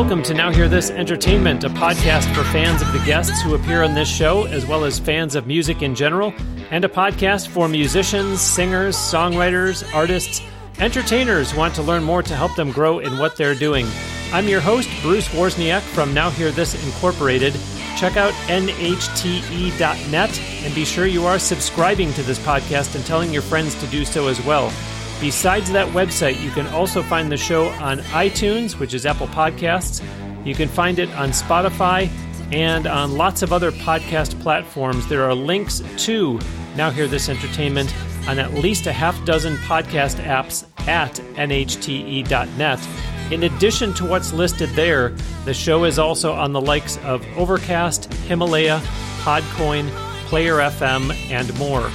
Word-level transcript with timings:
Welcome 0.00 0.22
to 0.22 0.34
Now 0.34 0.50
Hear 0.50 0.66
This 0.66 0.88
Entertainment, 0.88 1.62
a 1.62 1.68
podcast 1.68 2.34
for 2.34 2.42
fans 2.44 2.80
of 2.80 2.90
the 2.94 3.00
guests 3.00 3.42
who 3.42 3.54
appear 3.54 3.82
on 3.82 3.92
this 3.92 4.08
show, 4.08 4.46
as 4.46 4.64
well 4.64 4.84
as 4.84 4.98
fans 4.98 5.34
of 5.34 5.46
music 5.46 5.82
in 5.82 5.94
general, 5.94 6.32
and 6.70 6.86
a 6.86 6.88
podcast 6.88 7.48
for 7.48 7.68
musicians, 7.68 8.40
singers, 8.40 8.96
songwriters, 8.96 9.84
artists, 9.94 10.40
entertainers 10.78 11.50
who 11.50 11.58
want 11.58 11.74
to 11.74 11.82
learn 11.82 12.02
more 12.02 12.22
to 12.22 12.34
help 12.34 12.56
them 12.56 12.72
grow 12.72 13.00
in 13.00 13.18
what 13.18 13.36
they're 13.36 13.54
doing. 13.54 13.86
I'm 14.32 14.48
your 14.48 14.62
host, 14.62 14.88
Bruce 15.02 15.28
Wozniak 15.28 15.82
from 15.82 16.14
Now 16.14 16.30
Hear 16.30 16.50
This 16.50 16.82
Incorporated. 16.86 17.52
Check 17.98 18.16
out 18.16 18.32
nhte.net 18.48 20.40
and 20.64 20.74
be 20.74 20.86
sure 20.86 21.04
you 21.04 21.26
are 21.26 21.38
subscribing 21.38 22.14
to 22.14 22.22
this 22.22 22.38
podcast 22.38 22.94
and 22.94 23.04
telling 23.04 23.34
your 23.34 23.42
friends 23.42 23.74
to 23.74 23.86
do 23.88 24.06
so 24.06 24.28
as 24.28 24.42
well. 24.46 24.72
Besides 25.20 25.70
that 25.72 25.86
website, 25.88 26.42
you 26.42 26.50
can 26.50 26.66
also 26.68 27.02
find 27.02 27.30
the 27.30 27.36
show 27.36 27.68
on 27.68 27.98
iTunes, 27.98 28.78
which 28.78 28.94
is 28.94 29.04
Apple 29.04 29.26
Podcasts. 29.28 30.02
You 30.46 30.54
can 30.54 30.68
find 30.68 30.98
it 30.98 31.10
on 31.10 31.30
Spotify 31.30 32.08
and 32.52 32.86
on 32.86 33.18
lots 33.18 33.42
of 33.42 33.52
other 33.52 33.70
podcast 33.70 34.40
platforms. 34.40 35.06
There 35.08 35.22
are 35.24 35.34
links 35.34 35.82
to 35.98 36.40
Now 36.74 36.90
Hear 36.90 37.06
This 37.06 37.28
Entertainment 37.28 37.94
on 38.26 38.38
at 38.38 38.54
least 38.54 38.86
a 38.86 38.92
half 38.92 39.22
dozen 39.26 39.56
podcast 39.58 40.16
apps 40.24 40.64
at 40.88 41.14
nhte.net. 41.36 42.88
In 43.30 43.42
addition 43.42 43.92
to 43.94 44.06
what's 44.06 44.32
listed 44.32 44.70
there, 44.70 45.10
the 45.44 45.54
show 45.54 45.84
is 45.84 45.98
also 45.98 46.32
on 46.32 46.52
the 46.52 46.60
likes 46.62 46.96
of 47.04 47.24
Overcast, 47.36 48.12
Himalaya, 48.24 48.80
Podcoin, 49.20 49.90
Player 50.26 50.54
FM, 50.54 51.12
and 51.30 51.56
more. 51.58 51.90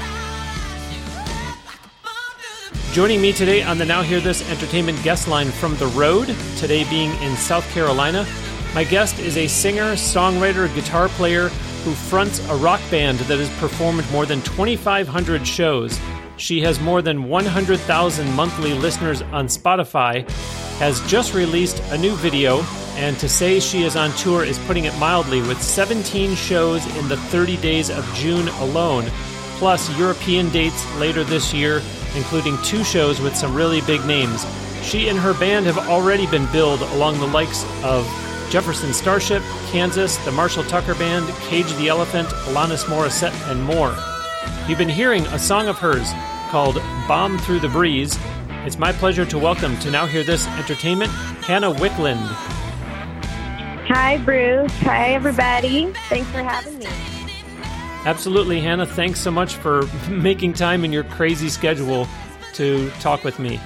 Joining 2.95 3.19
me 3.19 3.33
today 3.33 3.61
on 3.61 3.77
the 3.77 3.83
Now 3.83 4.03
Hear 4.03 4.21
This 4.21 4.49
Entertainment 4.49 5.03
guest 5.03 5.27
line 5.27 5.51
from 5.51 5.75
the 5.75 5.87
road, 5.87 6.33
today 6.55 6.89
being 6.89 7.11
in 7.21 7.35
South 7.35 7.69
Carolina, 7.71 8.25
my 8.73 8.85
guest 8.85 9.19
is 9.19 9.35
a 9.35 9.49
singer, 9.49 9.95
songwriter, 9.95 10.73
guitar 10.73 11.09
player 11.09 11.49
who 11.83 11.91
fronts 11.91 12.39
a 12.47 12.55
rock 12.55 12.79
band 12.89 13.19
that 13.19 13.37
has 13.37 13.49
performed 13.59 14.09
more 14.13 14.25
than 14.25 14.41
2,500 14.43 15.45
shows. 15.45 15.99
She 16.37 16.61
has 16.61 16.79
more 16.79 17.01
than 17.01 17.27
100,000 17.27 18.33
monthly 18.33 18.73
listeners 18.73 19.21
on 19.23 19.47
Spotify, 19.47 20.25
has 20.79 21.05
just 21.05 21.33
released 21.33 21.81
a 21.89 21.97
new 21.97 22.15
video, 22.15 22.61
and 22.95 23.19
to 23.19 23.27
say 23.27 23.59
she 23.59 23.83
is 23.83 23.97
on 23.97 24.11
tour 24.11 24.45
is 24.45 24.57
putting 24.59 24.85
it 24.85 24.97
mildly, 24.97 25.41
with 25.41 25.61
17 25.61 26.33
shows 26.35 26.85
in 26.95 27.09
the 27.09 27.17
30 27.17 27.57
days 27.57 27.89
of 27.89 28.09
June 28.15 28.47
alone, 28.47 29.03
plus 29.57 29.89
European 29.99 30.49
dates 30.51 30.95
later 30.95 31.25
this 31.25 31.53
year 31.53 31.81
including 32.15 32.57
two 32.63 32.83
shows 32.83 33.19
with 33.19 33.35
some 33.35 33.53
really 33.53 33.81
big 33.81 34.05
names. 34.05 34.45
She 34.81 35.09
and 35.09 35.17
her 35.17 35.33
band 35.33 35.65
have 35.65 35.77
already 35.89 36.27
been 36.27 36.51
billed 36.51 36.81
along 36.81 37.19
the 37.19 37.27
likes 37.27 37.63
of 37.83 38.05
Jefferson 38.49 38.93
Starship, 38.93 39.41
Kansas, 39.67 40.17
the 40.25 40.31
Marshall 40.31 40.63
Tucker 40.63 40.95
Band, 40.95 41.27
Cage 41.47 41.71
the 41.75 41.87
Elephant, 41.87 42.27
Alanis 42.45 42.85
Morissette, 42.85 43.51
and 43.51 43.63
more. 43.63 43.95
You've 44.67 44.77
been 44.77 44.89
hearing 44.89 45.25
a 45.27 45.39
song 45.39 45.67
of 45.67 45.77
hers 45.77 46.11
called 46.49 46.75
Bomb 47.07 47.37
Through 47.39 47.59
the 47.59 47.69
Breeze. 47.69 48.17
It's 48.65 48.77
my 48.77 48.91
pleasure 48.91 49.25
to 49.25 49.37
welcome 49.37 49.77
to 49.79 49.91
Now 49.91 50.05
Hear 50.05 50.23
This 50.23 50.47
Entertainment, 50.47 51.11
Hannah 51.43 51.73
Wicklund. 51.73 52.25
Hi, 53.87 54.17
Bruce. 54.23 54.71
Hi, 54.79 55.13
everybody. 55.13 55.91
Thanks 56.09 56.29
for 56.29 56.41
having 56.41 56.79
me. 56.79 56.87
Absolutely, 58.05 58.61
Hannah. 58.61 58.85
Thanks 58.85 59.19
so 59.19 59.31
much 59.31 59.55
for 59.55 59.81
making 60.09 60.53
time 60.53 60.85
in 60.85 60.93
your 60.93 61.03
crazy 61.05 61.49
schedule 61.49 62.07
to 62.53 62.91
talk 62.99 63.23
with 63.23 63.39
me. 63.39 63.59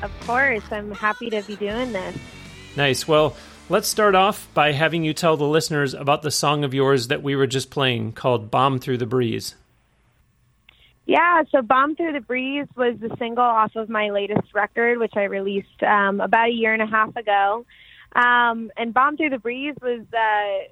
Of 0.00 0.12
course. 0.20 0.62
I'm 0.70 0.92
happy 0.92 1.28
to 1.30 1.42
be 1.42 1.56
doing 1.56 1.92
this. 1.92 2.16
Nice. 2.76 3.08
Well, 3.08 3.36
let's 3.68 3.88
start 3.88 4.14
off 4.14 4.46
by 4.54 4.70
having 4.70 5.02
you 5.02 5.12
tell 5.12 5.36
the 5.36 5.46
listeners 5.46 5.92
about 5.92 6.22
the 6.22 6.30
song 6.30 6.62
of 6.62 6.72
yours 6.72 7.08
that 7.08 7.20
we 7.20 7.34
were 7.34 7.48
just 7.48 7.68
playing 7.68 8.12
called 8.12 8.48
Bomb 8.48 8.78
Through 8.78 8.98
the 8.98 9.06
Breeze. 9.06 9.56
Yeah, 11.04 11.42
so 11.50 11.62
Bomb 11.62 11.96
Through 11.96 12.12
the 12.12 12.20
Breeze 12.20 12.68
was 12.76 12.94
the 13.00 13.14
single 13.18 13.42
off 13.42 13.74
of 13.74 13.88
my 13.88 14.10
latest 14.10 14.54
record, 14.54 14.98
which 14.98 15.14
I 15.16 15.24
released 15.24 15.82
um, 15.82 16.20
about 16.20 16.50
a 16.50 16.52
year 16.52 16.72
and 16.72 16.82
a 16.82 16.86
half 16.86 17.16
ago. 17.16 17.66
Um, 18.14 18.70
and 18.76 18.94
Bomb 18.94 19.16
Through 19.16 19.30
the 19.30 19.38
Breeze 19.38 19.74
was. 19.82 20.02
Uh, 20.12 20.68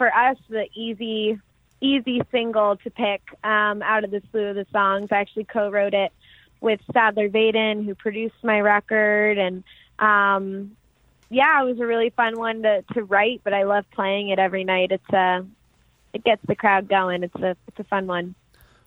for 0.00 0.10
us 0.16 0.38
the 0.48 0.66
easy 0.74 1.38
easy 1.82 2.22
single 2.30 2.76
to 2.76 2.90
pick 2.90 3.20
um, 3.44 3.82
out 3.82 4.02
of 4.02 4.10
the 4.10 4.22
slew 4.30 4.46
of 4.46 4.56
the 4.56 4.66
songs. 4.72 5.08
I 5.12 5.16
actually 5.16 5.44
co-wrote 5.44 5.92
it 5.92 6.10
with 6.62 6.80
Sadler 6.90 7.28
Vaden, 7.28 7.84
who 7.84 7.94
produced 7.94 8.42
my 8.42 8.60
record, 8.60 9.36
and 9.36 9.62
um, 9.98 10.74
yeah, 11.28 11.62
it 11.62 11.66
was 11.66 11.78
a 11.80 11.86
really 11.86 12.08
fun 12.08 12.38
one 12.38 12.62
to, 12.62 12.82
to 12.94 13.04
write. 13.04 13.42
But 13.44 13.52
I 13.52 13.64
love 13.64 13.84
playing 13.90 14.30
it 14.30 14.38
every 14.38 14.64
night. 14.64 14.90
It's 14.90 15.12
a 15.12 15.18
uh, 15.18 15.42
it 16.14 16.24
gets 16.24 16.40
the 16.46 16.56
crowd 16.56 16.88
going. 16.88 17.22
It's 17.22 17.34
a 17.34 17.54
it's 17.68 17.78
a 17.78 17.84
fun 17.84 18.06
one. 18.06 18.34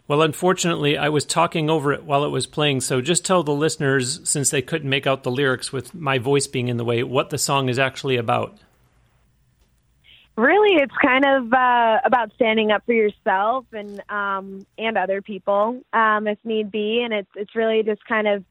Well, 0.08 0.24
unfortunately, 0.24 0.98
I 0.98 1.10
was 1.10 1.26
talking 1.26 1.70
over 1.70 1.94
it 1.94 2.06
while 2.06 2.26
it 2.26 2.30
was 2.30 2.48
playing, 2.48 2.82
so 2.82 3.02
just 3.02 3.24
tell 3.24 3.44
the 3.44 3.54
listeners, 3.54 4.20
since 4.24 4.50
they 4.50 4.64
couldn't 4.64 4.90
make 4.90 5.06
out 5.06 5.22
the 5.22 5.32
lyrics 5.32 5.72
with 5.72 5.94
my 5.94 6.18
voice 6.18 6.48
being 6.48 6.70
in 6.70 6.78
the 6.78 6.84
way, 6.84 7.04
what 7.04 7.30
the 7.30 7.38
song 7.38 7.70
is 7.70 7.78
actually 7.78 8.18
about. 8.18 8.58
Really, 10.36 10.82
it's 10.82 10.96
kind 11.00 11.26
of 11.26 11.54
uh, 11.54 12.00
about 12.04 12.34
standing 12.34 12.72
up 12.72 12.84
for 12.88 12.94
yourself 12.94 13.66
and 13.72 14.02
um, 14.10 14.66
and 14.80 14.98
other 14.98 15.22
people, 15.22 15.82
um, 15.94 16.28
if 16.28 16.40
need 16.44 16.72
be. 16.72 17.02
And 17.04 17.14
it's 17.14 17.30
it's 17.36 17.56
really 17.56 17.84
just 17.84 18.04
kind 18.06 18.28
of 18.28 18.44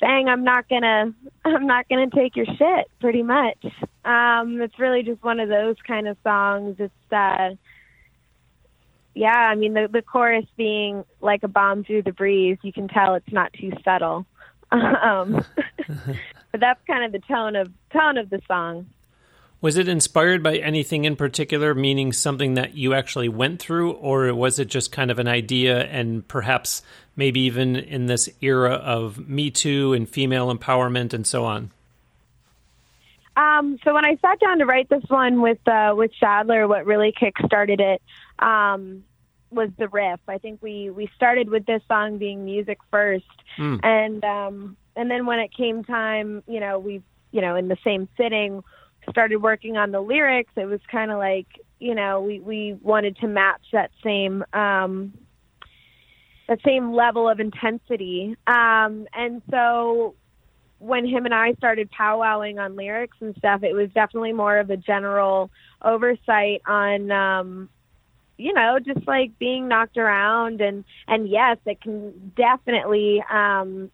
saying 0.00 0.28
I'm 0.28 0.42
not 0.42 0.68
gonna 0.68 1.12
I'm 1.44 1.66
not 1.66 1.88
gonna 1.88 2.08
take 2.10 2.34
your 2.34 2.46
shit. 2.46 2.90
Pretty 2.98 3.22
much, 3.22 3.62
um, 4.04 4.60
it's 4.62 4.78
really 4.78 5.02
just 5.02 5.22
one 5.22 5.38
of 5.38 5.48
those 5.48 5.76
kind 5.86 6.08
of 6.08 6.16
songs. 6.24 6.76
It's 6.78 7.12
uh, 7.12 7.50
yeah, 9.14 9.36
I 9.36 9.54
mean 9.54 9.74
the 9.74 9.88
the 9.90 10.02
chorus 10.02 10.46
being 10.56 11.04
like 11.20 11.42
a 11.42 11.48
bomb 11.48 11.84
through 11.84 12.02
the 12.02 12.12
breeze. 12.12 12.58
You 12.62 12.72
can 12.72 12.88
tell 12.88 13.14
it's 13.14 13.32
not 13.32 13.52
too 13.52 13.72
subtle, 13.84 14.26
um, 14.72 15.44
but 16.52 16.60
that's 16.60 16.80
kind 16.86 17.04
of 17.04 17.12
the 17.12 17.26
tone 17.26 17.56
of 17.56 17.70
tone 17.92 18.16
of 18.16 18.30
the 18.30 18.40
song. 18.48 18.86
Was 19.62 19.76
it 19.76 19.88
inspired 19.88 20.42
by 20.42 20.56
anything 20.56 21.04
in 21.04 21.16
particular, 21.16 21.74
meaning 21.74 22.14
something 22.14 22.54
that 22.54 22.74
you 22.74 22.94
actually 22.94 23.28
went 23.28 23.60
through, 23.60 23.92
or 23.92 24.32
was 24.34 24.58
it 24.58 24.68
just 24.68 24.90
kind 24.90 25.10
of 25.10 25.18
an 25.18 25.28
idea 25.28 25.84
and 25.84 26.26
perhaps 26.26 26.82
maybe 27.14 27.40
even 27.40 27.76
in 27.76 28.06
this 28.06 28.30
era 28.40 28.72
of 28.72 29.28
Me 29.28 29.50
Too 29.50 29.92
and 29.92 30.08
female 30.08 30.54
empowerment 30.54 31.12
and 31.12 31.26
so 31.26 31.44
on? 31.44 31.70
Um, 33.36 33.78
so 33.84 33.92
when 33.92 34.04
I 34.06 34.16
sat 34.22 34.40
down 34.40 34.58
to 34.58 34.66
write 34.66 34.88
this 34.88 35.04
one 35.08 35.42
with 35.42 35.66
uh, 35.68 35.94
with 35.96 36.10
Sadler, 36.18 36.66
what 36.66 36.86
really 36.86 37.12
kick-started 37.18 37.80
it 37.80 38.02
um, 38.38 39.04
was 39.50 39.68
the 39.78 39.88
riff. 39.88 40.20
I 40.26 40.38
think 40.38 40.62
we 40.62 40.88
we 40.88 41.10
started 41.16 41.50
with 41.50 41.66
this 41.66 41.82
song 41.86 42.16
being 42.16 42.44
music 42.46 42.78
first, 42.90 43.24
mm. 43.58 43.78
and 43.84 44.24
um, 44.24 44.76
and 44.96 45.10
then 45.10 45.26
when 45.26 45.38
it 45.38 45.52
came 45.54 45.84
time, 45.84 46.42
you 46.46 46.60
know, 46.60 46.78
we 46.78 47.02
you 47.30 47.40
know 47.40 47.56
in 47.56 47.68
the 47.68 47.78
same 47.84 48.08
sitting 48.16 48.62
started 49.10 49.38
working 49.38 49.76
on 49.76 49.90
the 49.90 50.00
lyrics, 50.00 50.52
it 50.56 50.66
was 50.66 50.80
kind 50.90 51.10
of 51.10 51.18
like, 51.18 51.46
you 51.78 51.94
know, 51.94 52.20
we, 52.20 52.40
we 52.40 52.78
wanted 52.82 53.16
to 53.18 53.26
match 53.26 53.62
that 53.72 53.90
same, 54.02 54.44
um, 54.52 55.12
that 56.48 56.58
same 56.64 56.92
level 56.92 57.28
of 57.28 57.40
intensity. 57.40 58.36
Um, 58.46 59.06
and 59.14 59.42
so 59.50 60.14
when 60.78 61.06
him 61.06 61.24
and 61.26 61.34
I 61.34 61.54
started 61.54 61.90
powwowing 61.92 62.58
on 62.58 62.74
lyrics 62.74 63.16
and 63.20 63.34
stuff, 63.36 63.62
it 63.62 63.74
was 63.74 63.90
definitely 63.90 64.32
more 64.32 64.58
of 64.58 64.70
a 64.70 64.76
general 64.76 65.50
oversight 65.82 66.62
on, 66.66 67.10
um, 67.10 67.68
you 68.36 68.54
know, 68.54 68.78
just 68.78 69.06
like 69.06 69.38
being 69.38 69.68
knocked 69.68 69.98
around 69.98 70.60
and, 70.60 70.84
and 71.06 71.28
yes, 71.28 71.58
it 71.66 71.80
can 71.80 72.32
definitely, 72.36 73.22
um, 73.30 73.90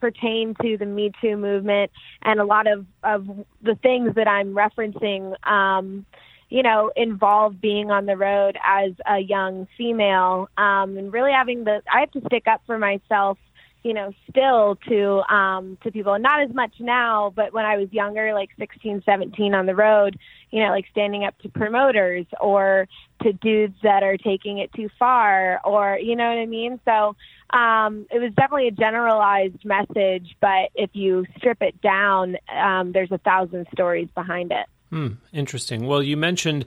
pertain 0.00 0.54
to 0.62 0.76
the 0.76 0.86
Me 0.86 1.12
Too 1.20 1.36
movement 1.36 1.90
and 2.22 2.40
a 2.40 2.44
lot 2.44 2.66
of, 2.66 2.86
of 3.02 3.26
the 3.62 3.74
things 3.76 4.14
that 4.14 4.28
I'm 4.28 4.54
referencing, 4.54 5.34
um, 5.46 6.06
you 6.48 6.62
know, 6.62 6.92
involve 6.96 7.60
being 7.60 7.90
on 7.90 8.06
the 8.06 8.16
road 8.16 8.56
as 8.64 8.92
a 9.06 9.18
young 9.18 9.66
female 9.76 10.48
um, 10.56 10.96
and 10.96 11.12
really 11.12 11.32
having 11.32 11.64
the, 11.64 11.82
I 11.92 12.00
have 12.00 12.10
to 12.12 12.20
stick 12.26 12.46
up 12.46 12.62
for 12.66 12.78
myself 12.78 13.38
you 13.86 13.94
know, 13.94 14.12
still 14.28 14.76
to 14.88 15.18
um 15.32 15.78
to 15.84 15.92
people. 15.92 16.18
Not 16.18 16.42
as 16.42 16.52
much 16.52 16.72
now, 16.80 17.32
but 17.36 17.52
when 17.52 17.64
I 17.64 17.76
was 17.76 17.92
younger, 17.92 18.34
like 18.34 18.50
16, 18.58 19.04
17 19.06 19.54
on 19.54 19.66
the 19.66 19.76
road, 19.76 20.18
you 20.50 20.60
know, 20.60 20.70
like 20.70 20.86
standing 20.90 21.24
up 21.24 21.38
to 21.42 21.48
promoters 21.48 22.26
or 22.40 22.88
to 23.22 23.32
dudes 23.32 23.76
that 23.84 24.02
are 24.02 24.16
taking 24.16 24.58
it 24.58 24.72
too 24.72 24.88
far 24.98 25.60
or 25.64 25.98
you 26.02 26.16
know 26.16 26.28
what 26.28 26.38
I 26.38 26.46
mean? 26.46 26.80
So 26.84 27.14
um 27.56 28.06
it 28.10 28.18
was 28.18 28.32
definitely 28.36 28.66
a 28.66 28.72
generalized 28.72 29.64
message, 29.64 30.34
but 30.40 30.70
if 30.74 30.90
you 30.94 31.24
strip 31.36 31.62
it 31.62 31.80
down, 31.80 32.36
um 32.52 32.90
there's 32.90 33.12
a 33.12 33.18
thousand 33.18 33.68
stories 33.72 34.08
behind 34.16 34.50
it. 34.50 34.66
Hmm, 34.90 35.12
interesting. 35.32 35.86
Well, 35.86 36.02
you 36.02 36.16
mentioned 36.16 36.66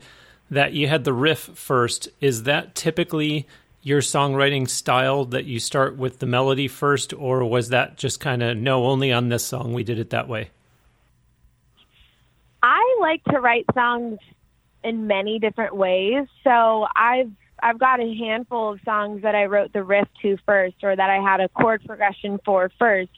that 0.49 0.71
you 0.71 0.87
had 0.87 1.03
the 1.03 1.13
riff 1.13 1.39
first. 1.39 2.07
Is 2.21 2.43
that 2.43 2.75
typically 2.75 3.45
your 3.81 4.01
songwriting 4.01 4.69
style 4.69 5.25
that 5.25 5.45
you 5.45 5.59
start 5.59 5.97
with 5.97 6.19
the 6.19 6.25
melody 6.25 6.67
first, 6.67 7.13
or 7.13 7.45
was 7.45 7.69
that 7.69 7.97
just 7.97 8.19
kind 8.19 8.43
of 8.43 8.57
no, 8.57 8.85
only 8.85 9.11
on 9.11 9.29
this 9.29 9.45
song 9.45 9.73
we 9.73 9.83
did 9.83 9.99
it 9.99 10.09
that 10.09 10.27
way? 10.27 10.49
I 12.61 12.97
like 12.99 13.23
to 13.25 13.39
write 13.39 13.65
songs 13.73 14.19
in 14.83 15.07
many 15.07 15.39
different 15.39 15.75
ways. 15.75 16.27
So 16.43 16.87
I've 16.95 17.31
I've 17.61 17.79
got 17.79 17.99
a 17.99 18.15
handful 18.15 18.73
of 18.73 18.79
songs 18.85 19.21
that 19.23 19.35
I 19.35 19.45
wrote 19.45 19.73
the 19.73 19.83
riff 19.83 20.07
to 20.21 20.37
first, 20.45 20.75
or 20.83 20.95
that 20.95 21.09
I 21.09 21.21
had 21.21 21.39
a 21.41 21.49
chord 21.49 21.83
progression 21.85 22.39
for 22.45 22.71
first, 22.79 23.11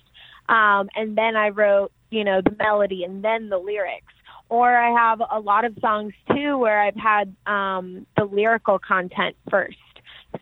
um, 0.49 0.89
and 0.95 1.17
then 1.17 1.35
I 1.35 1.49
wrote 1.49 1.91
you 2.11 2.23
know 2.23 2.41
the 2.41 2.55
melody 2.57 3.03
and 3.03 3.23
then 3.23 3.49
the 3.49 3.57
lyrics. 3.57 4.13
Or 4.49 4.75
I 4.75 4.91
have 4.99 5.21
a 5.31 5.39
lot 5.39 5.63
of 5.63 5.77
songs 5.79 6.13
too 6.29 6.57
where 6.57 6.81
I've 6.81 6.95
had 6.95 7.33
um, 7.45 8.05
the 8.17 8.25
lyrical 8.25 8.79
content 8.79 9.37
first. 9.49 9.77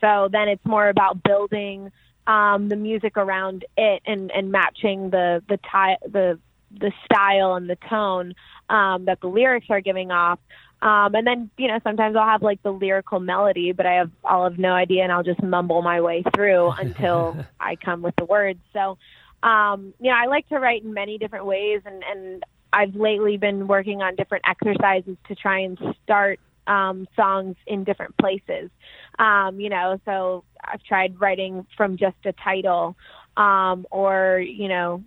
So 0.00 0.28
then 0.30 0.48
it's 0.48 0.64
more 0.64 0.88
about 0.88 1.22
building 1.22 1.92
um, 2.26 2.68
the 2.68 2.76
music 2.76 3.16
around 3.16 3.64
it 3.76 4.02
and, 4.06 4.30
and 4.30 4.52
matching 4.52 5.10
the 5.10 5.42
the 5.48 5.58
ty- 5.58 5.98
the 6.02 6.38
the 6.70 6.92
style 7.04 7.54
and 7.54 7.68
the 7.68 7.76
tone 7.88 8.34
um, 8.68 9.06
that 9.06 9.20
the 9.20 9.26
lyrics 9.26 9.66
are 9.70 9.80
giving 9.80 10.10
off. 10.10 10.38
Um, 10.82 11.14
and 11.14 11.26
then, 11.26 11.50
you 11.58 11.68
know, 11.68 11.78
sometimes 11.82 12.16
I'll 12.16 12.26
have 12.26 12.42
like 12.42 12.62
the 12.62 12.72
lyrical 12.72 13.20
melody, 13.20 13.72
but 13.72 13.84
I 13.84 13.94
have, 13.94 14.10
I'll 14.24 14.44
have 14.44 14.58
no 14.58 14.72
idea 14.72 15.02
and 15.02 15.12
I'll 15.12 15.22
just 15.22 15.42
mumble 15.42 15.82
my 15.82 16.00
way 16.00 16.22
through 16.34 16.70
until 16.78 17.44
I 17.58 17.76
come 17.76 18.02
with 18.02 18.16
the 18.16 18.24
words. 18.24 18.60
So, 18.72 18.96
um, 19.42 19.92
you 20.00 20.10
know, 20.10 20.16
I 20.16 20.26
like 20.26 20.48
to 20.48 20.58
write 20.58 20.84
in 20.84 20.94
many 20.94 21.18
different 21.18 21.44
ways 21.44 21.82
and, 21.84 22.02
and 22.02 22.44
I've 22.72 22.94
lately 22.94 23.36
been 23.36 23.66
working 23.66 24.00
on 24.00 24.14
different 24.14 24.44
exercises 24.48 25.16
to 25.28 25.34
try 25.34 25.60
and 25.60 25.78
start 26.04 26.40
um, 26.66 27.06
songs 27.16 27.56
in 27.66 27.84
different 27.84 28.16
places. 28.18 28.70
Um, 29.18 29.60
you 29.60 29.68
know, 29.68 29.98
so 30.04 30.44
I've 30.64 30.82
tried 30.82 31.20
writing 31.20 31.66
from 31.76 31.96
just 31.96 32.16
a 32.24 32.32
title, 32.32 32.96
um, 33.36 33.86
or 33.90 34.38
you 34.38 34.68
know, 34.68 35.02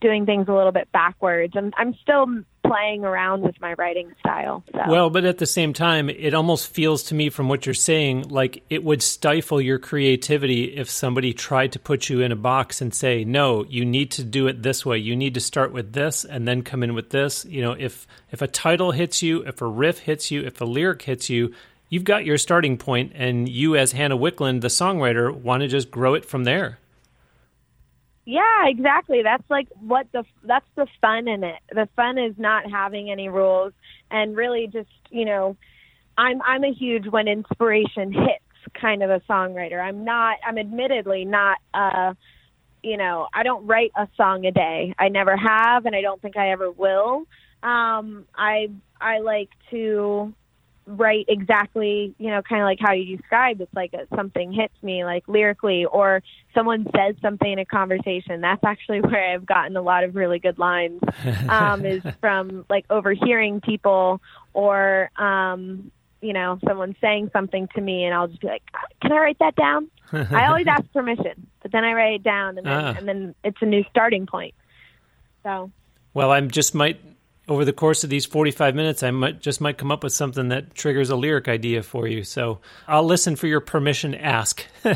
doing 0.00 0.26
things 0.26 0.48
a 0.48 0.52
little 0.52 0.72
bit 0.72 0.90
backwards. 0.92 1.54
And 1.56 1.72
I'm 1.76 1.94
still 2.02 2.26
playing 2.64 3.04
around 3.04 3.42
with 3.42 3.60
my 3.60 3.74
writing 3.74 4.12
style. 4.20 4.62
So. 4.72 4.82
Well, 4.88 5.10
but 5.10 5.24
at 5.24 5.38
the 5.38 5.46
same 5.46 5.72
time, 5.72 6.08
it 6.08 6.34
almost 6.34 6.68
feels 6.68 7.04
to 7.04 7.14
me 7.14 7.30
from 7.30 7.48
what 7.48 7.66
you're 7.66 7.74
saying 7.74 8.28
like 8.28 8.62
it 8.70 8.84
would 8.84 9.02
stifle 9.02 9.60
your 9.60 9.78
creativity 9.78 10.76
if 10.76 10.88
somebody 10.88 11.32
tried 11.32 11.72
to 11.72 11.78
put 11.78 12.08
you 12.08 12.20
in 12.20 12.32
a 12.32 12.36
box 12.36 12.80
and 12.80 12.94
say, 12.94 13.24
"No, 13.24 13.64
you 13.68 13.84
need 13.84 14.10
to 14.12 14.24
do 14.24 14.46
it 14.46 14.62
this 14.62 14.86
way. 14.86 14.98
You 14.98 15.16
need 15.16 15.34
to 15.34 15.40
start 15.40 15.72
with 15.72 15.92
this 15.92 16.24
and 16.24 16.46
then 16.46 16.62
come 16.62 16.82
in 16.82 16.94
with 16.94 17.10
this." 17.10 17.44
You 17.44 17.62
know, 17.62 17.72
if 17.72 18.06
if 18.30 18.42
a 18.42 18.46
title 18.46 18.92
hits 18.92 19.22
you, 19.22 19.42
if 19.46 19.60
a 19.60 19.66
riff 19.66 20.00
hits 20.00 20.30
you, 20.30 20.42
if 20.42 20.60
a 20.60 20.64
lyric 20.64 21.02
hits 21.02 21.28
you, 21.28 21.52
you've 21.88 22.04
got 22.04 22.24
your 22.24 22.38
starting 22.38 22.76
point 22.76 23.12
and 23.14 23.48
you 23.48 23.76
as 23.76 23.92
Hannah 23.92 24.16
Wicklund, 24.16 24.60
the 24.60 24.68
songwriter, 24.68 25.34
want 25.34 25.62
to 25.62 25.68
just 25.68 25.90
grow 25.90 26.14
it 26.14 26.24
from 26.24 26.44
there. 26.44 26.78
Yeah, 28.30 28.68
exactly. 28.68 29.22
That's 29.24 29.42
like 29.50 29.66
what 29.80 30.06
the 30.12 30.22
that's 30.44 30.66
the 30.76 30.86
fun 31.00 31.26
in 31.26 31.42
it. 31.42 31.58
The 31.72 31.88
fun 31.96 32.16
is 32.16 32.34
not 32.38 32.70
having 32.70 33.10
any 33.10 33.28
rules 33.28 33.72
and 34.08 34.36
really 34.36 34.68
just, 34.72 34.88
you 35.10 35.24
know, 35.24 35.56
I'm 36.16 36.40
I'm 36.42 36.62
a 36.62 36.72
huge 36.72 37.08
when 37.08 37.26
inspiration 37.26 38.12
hits 38.12 38.74
kind 38.80 39.02
of 39.02 39.10
a 39.10 39.18
songwriter. 39.28 39.82
I'm 39.82 40.04
not 40.04 40.36
I'm 40.46 40.58
admittedly 40.58 41.24
not 41.24 41.58
uh 41.74 42.14
you 42.84 42.96
know, 42.96 43.26
I 43.34 43.42
don't 43.42 43.66
write 43.66 43.90
a 43.96 44.06
song 44.16 44.46
a 44.46 44.52
day. 44.52 44.94
I 44.96 45.08
never 45.08 45.36
have 45.36 45.84
and 45.84 45.96
I 45.96 46.00
don't 46.00 46.22
think 46.22 46.36
I 46.36 46.52
ever 46.52 46.70
will. 46.70 47.24
Um 47.64 48.26
I 48.36 48.68
I 49.00 49.18
like 49.18 49.50
to 49.72 50.32
write 50.90 51.26
exactly, 51.28 52.14
you 52.18 52.30
know, 52.30 52.42
kind 52.42 52.60
of 52.60 52.66
like 52.66 52.78
how 52.80 52.92
you 52.92 53.16
described. 53.16 53.60
It's 53.60 53.74
like 53.74 53.94
a, 53.94 54.06
something 54.14 54.52
hits 54.52 54.74
me, 54.82 55.04
like 55.04 55.24
lyrically, 55.28 55.84
or 55.84 56.22
someone 56.54 56.86
says 56.94 57.14
something 57.22 57.50
in 57.50 57.58
a 57.58 57.64
conversation. 57.64 58.40
That's 58.40 58.62
actually 58.64 59.00
where 59.00 59.32
I've 59.32 59.46
gotten 59.46 59.76
a 59.76 59.82
lot 59.82 60.04
of 60.04 60.14
really 60.14 60.38
good 60.38 60.58
lines. 60.58 61.00
Um, 61.48 61.84
is 61.84 62.02
from 62.20 62.64
like 62.68 62.84
overhearing 62.90 63.60
people, 63.60 64.20
or 64.52 65.10
um, 65.16 65.90
you 66.20 66.32
know, 66.32 66.58
someone 66.66 66.96
saying 67.00 67.30
something 67.32 67.68
to 67.74 67.80
me, 67.80 68.04
and 68.04 68.14
I'll 68.14 68.28
just 68.28 68.40
be 68.40 68.48
like, 68.48 68.62
"Can 69.02 69.12
I 69.12 69.18
write 69.18 69.38
that 69.38 69.56
down?" 69.56 69.90
I 70.12 70.46
always 70.46 70.66
ask 70.66 70.90
permission, 70.92 71.46
but 71.62 71.72
then 71.72 71.84
I 71.84 71.92
write 71.92 72.14
it 72.14 72.22
down, 72.22 72.58
and 72.58 72.66
then, 72.66 72.84
ah. 72.84 72.94
and 72.96 73.08
then 73.08 73.34
it's 73.44 73.58
a 73.60 73.66
new 73.66 73.84
starting 73.90 74.26
point. 74.26 74.54
So. 75.42 75.70
Well, 76.12 76.32
I'm 76.32 76.50
just 76.50 76.74
might 76.74 77.00
over 77.50 77.64
the 77.64 77.72
course 77.72 78.04
of 78.04 78.10
these 78.10 78.24
45 78.24 78.76
minutes, 78.76 79.02
I 79.02 79.10
might 79.10 79.40
just 79.40 79.60
might 79.60 79.76
come 79.76 79.90
up 79.90 80.04
with 80.04 80.12
something 80.12 80.48
that 80.48 80.72
triggers 80.72 81.10
a 81.10 81.16
lyric 81.16 81.48
idea 81.48 81.82
for 81.82 82.06
you. 82.06 82.22
So 82.22 82.60
I'll 82.86 83.02
listen 83.02 83.34
for 83.34 83.48
your 83.48 83.60
permission. 83.60 84.14
Ask. 84.14 84.64
well, 84.84 84.94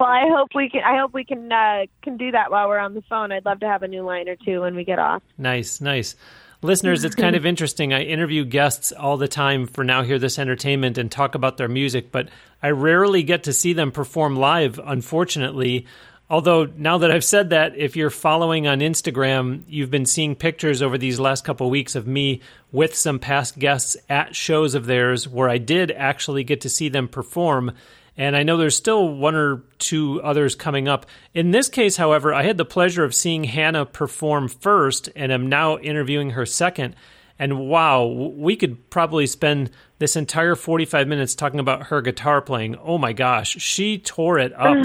I 0.00 0.26
hope 0.28 0.48
we 0.52 0.68
can. 0.68 0.82
I 0.82 0.98
hope 0.98 1.14
we 1.14 1.24
can 1.24 1.52
uh, 1.52 1.86
can 2.02 2.16
do 2.16 2.32
that 2.32 2.50
while 2.50 2.68
we're 2.68 2.80
on 2.80 2.94
the 2.94 3.02
phone. 3.02 3.30
I'd 3.30 3.44
love 3.44 3.60
to 3.60 3.68
have 3.68 3.84
a 3.84 3.88
new 3.88 4.02
line 4.02 4.28
or 4.28 4.34
two 4.34 4.62
when 4.62 4.74
we 4.74 4.84
get 4.84 4.98
off. 4.98 5.22
Nice, 5.38 5.80
nice. 5.80 6.16
Listeners, 6.62 7.04
it's 7.04 7.14
kind 7.14 7.36
of 7.36 7.46
interesting. 7.46 7.92
I 7.92 8.02
interview 8.02 8.44
guests 8.44 8.90
all 8.90 9.16
the 9.16 9.28
time 9.28 9.68
for 9.68 9.84
Now 9.84 10.02
Hear 10.02 10.18
This 10.18 10.40
Entertainment 10.40 10.98
and 10.98 11.12
talk 11.12 11.36
about 11.36 11.58
their 11.58 11.68
music, 11.68 12.10
but 12.10 12.28
I 12.60 12.70
rarely 12.70 13.22
get 13.22 13.44
to 13.44 13.52
see 13.52 13.72
them 13.72 13.92
perform 13.92 14.34
live, 14.34 14.80
unfortunately. 14.82 15.86
Although 16.30 16.68
now 16.76 16.98
that 16.98 17.10
I've 17.10 17.24
said 17.24 17.50
that, 17.50 17.76
if 17.76 17.96
you're 17.96 18.08
following 18.08 18.66
on 18.66 18.80
Instagram, 18.80 19.62
you've 19.68 19.90
been 19.90 20.06
seeing 20.06 20.34
pictures 20.34 20.80
over 20.80 20.96
these 20.96 21.20
last 21.20 21.44
couple 21.44 21.66
of 21.66 21.70
weeks 21.70 21.94
of 21.94 22.06
me 22.06 22.40
with 22.72 22.94
some 22.94 23.18
past 23.18 23.58
guests 23.58 23.96
at 24.08 24.34
shows 24.34 24.74
of 24.74 24.86
theirs 24.86 25.28
where 25.28 25.50
I 25.50 25.58
did 25.58 25.90
actually 25.90 26.42
get 26.42 26.62
to 26.62 26.70
see 26.70 26.88
them 26.88 27.08
perform. 27.08 27.72
And 28.16 28.36
I 28.36 28.42
know 28.42 28.56
there's 28.56 28.76
still 28.76 29.08
one 29.08 29.34
or 29.34 29.64
two 29.78 30.22
others 30.22 30.54
coming 30.54 30.88
up. 30.88 31.04
In 31.34 31.50
this 31.50 31.68
case, 31.68 31.98
however, 31.98 32.32
I 32.32 32.44
had 32.44 32.56
the 32.56 32.64
pleasure 32.64 33.04
of 33.04 33.14
seeing 33.14 33.44
Hannah 33.44 33.84
perform 33.84 34.48
first 34.48 35.10
and 35.14 35.30
am 35.30 35.48
now 35.48 35.76
interviewing 35.78 36.30
her 36.30 36.46
second. 36.46 36.96
And 37.38 37.68
wow, 37.68 38.04
we 38.06 38.54
could 38.54 38.90
probably 38.90 39.26
spend 39.26 39.70
this 39.98 40.14
entire 40.14 40.54
45 40.54 41.08
minutes 41.08 41.34
talking 41.34 41.58
about 41.58 41.84
her 41.84 42.00
guitar 42.00 42.40
playing. 42.40 42.76
Oh 42.76 42.98
my 42.98 43.12
gosh, 43.12 43.56
she 43.60 43.98
tore 43.98 44.38
it 44.38 44.52
up. 44.54 44.76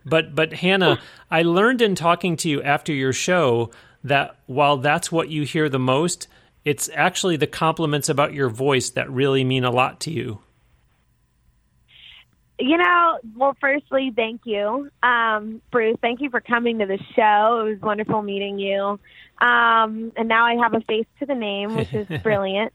but 0.04 0.34
but 0.34 0.52
Hannah, 0.52 1.00
I 1.30 1.42
learned 1.42 1.80
in 1.80 1.94
talking 1.94 2.36
to 2.38 2.48
you 2.48 2.62
after 2.62 2.92
your 2.92 3.12
show 3.12 3.70
that 4.02 4.36
while 4.46 4.76
that's 4.76 5.10
what 5.10 5.30
you 5.30 5.44
hear 5.44 5.68
the 5.68 5.78
most, 5.78 6.28
it's 6.64 6.90
actually 6.94 7.36
the 7.36 7.46
compliments 7.46 8.08
about 8.08 8.34
your 8.34 8.50
voice 8.50 8.90
that 8.90 9.10
really 9.10 9.44
mean 9.44 9.64
a 9.64 9.70
lot 9.70 10.00
to 10.00 10.10
you. 10.10 10.40
You 12.58 12.76
know, 12.76 13.18
well, 13.36 13.56
firstly, 13.60 14.12
thank 14.14 14.42
you, 14.44 14.88
um, 15.02 15.60
Bruce. 15.72 15.96
Thank 16.00 16.20
you 16.20 16.30
for 16.30 16.40
coming 16.40 16.78
to 16.78 16.86
the 16.86 16.98
show. 17.16 17.60
It 17.66 17.70
was 17.70 17.80
wonderful 17.80 18.22
meeting 18.22 18.60
you. 18.60 19.00
Um, 19.40 20.12
and 20.16 20.28
now 20.28 20.46
I 20.46 20.54
have 20.56 20.74
a 20.74 20.80
face 20.80 21.06
to 21.20 21.26
the 21.26 21.34
name, 21.34 21.74
which 21.74 21.92
is 21.92 22.06
brilliant. 22.22 22.72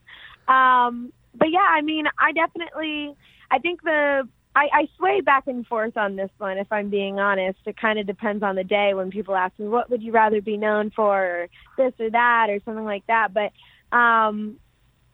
Um, 0.48 1.14
but 1.36 1.52
yeah, 1.52 1.66
I 1.68 1.82
mean, 1.82 2.06
I 2.18 2.32
definitely, 2.32 3.16
I 3.50 3.60
think 3.60 3.82
the, 3.84 4.28
I, 4.56 4.70
I 4.74 4.90
sway 4.98 5.22
back 5.22 5.48
and 5.48 5.66
forth 5.66 5.96
on 5.96 6.16
this 6.16 6.32
one. 6.38 6.58
If 6.58 6.72
I'm 6.72 6.90
being 6.90 7.20
honest, 7.20 7.60
it 7.66 7.78
kind 7.78 8.00
of 8.00 8.08
depends 8.08 8.44
on 8.44 8.56
the 8.56 8.64
day 8.64 8.94
when 8.94 9.12
people 9.12 9.36
ask 9.36 9.58
me, 9.60 9.68
"What 9.68 9.90
would 9.90 10.02
you 10.02 10.12
rather 10.12 10.42
be 10.42 10.58
known 10.58 10.90
for?" 10.90 11.24
or 11.24 11.50
this 11.78 11.94
or 12.00 12.10
that, 12.10 12.48
or 12.50 12.60
something 12.66 12.84
like 12.84 13.06
that. 13.08 13.32
But, 13.34 13.52
um, 13.96 14.58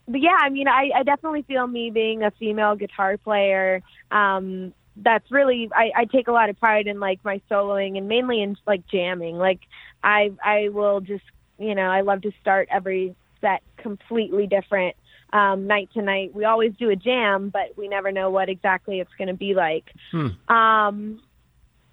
but 0.07 0.21
yeah, 0.21 0.37
I 0.39 0.49
mean, 0.49 0.67
I, 0.67 0.89
I 0.95 1.03
definitely 1.03 1.43
feel 1.43 1.67
me 1.67 1.91
being 1.91 2.23
a 2.23 2.31
female 2.31 2.75
guitar 2.75 3.17
player. 3.17 3.83
Um, 4.09 4.73
that's 4.97 5.29
really 5.29 5.69
I, 5.75 5.91
I 5.95 6.05
take 6.05 6.27
a 6.27 6.31
lot 6.31 6.49
of 6.49 6.59
pride 6.59 6.87
in 6.87 6.99
like 6.99 7.19
my 7.23 7.41
soloing 7.51 7.97
and 7.97 8.07
mainly 8.07 8.41
in 8.41 8.55
like 8.65 8.87
jamming. 8.87 9.37
Like 9.37 9.59
I 10.03 10.31
I 10.43 10.69
will 10.69 11.01
just 11.01 11.23
you 11.57 11.75
know 11.75 11.89
I 11.89 12.01
love 12.01 12.21
to 12.23 12.31
start 12.41 12.67
every 12.71 13.15
set 13.41 13.61
completely 13.77 14.47
different 14.47 14.95
um, 15.33 15.67
night 15.67 15.89
to 15.93 16.01
night. 16.01 16.33
We 16.33 16.45
always 16.45 16.73
do 16.77 16.89
a 16.89 16.95
jam, 16.95 17.49
but 17.49 17.77
we 17.77 17.87
never 17.87 18.11
know 18.11 18.29
what 18.29 18.49
exactly 18.49 18.99
it's 18.99 19.13
going 19.17 19.27
to 19.27 19.33
be 19.33 19.53
like. 19.53 19.85
Hmm. 20.11 20.27
Um, 20.53 21.21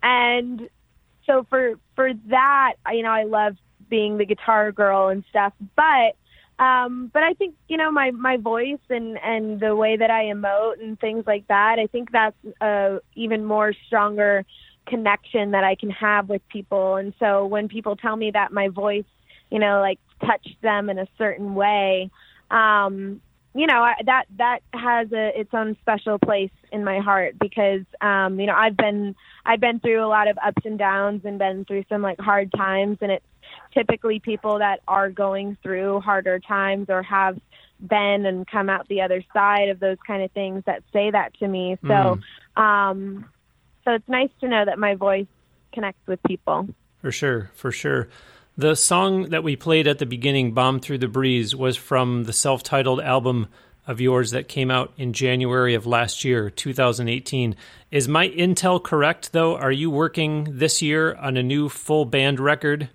and 0.03 0.69
so 1.27 1.47
for 1.49 1.75
for 1.95 2.13
that, 2.29 2.75
you 2.93 3.03
know, 3.03 3.11
I 3.11 3.25
love 3.25 3.57
being 3.89 4.19
the 4.19 4.25
guitar 4.25 4.73
girl 4.73 5.09
and 5.09 5.25
stuff. 5.31 5.53
But 5.77 6.17
um, 6.63 7.11
but 7.13 7.23
I 7.23 7.35
think 7.35 7.55
you 7.69 7.77
know 7.77 7.91
my 7.91 8.11
my 8.13 8.37
voice 8.37 8.81
and 8.89 9.19
and 9.23 9.61
the 9.61 9.75
way 9.75 9.97
that 9.97 10.11
I 10.11 10.25
emote 10.25 10.81
and 10.81 10.99
things 10.99 11.25
like 11.27 11.47
that. 11.49 11.79
I 11.79 11.87
think 11.87 12.13
that's 12.13 12.37
a 12.61 13.01
even 13.15 13.45
more 13.45 13.73
stronger 13.87 14.45
connection 14.87 15.53
that 15.53 15.65
I 15.65 15.75
can 15.75 15.91
have 15.91 16.29
with 16.29 16.47
people. 16.49 16.97
And 16.97 17.15
so 17.19 17.47
when 17.47 17.69
people 17.69 17.97
tell 17.97 18.17
me 18.17 18.33
that 18.33 18.53
my 18.53 18.69
voice, 18.69 19.05
you 19.53 19.59
know, 19.59 19.81
like 19.81 19.99
touched 20.25 20.61
them 20.63 20.91
in 20.91 20.99
a 20.99 21.07
certain 21.19 21.55
way, 21.55 22.11
um, 22.51 23.21
you 23.55 23.67
know 23.67 23.83
I, 23.83 23.95
that 24.07 24.25
that 24.39 24.61
has 24.73 25.13
a 25.13 25.39
its 25.39 25.51
own 25.53 25.77
special 25.81 26.19
place 26.19 26.51
in 26.71 26.85
my 26.85 27.01
heart 27.01 27.39
because 27.39 27.83
um 28.01 28.41
you 28.41 28.47
know 28.47 28.55
I've 28.55 28.77
been 28.77 29.15
I've 29.45 29.61
been 29.61 29.81
through 29.81 30.05
a 30.05 30.09
lot 30.09 30.29
of 30.29 30.39
ups 30.45 30.65
and 30.65 30.79
downs 30.79 31.23
and 31.25 31.39
been 31.39 31.65
through 31.65 31.85
some 31.89 32.03
like 32.03 32.19
hard 32.19 32.51
times 32.53 32.99
and 33.01 33.13
it's 33.13 33.27
typically 33.75 34.21
people 34.21 34.59
that 34.59 34.81
are 34.89 35.11
going 35.11 35.57
through 35.63 36.01
harder 36.01 36.39
times 36.39 36.87
or 36.89 37.03
have 37.03 37.39
been 37.81 38.25
and 38.27 38.47
come 38.47 38.71
out 38.71 38.89
the 38.89 39.03
other 39.03 39.23
side 39.33 39.69
of 39.69 39.81
those 39.81 39.99
kind 40.07 40.23
of 40.23 40.31
things 40.33 40.63
that 40.67 40.83
say 40.93 41.11
that 41.11 41.35
to 41.35 41.49
me. 41.49 41.77
So 41.83 42.19
mm. 42.57 42.61
um 42.61 43.27
so 43.85 43.93
it's 43.93 44.09
nice 44.09 44.31
to 44.41 44.49
know 44.49 44.65
that 44.65 44.79
my 44.79 44.95
voice 44.95 45.27
connects 45.73 46.07
with 46.07 46.23
people. 46.23 46.69
For 47.03 47.13
sure 47.13 47.51
for 47.55 47.73
sure 47.73 48.09
The 48.57 48.75
song 48.75 49.31
that 49.31 49.43
we 49.43 49.57
played 49.57 49.87
at 49.87 49.99
the 49.99 50.07
beginning, 50.07 50.53
Bomb 50.53 50.81
Through 50.81 50.99
the 50.99 51.09
Breeze, 51.09 51.57
was 51.57 51.77
from 51.77 52.25
the 52.25 52.35
self 52.35 52.63
titled 52.63 53.01
album 53.01 53.49
of 53.87 54.01
yours 54.01 54.31
that 54.31 54.47
came 54.47 54.71
out 54.71 54.93
in 54.97 55.13
January 55.13 55.75
of 55.75 55.87
last 55.87 56.25
year, 56.25 56.51
2018. 56.51 57.57
Is 57.91 58.09
my 58.09 58.29
intel 58.29 58.83
correct, 58.83 59.33
though? 59.33 59.57
Are 59.57 59.73
you 59.73 59.91
working 59.91 60.59
this 60.59 60.83
year 60.83 61.15
on 61.15 61.37
a 61.37 61.43
new 61.43 61.69
full 61.69 62.05
band 62.05 62.39
record? 62.39 62.91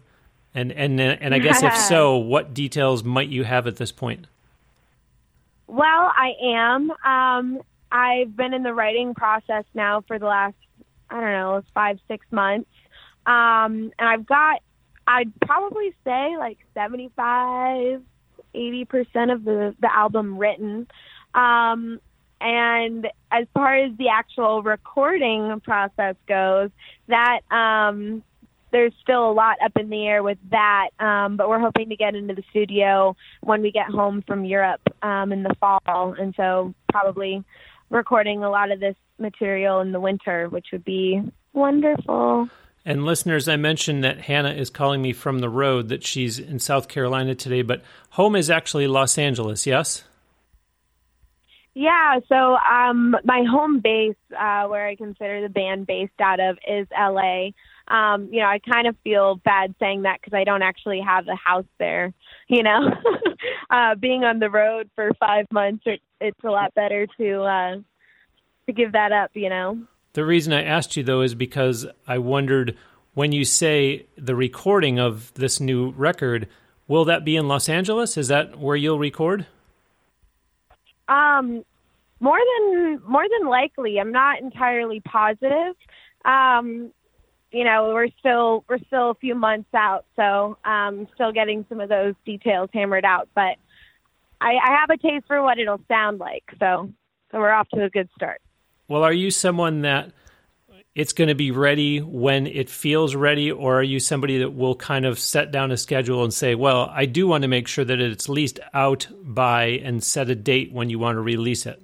And, 0.53 0.71
and, 0.71 1.01
and 1.01 1.33
I 1.33 1.39
guess 1.39 1.61
if 1.63 1.75
so, 1.89 2.17
what 2.17 2.53
details 2.53 3.03
might 3.03 3.29
you 3.29 3.43
have 3.43 3.67
at 3.67 3.77
this 3.77 3.91
point? 3.91 4.27
Well, 5.67 5.85
I 6.15 6.33
am. 6.41 6.91
Um, 7.03 7.61
I've 7.91 8.35
been 8.35 8.53
in 8.53 8.63
the 8.63 8.73
writing 8.73 9.13
process 9.13 9.65
now 9.73 10.01
for 10.07 10.17
the 10.17 10.25
last, 10.25 10.55
I 11.09 11.19
don't 11.19 11.31
know, 11.31 11.63
five, 11.73 11.99
six 12.07 12.25
months. 12.31 12.69
Um, 13.25 13.91
and 13.99 14.07
I've 14.07 14.25
got, 14.25 14.61
I'd 15.07 15.31
probably 15.39 15.93
say 16.03 16.35
like 16.37 16.57
75, 16.73 18.01
80% 18.53 19.33
of 19.33 19.43
the, 19.45 19.75
the 19.79 19.95
album 19.95 20.37
written. 20.37 20.87
Um, 21.33 21.99
and 22.39 23.07
as 23.31 23.47
far 23.53 23.75
as 23.75 23.95
the 23.97 24.09
actual 24.09 24.61
recording 24.61 25.59
process 25.61 26.15
goes, 26.27 26.69
that 27.07 27.39
um, 27.51 28.21
there's 28.71 28.93
still 29.01 29.31
a 29.31 29.33
lot 29.33 29.57
up 29.63 29.71
in 29.77 29.89
the 29.89 30.05
air 30.05 30.21
with 30.21 30.37
that. 30.51 30.89
Um, 30.99 31.37
but 31.37 31.49
we're 31.49 31.59
hoping 31.59 31.89
to 31.89 31.95
get 31.95 32.13
into 32.13 32.35
the 32.35 32.43
studio 32.49 33.15
when 33.41 33.61
we 33.61 33.71
get 33.71 33.87
home 33.87 34.23
from 34.27 34.45
Europe 34.45 34.81
um, 35.01 35.31
in 35.31 35.43
the 35.43 35.55
fall, 35.59 36.15
and 36.19 36.33
so 36.35 36.73
probably 36.91 37.43
recording 37.89 38.43
a 38.43 38.49
lot 38.49 38.71
of 38.71 38.79
this 38.79 38.95
material 39.17 39.79
in 39.79 39.91
the 39.91 39.99
winter, 39.99 40.49
which 40.49 40.67
would 40.71 40.83
be 40.83 41.21
wonderful. 41.53 42.49
And 42.87 43.03
listeners, 43.03 43.49
I 43.49 43.57
mentioned 43.57 44.05
that 44.05 44.17
Hannah 44.21 44.53
is 44.53 44.69
calling 44.69 45.01
me 45.01 45.11
from 45.11 45.39
the 45.39 45.49
road, 45.49 45.89
that 45.89 46.05
she's 46.05 46.39
in 46.39 46.57
South 46.57 46.87
Carolina 46.87 47.35
today, 47.35 47.61
but 47.61 47.81
home 48.11 48.33
is 48.33 48.49
actually 48.49 48.87
Los 48.87 49.17
Angeles, 49.17 49.67
yes? 49.67 50.05
Yeah, 51.73 52.21
so 52.29 52.55
um, 52.55 53.13
my 53.25 53.43
home 53.43 53.81
base, 53.81 54.15
uh, 54.31 54.67
where 54.67 54.87
I 54.87 54.95
consider 54.95 55.41
the 55.41 55.49
band 55.49 55.85
based 55.85 56.13
out 56.21 56.39
of, 56.39 56.57
is 56.65 56.87
LA. 56.97 57.49
Um, 57.89 58.29
you 58.31 58.39
know, 58.39 58.47
I 58.47 58.59
kind 58.59 58.87
of 58.87 58.95
feel 59.03 59.35
bad 59.43 59.75
saying 59.81 60.03
that 60.03 60.21
because 60.21 60.33
I 60.33 60.45
don't 60.45 60.61
actually 60.63 61.01
have 61.01 61.27
a 61.27 61.35
house 61.35 61.67
there. 61.79 62.13
You 62.49 62.63
know, 62.63 62.89
uh, 63.69 63.95
being 63.95 64.23
on 64.23 64.39
the 64.39 64.49
road 64.49 64.89
for 64.95 65.11
five 65.19 65.47
months, 65.51 65.83
it, 65.85 65.99
it's 66.21 66.41
a 66.45 66.49
lot 66.49 66.73
better 66.73 67.05
to 67.17 67.41
uh, 67.41 67.75
to 68.65 68.73
give 68.73 68.93
that 68.93 69.11
up. 69.11 69.31
You 69.33 69.49
know. 69.49 69.77
The 70.17 70.25
reason 70.25 70.51
I 70.51 70.63
asked 70.63 70.97
you 70.97 71.03
though 71.03 71.21
is 71.21 71.35
because 71.35 71.85
I 72.07 72.17
wondered 72.17 72.75
when 73.13 73.31
you 73.31 73.45
say 73.45 74.07
the 74.17 74.35
recording 74.35 74.97
of 74.97 75.31
this 75.35 75.59
new 75.59 75.91
record, 75.91 76.47
will 76.87 77.05
that 77.05 77.23
be 77.23 77.35
in 77.35 77.47
Los 77.47 77.69
Angeles? 77.69 78.17
Is 78.17 78.29
that 78.29 78.57
where 78.57 78.75
you'll 78.75 78.97
record? 78.97 79.45
Um, 81.07 81.63
more 82.19 82.39
than 82.39 82.99
more 83.07 83.25
than 83.29 83.47
likely. 83.47 83.99
I'm 83.99 84.11
not 84.11 84.41
entirely 84.41 85.01
positive. 85.01 85.75
Um, 86.25 86.91
you 87.51 87.63
know, 87.63 87.91
we're 87.93 88.09
still 88.17 88.65
we're 88.67 88.79
still 88.87 89.11
a 89.11 89.15
few 89.21 89.35
months 89.35 89.69
out, 89.75 90.05
so 90.15 90.57
um, 90.65 91.07
still 91.13 91.31
getting 91.31 91.63
some 91.69 91.79
of 91.79 91.89
those 91.89 92.15
details 92.25 92.71
hammered 92.73 93.05
out. 93.05 93.29
But 93.35 93.57
I, 94.41 94.55
I 94.65 94.77
have 94.79 94.89
a 94.89 94.97
taste 94.97 95.27
for 95.27 95.43
what 95.43 95.59
it'll 95.59 95.83
sound 95.87 96.17
like, 96.17 96.45
so 96.59 96.91
so 97.31 97.37
we're 97.37 97.51
off 97.51 97.69
to 97.75 97.83
a 97.83 97.89
good 97.91 98.09
start. 98.15 98.41
Well, 98.87 99.03
are 99.03 99.13
you 99.13 99.31
someone 99.31 99.81
that 99.81 100.11
it's 100.95 101.13
going 101.13 101.27
to 101.27 101.35
be 101.35 101.51
ready 101.51 102.01
when 102.01 102.47
it 102.47 102.69
feels 102.69 103.15
ready, 103.15 103.51
or 103.51 103.79
are 103.79 103.83
you 103.83 103.99
somebody 103.99 104.39
that 104.39 104.55
will 104.55 104.75
kind 104.75 105.05
of 105.05 105.19
set 105.19 105.51
down 105.51 105.71
a 105.71 105.77
schedule 105.77 106.23
and 106.23 106.33
say, 106.33 106.55
well, 106.55 106.89
I 106.91 107.05
do 107.05 107.27
want 107.27 107.43
to 107.43 107.47
make 107.47 107.67
sure 107.67 107.85
that 107.85 107.99
it's 107.99 108.25
at 108.25 108.29
least 108.29 108.59
out 108.73 109.07
by 109.21 109.65
and 109.83 110.03
set 110.03 110.29
a 110.29 110.35
date 110.35 110.71
when 110.71 110.89
you 110.89 110.97
want 110.97 111.17
to 111.17 111.21
release 111.21 111.67
it? 111.67 111.83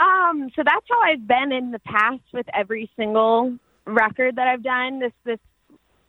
Um, 0.00 0.50
so 0.56 0.62
that's 0.64 0.86
how 0.88 1.00
I've 1.00 1.26
been 1.28 1.52
in 1.52 1.70
the 1.70 1.78
past 1.78 2.22
with 2.32 2.46
every 2.52 2.90
single 2.96 3.56
record 3.84 4.36
that 4.36 4.48
I've 4.48 4.62
done. 4.62 4.98
This 4.98 5.12
this 5.24 5.38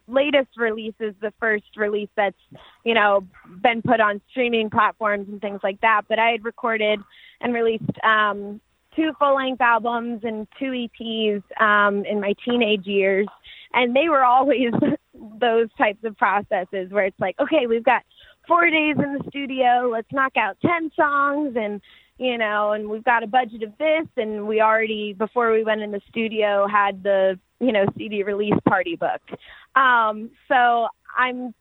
latest 0.08 0.50
release 0.58 0.96
is 1.00 1.14
the 1.22 1.32
first 1.40 1.78
release 1.78 2.10
that's 2.16 2.38
you 2.84 2.96
know 2.96 3.28
been 3.62 3.84
put 3.84 4.00
on 4.00 4.20
streaming 4.32 4.70
platforms 4.72 5.28
and 5.30 5.40
things 5.42 5.60
like 5.64 5.82
that. 5.82 6.04
But 6.08 6.20
I 6.20 6.32
had 6.32 6.44
recorded 6.44 7.00
and 7.40 7.54
released 7.54 7.84
um, 8.04 8.62
two 8.96 9.12
full 9.20 9.36
length 9.36 9.62
albums 9.62 10.22
and 10.24 10.48
two 10.60 10.72
EPs 10.72 11.44
um, 11.62 12.06
in 12.06 12.20
my 12.20 12.34
teenage 12.46 12.86
years, 12.86 13.28
and 13.74 13.96
they 13.96 14.10
were 14.10 14.24
always 14.24 14.72
those 15.40 15.68
types 15.78 16.04
of 16.04 16.18
processes 16.18 16.92
where 16.92 17.06
it's 17.06 17.20
like, 17.20 17.36
okay, 17.40 17.68
we've 17.68 17.84
got 17.84 18.04
four 18.48 18.70
days 18.70 18.96
in 18.98 19.18
the 19.18 19.24
studio, 19.30 19.90
let's 19.92 20.12
knock 20.12 20.38
out 20.38 20.58
ten 20.62 20.92
songs 20.96 21.56
and 21.56 21.82
you 22.20 22.38
know, 22.38 22.74
and 22.74 22.90
we've 22.90 23.04
got 23.04 23.24
a 23.24 23.28
budget 23.28 23.64
of 23.64 23.78
this, 23.78 24.06
and 24.18 24.46
we 24.46 24.60
already 24.60 25.14
before 25.14 25.54
we 25.54 25.64
went 25.64 25.82
in 25.82 25.92
the 25.92 26.02
studio 26.10 26.68
had 26.68 27.02
the 27.02 27.40
you 27.60 27.72
know 27.72 27.86
CD 27.98 28.24
release 28.24 28.60
party 28.68 28.98
booked. 28.98 29.32
Um, 29.76 30.30
so 30.50 30.88
I'm 31.18 31.54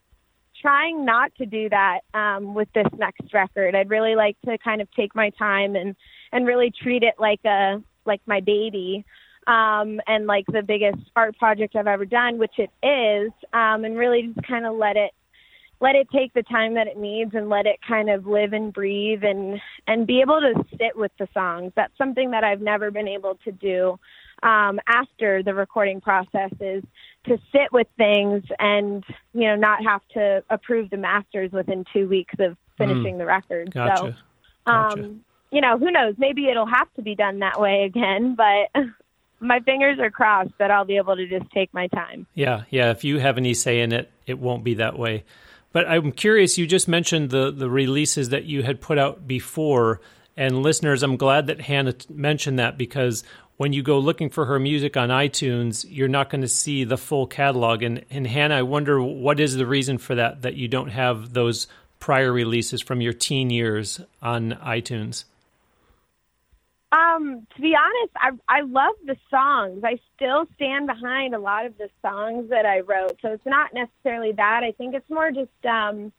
trying 0.61 1.05
not 1.05 1.33
to 1.35 1.45
do 1.45 1.69
that 1.69 2.01
um, 2.13 2.53
with 2.53 2.67
this 2.73 2.87
next 2.97 3.33
record. 3.33 3.75
I'd 3.75 3.89
really 3.89 4.15
like 4.15 4.37
to 4.45 4.57
kind 4.57 4.81
of 4.81 4.91
take 4.91 5.15
my 5.15 5.29
time 5.31 5.75
and 5.75 5.95
and 6.31 6.45
really 6.45 6.71
treat 6.71 7.03
it 7.03 7.15
like 7.19 7.43
a 7.45 7.81
like 8.05 8.21
my 8.25 8.39
baby. 8.39 9.05
Um, 9.47 9.99
and 10.05 10.27
like 10.27 10.45
the 10.45 10.61
biggest 10.61 10.99
art 11.15 11.35
project 11.39 11.75
I've 11.75 11.87
ever 11.87 12.05
done, 12.05 12.37
which 12.37 12.59
it 12.59 12.69
is, 12.85 13.31
um, 13.51 13.83
and 13.83 13.97
really 13.97 14.27
just 14.27 14.45
kind 14.45 14.63
of 14.63 14.75
let 14.75 14.95
it 14.95 15.11
let 15.81 15.95
it 15.95 16.07
take 16.11 16.33
the 16.33 16.43
time 16.43 16.73
that 16.73 16.87
it 16.87 16.97
needs 16.97 17.31
and 17.33 17.49
let 17.49 17.65
it 17.65 17.79
kind 17.87 18.09
of 18.09 18.27
live 18.27 18.53
and 18.53 18.73
breathe 18.73 19.23
and 19.23 19.59
and 19.87 20.05
be 20.05 20.21
able 20.21 20.39
to 20.39 20.53
sit 20.77 20.95
with 20.95 21.11
the 21.19 21.27
songs 21.33 21.71
that's 21.75 21.97
something 21.97 22.31
that 22.31 22.43
i've 22.43 22.61
never 22.61 22.91
been 22.91 23.07
able 23.07 23.35
to 23.43 23.51
do 23.51 23.97
um 24.43 24.79
after 24.87 25.43
the 25.43 25.53
recording 25.53 26.01
process 26.01 26.51
is 26.59 26.83
to 27.25 27.37
sit 27.51 27.71
with 27.71 27.87
things 27.97 28.43
and 28.59 29.03
you 29.33 29.47
know 29.47 29.55
not 29.55 29.83
have 29.83 30.01
to 30.13 30.43
approve 30.49 30.89
the 30.89 30.97
masters 30.97 31.51
within 31.51 31.83
two 31.93 32.07
weeks 32.07 32.35
of 32.39 32.57
finishing 32.77 33.15
mm. 33.15 33.19
the 33.19 33.25
record 33.25 33.73
gotcha. 33.73 33.97
so 33.97 34.13
gotcha. 34.65 35.01
um 35.01 35.21
you 35.51 35.61
know 35.61 35.77
who 35.77 35.91
knows 35.91 36.15
maybe 36.17 36.47
it'll 36.47 36.65
have 36.65 36.91
to 36.95 37.01
be 37.01 37.15
done 37.15 37.39
that 37.39 37.59
way 37.59 37.83
again 37.83 38.35
but 38.35 38.69
my 39.39 39.59
fingers 39.61 39.99
are 39.99 40.11
crossed 40.11 40.51
that 40.57 40.71
I'll 40.71 40.85
be 40.85 40.97
able 40.97 41.15
to 41.15 41.27
just 41.27 41.49
take 41.51 41.73
my 41.73 41.87
time. 41.87 42.27
Yeah, 42.33 42.63
yeah. 42.69 42.91
If 42.91 43.03
you 43.03 43.19
have 43.19 43.37
any 43.37 43.53
say 43.53 43.79
in 43.79 43.91
it, 43.91 44.11
it 44.25 44.39
won't 44.39 44.63
be 44.63 44.75
that 44.75 44.97
way. 44.97 45.23
But 45.71 45.87
I'm 45.87 46.11
curious, 46.11 46.57
you 46.57 46.65
just 46.65 46.87
mentioned 46.87 47.29
the, 47.29 47.51
the 47.51 47.69
releases 47.69 48.29
that 48.29 48.45
you 48.45 48.63
had 48.63 48.81
put 48.81 48.97
out 48.97 49.27
before. 49.27 50.01
And 50.35 50.63
listeners, 50.63 51.03
I'm 51.03 51.15
glad 51.15 51.47
that 51.47 51.61
Hannah 51.61 51.95
mentioned 52.09 52.59
that 52.59 52.77
because 52.77 53.23
when 53.59 53.73
you 53.73 53.83
go 53.83 53.99
looking 53.99 54.29
for 54.29 54.45
her 54.45 54.57
music 54.57 54.95
on 54.95 55.09
iTunes, 55.09 55.85
you're 55.89 56.07
not 56.07 56.29
going 56.29 56.39
to 56.39 56.47
see 56.47 56.85
the 56.85 56.97
full 56.97 57.27
catalog. 57.27 57.83
And, 57.83 58.05
and 58.09 58.25
Hannah, 58.25 58.55
I 58.55 58.61
wonder 58.61 59.01
what 59.01 59.41
is 59.41 59.57
the 59.57 59.65
reason 59.65 59.97
for 59.97 60.15
that, 60.15 60.43
that 60.43 60.55
you 60.55 60.69
don't 60.69 60.87
have 60.87 61.33
those 61.33 61.67
prior 61.99 62.31
releases 62.31 62.81
from 62.81 63.01
your 63.01 63.11
teen 63.11 63.49
years 63.49 63.99
on 64.21 64.57
iTunes? 64.63 65.25
Um, 66.93 67.45
to 67.53 67.61
be 67.61 67.75
honest, 67.75 68.13
I 68.15 68.59
I 68.59 68.61
love 68.61 68.95
the 69.05 69.17
songs. 69.29 69.83
I 69.83 69.99
still 70.15 70.45
stand 70.55 70.87
behind 70.87 71.35
a 71.35 71.39
lot 71.39 71.65
of 71.65 71.77
the 71.77 71.89
songs 72.01 72.49
that 72.51 72.65
I 72.65 72.79
wrote. 72.79 73.19
So 73.21 73.33
it's 73.33 73.45
not 73.45 73.73
necessarily 73.73 74.31
that. 74.31 74.61
I 74.63 74.71
think 74.71 74.95
it's 74.95 75.09
more 75.09 75.31
just 75.31 75.65
um 75.65 76.13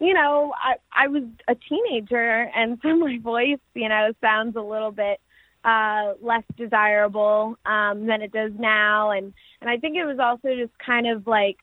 you 0.00 0.14
know, 0.14 0.52
I 0.60 0.74
I 0.92 1.06
was 1.06 1.22
a 1.46 1.54
teenager 1.54 2.50
and 2.56 2.80
so 2.82 2.96
my 2.96 3.20
voice, 3.22 3.60
you 3.72 3.88
know, 3.88 4.10
sounds 4.20 4.56
a 4.56 4.60
little 4.60 4.90
bit 4.90 5.20
uh 5.64 6.14
less 6.20 6.42
desirable 6.56 7.56
um 7.66 8.06
than 8.06 8.22
it 8.22 8.32
does 8.32 8.52
now. 8.58 9.10
And 9.10 9.32
and 9.60 9.70
I 9.70 9.76
think 9.76 9.96
it 9.96 10.04
was 10.04 10.18
also 10.18 10.54
just 10.56 10.76
kind 10.84 11.06
of 11.06 11.26
like 11.26 11.58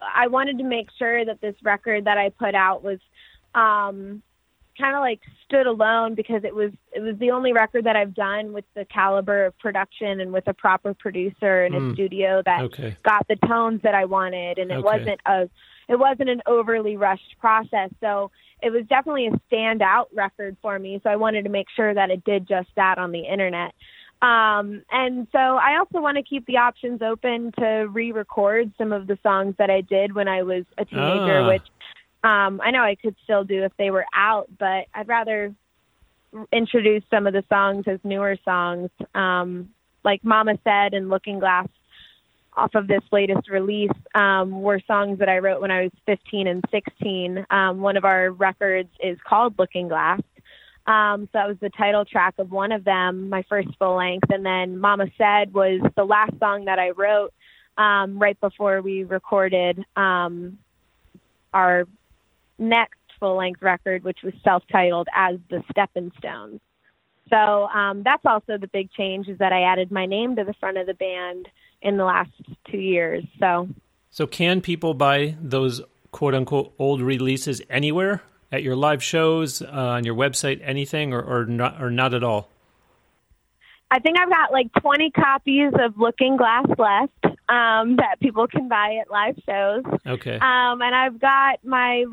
I 0.00 0.26
wanted 0.26 0.58
to 0.58 0.64
make 0.64 0.88
sure 0.98 1.24
that 1.24 1.40
this 1.40 1.54
record 1.62 2.04
that 2.04 2.18
I 2.18 2.30
put 2.30 2.54
out 2.54 2.82
was 2.82 2.98
um 3.54 4.22
kind 4.78 4.94
of 4.94 5.00
like 5.00 5.20
stood 5.44 5.66
alone 5.66 6.14
because 6.14 6.44
it 6.44 6.54
was 6.54 6.72
it 6.92 7.00
was 7.00 7.16
the 7.18 7.30
only 7.30 7.52
record 7.52 7.84
that 7.84 7.96
I've 7.96 8.14
done 8.14 8.52
with 8.52 8.64
the 8.74 8.84
caliber 8.84 9.46
of 9.46 9.58
production 9.58 10.20
and 10.20 10.32
with 10.32 10.46
a 10.46 10.54
proper 10.54 10.94
producer 10.94 11.64
and 11.64 11.74
mm. 11.74 11.90
a 11.90 11.94
studio 11.94 12.42
that 12.44 12.62
okay. 12.62 12.96
got 13.04 13.26
the 13.28 13.36
tones 13.36 13.80
that 13.82 13.94
I 13.94 14.04
wanted 14.04 14.58
and 14.58 14.70
it 14.70 14.78
okay. 14.78 14.82
wasn't 14.82 15.20
a 15.26 15.48
it 15.88 15.98
wasn't 15.98 16.28
an 16.28 16.42
overly 16.46 16.96
rushed 16.96 17.36
process 17.40 17.90
so 18.00 18.30
it 18.62 18.70
was 18.70 18.84
definitely 18.88 19.26
a 19.26 19.40
standout 19.50 20.06
record 20.12 20.56
for 20.62 20.78
me 20.78 21.00
so 21.02 21.10
I 21.10 21.16
wanted 21.16 21.44
to 21.44 21.50
make 21.50 21.66
sure 21.74 21.92
that 21.92 22.10
it 22.10 22.24
did 22.24 22.48
just 22.48 22.68
that 22.76 22.98
on 22.98 23.12
the 23.12 23.20
internet 23.20 23.74
um 24.22 24.82
and 24.90 25.26
so 25.30 25.38
I 25.38 25.76
also 25.78 26.00
want 26.00 26.16
to 26.16 26.22
keep 26.22 26.46
the 26.46 26.56
options 26.56 27.02
open 27.02 27.52
to 27.58 27.86
re-record 27.90 28.72
some 28.78 28.92
of 28.92 29.06
the 29.06 29.18
songs 29.22 29.54
that 29.58 29.70
I 29.70 29.82
did 29.82 30.14
when 30.14 30.26
I 30.26 30.42
was 30.42 30.64
a 30.78 30.84
teenager 30.84 31.40
ah. 31.40 31.48
which 31.48 31.62
um, 32.26 32.60
I 32.60 32.72
know 32.72 32.82
I 32.82 32.96
could 32.96 33.14
still 33.22 33.44
do 33.44 33.62
if 33.62 33.72
they 33.76 33.92
were 33.92 34.04
out, 34.12 34.50
but 34.58 34.86
I'd 34.92 35.06
rather 35.06 35.54
introduce 36.52 37.04
some 37.08 37.28
of 37.28 37.32
the 37.32 37.44
songs 37.48 37.84
as 37.86 38.00
newer 38.02 38.36
songs, 38.44 38.90
um, 39.14 39.70
like 40.04 40.24
Mama 40.24 40.58
Said 40.64 40.92
and 40.92 41.08
Looking 41.08 41.38
Glass 41.38 41.68
off 42.56 42.74
of 42.74 42.88
this 42.88 43.02
latest 43.12 43.48
release 43.48 43.92
um, 44.16 44.60
were 44.60 44.80
songs 44.88 45.20
that 45.20 45.28
I 45.28 45.38
wrote 45.38 45.60
when 45.60 45.70
I 45.70 45.82
was 45.84 45.92
15 46.06 46.48
and 46.48 46.64
16. 46.72 47.46
Um, 47.50 47.80
one 47.80 47.96
of 47.96 48.04
our 48.04 48.32
records 48.32 48.88
is 48.98 49.18
called 49.24 49.56
Looking 49.56 49.86
Glass. 49.86 50.20
Um, 50.88 51.26
so 51.26 51.30
that 51.34 51.46
was 51.46 51.58
the 51.60 51.70
title 51.70 52.04
track 52.04 52.34
of 52.38 52.50
one 52.50 52.72
of 52.72 52.82
them, 52.82 53.28
my 53.28 53.44
first 53.48 53.68
full 53.78 53.96
length. 53.96 54.30
And 54.30 54.44
then 54.44 54.78
Mama 54.78 55.06
Said 55.16 55.54
was 55.54 55.80
the 55.94 56.04
last 56.04 56.32
song 56.40 56.64
that 56.64 56.80
I 56.80 56.90
wrote 56.90 57.32
um, 57.78 58.18
right 58.18 58.40
before 58.40 58.82
we 58.82 59.04
recorded 59.04 59.84
um, 59.94 60.58
our 61.52 61.86
next 62.58 62.98
full 63.18 63.36
length 63.36 63.62
record, 63.62 64.04
which 64.04 64.18
was 64.22 64.34
self 64.44 64.62
titled 64.70 65.08
as 65.14 65.36
The 65.50 65.62
Stepping 65.70 66.12
Stones. 66.18 66.60
So 67.30 67.36
um, 67.36 68.02
that's 68.04 68.24
also 68.24 68.56
the 68.58 68.68
big 68.68 68.90
change 68.92 69.28
is 69.28 69.38
that 69.38 69.52
I 69.52 69.62
added 69.62 69.90
my 69.90 70.06
name 70.06 70.36
to 70.36 70.44
the 70.44 70.54
front 70.54 70.78
of 70.78 70.86
the 70.86 70.94
band 70.94 71.48
in 71.82 71.96
the 71.96 72.04
last 72.04 72.30
two 72.70 72.78
years. 72.78 73.24
So, 73.40 73.68
so 74.10 74.26
can 74.26 74.60
people 74.60 74.94
buy 74.94 75.36
those 75.40 75.82
quote 76.12 76.34
unquote 76.34 76.72
old 76.78 77.00
releases 77.02 77.60
anywhere 77.68 78.22
at 78.52 78.62
your 78.62 78.76
live 78.76 79.02
shows, 79.02 79.60
uh, 79.60 79.66
on 79.66 80.04
your 80.04 80.14
website, 80.14 80.60
anything, 80.62 81.12
or, 81.12 81.20
or 81.20 81.46
not, 81.46 81.82
or 81.82 81.90
not 81.90 82.14
at 82.14 82.22
all? 82.22 82.48
I 83.90 83.98
think 84.00 84.18
I've 84.18 84.30
got 84.30 84.52
like 84.52 84.72
20 84.80 85.10
copies 85.10 85.72
of 85.78 85.98
Looking 85.98 86.36
Glass 86.36 86.66
left 86.78 87.24
um, 87.48 87.96
that 87.96 88.16
people 88.20 88.46
can 88.46 88.68
buy 88.68 88.98
at 89.00 89.10
live 89.10 89.36
shows. 89.46 89.84
Okay. 90.06 90.34
Um, 90.34 90.82
and 90.82 90.94
I've 90.94 91.20
got 91.20 91.64
my 91.64 92.04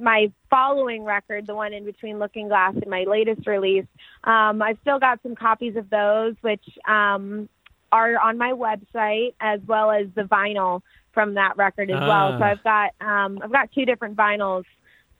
my 0.00 0.32
following 0.50 1.04
record, 1.04 1.46
the 1.46 1.54
one 1.54 1.72
in 1.72 1.84
between 1.84 2.18
Looking 2.18 2.48
Glass 2.48 2.74
and 2.74 2.88
my 2.88 3.04
latest 3.04 3.46
release, 3.46 3.86
um, 4.24 4.62
I've 4.62 4.78
still 4.82 4.98
got 4.98 5.20
some 5.22 5.34
copies 5.34 5.76
of 5.76 5.90
those, 5.90 6.34
which 6.40 6.64
um, 6.86 7.48
are 7.92 8.18
on 8.18 8.38
my 8.38 8.52
website, 8.52 9.34
as 9.40 9.60
well 9.66 9.90
as 9.90 10.06
the 10.14 10.22
vinyl 10.22 10.82
from 11.12 11.34
that 11.34 11.56
record 11.56 11.90
as 11.90 12.00
well. 12.00 12.38
So 12.38 12.44
ah. 12.44 12.48
I've 12.48 12.62
got 12.62 12.90
um, 13.00 13.40
I've 13.42 13.52
got 13.52 13.72
two 13.72 13.84
different 13.84 14.16
vinyls 14.16 14.64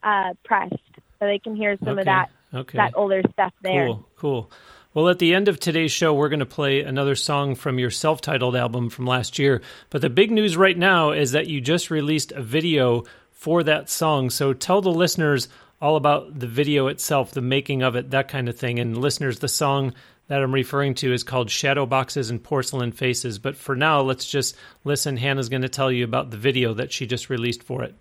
uh, 0.03 0.35
pressed, 0.45 0.75
so 0.95 1.27
they 1.27 1.39
can 1.39 1.57
hear 1.57 1.77
some 1.79 1.99
okay. 1.99 2.01
of 2.01 2.05
that 2.07 2.31
okay. 2.55 2.79
that 2.79 2.93
older 2.97 3.23
stuff 3.33 3.53
there. 3.63 3.87
Cool, 3.87 4.09
cool. 4.17 4.51
Well, 4.95 5.09
at 5.11 5.19
the 5.19 5.35
end 5.35 5.49
of 5.49 5.61
today's 5.61 5.93
show, 5.93 6.15
we're 6.15 6.31
going 6.31 6.41
to 6.41 6.47
play 6.47 6.81
another 6.81 7.15
song 7.15 7.55
from 7.55 7.79
your 7.79 7.91
self 7.91 8.21
titled 8.21 8.57
album 8.57 8.91
from 8.91 9.07
last 9.07 9.39
year. 9.39 9.61
But 9.91 10.01
the 10.01 10.11
big 10.11 10.31
news 10.31 10.57
right 10.57 10.77
now 10.77 11.11
is 11.13 11.33
that 11.33 11.47
you 11.47 11.61
just 11.61 11.91
released 11.91 12.33
a 12.33 12.43
video 12.43 13.05
for 13.39 13.63
that 13.63 13.89
song. 13.89 14.31
So 14.31 14.53
tell 14.53 14.83
the 14.83 14.91
listeners 14.91 15.49
all 15.81 15.95
about 15.95 16.37
the 16.37 16.49
video 16.49 16.89
itself, 16.89 17.31
the 17.31 17.41
making 17.41 17.83
of 17.83 17.95
it, 17.95 18.11
that 18.11 18.27
kind 18.27 18.49
of 18.49 18.59
thing. 18.59 18.81
And 18.81 18.99
listeners, 18.99 19.39
the 19.39 19.49
song 19.49 19.95
that 20.27 20.43
I'm 20.43 20.53
referring 20.53 20.95
to 20.95 21.13
is 21.13 21.23
called 21.23 21.49
Shadow 21.49 21.87
Boxes 21.87 22.31
and 22.31 22.43
Porcelain 22.43 22.91
Faces. 22.91 23.39
But 23.39 23.57
for 23.57 23.77
now, 23.77 24.01
let's 24.01 24.29
just 24.29 24.57
listen. 24.83 25.17
Hannah's 25.17 25.49
going 25.49 25.63
to 25.63 25.69
tell 25.69 25.93
you 25.93 26.03
about 26.03 26.33
the 26.33 26.37
video 26.37 26.75
that 26.75 26.93
she 26.93 27.07
just 27.07 27.31
released 27.31 27.63
for 27.63 27.85
it. 27.85 27.95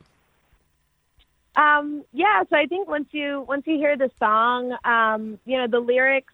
Um, 1.55 2.03
yeah, 2.13 2.41
so 2.49 2.55
I 2.55 2.65
think 2.65 2.87
once 2.87 3.07
you 3.11 3.45
once 3.47 3.63
you 3.67 3.77
hear 3.77 3.95
the 3.95 4.09
song, 4.19 4.75
um, 4.83 5.39
you 5.45 5.57
know 5.57 5.67
the 5.67 5.79
lyrics 5.79 6.33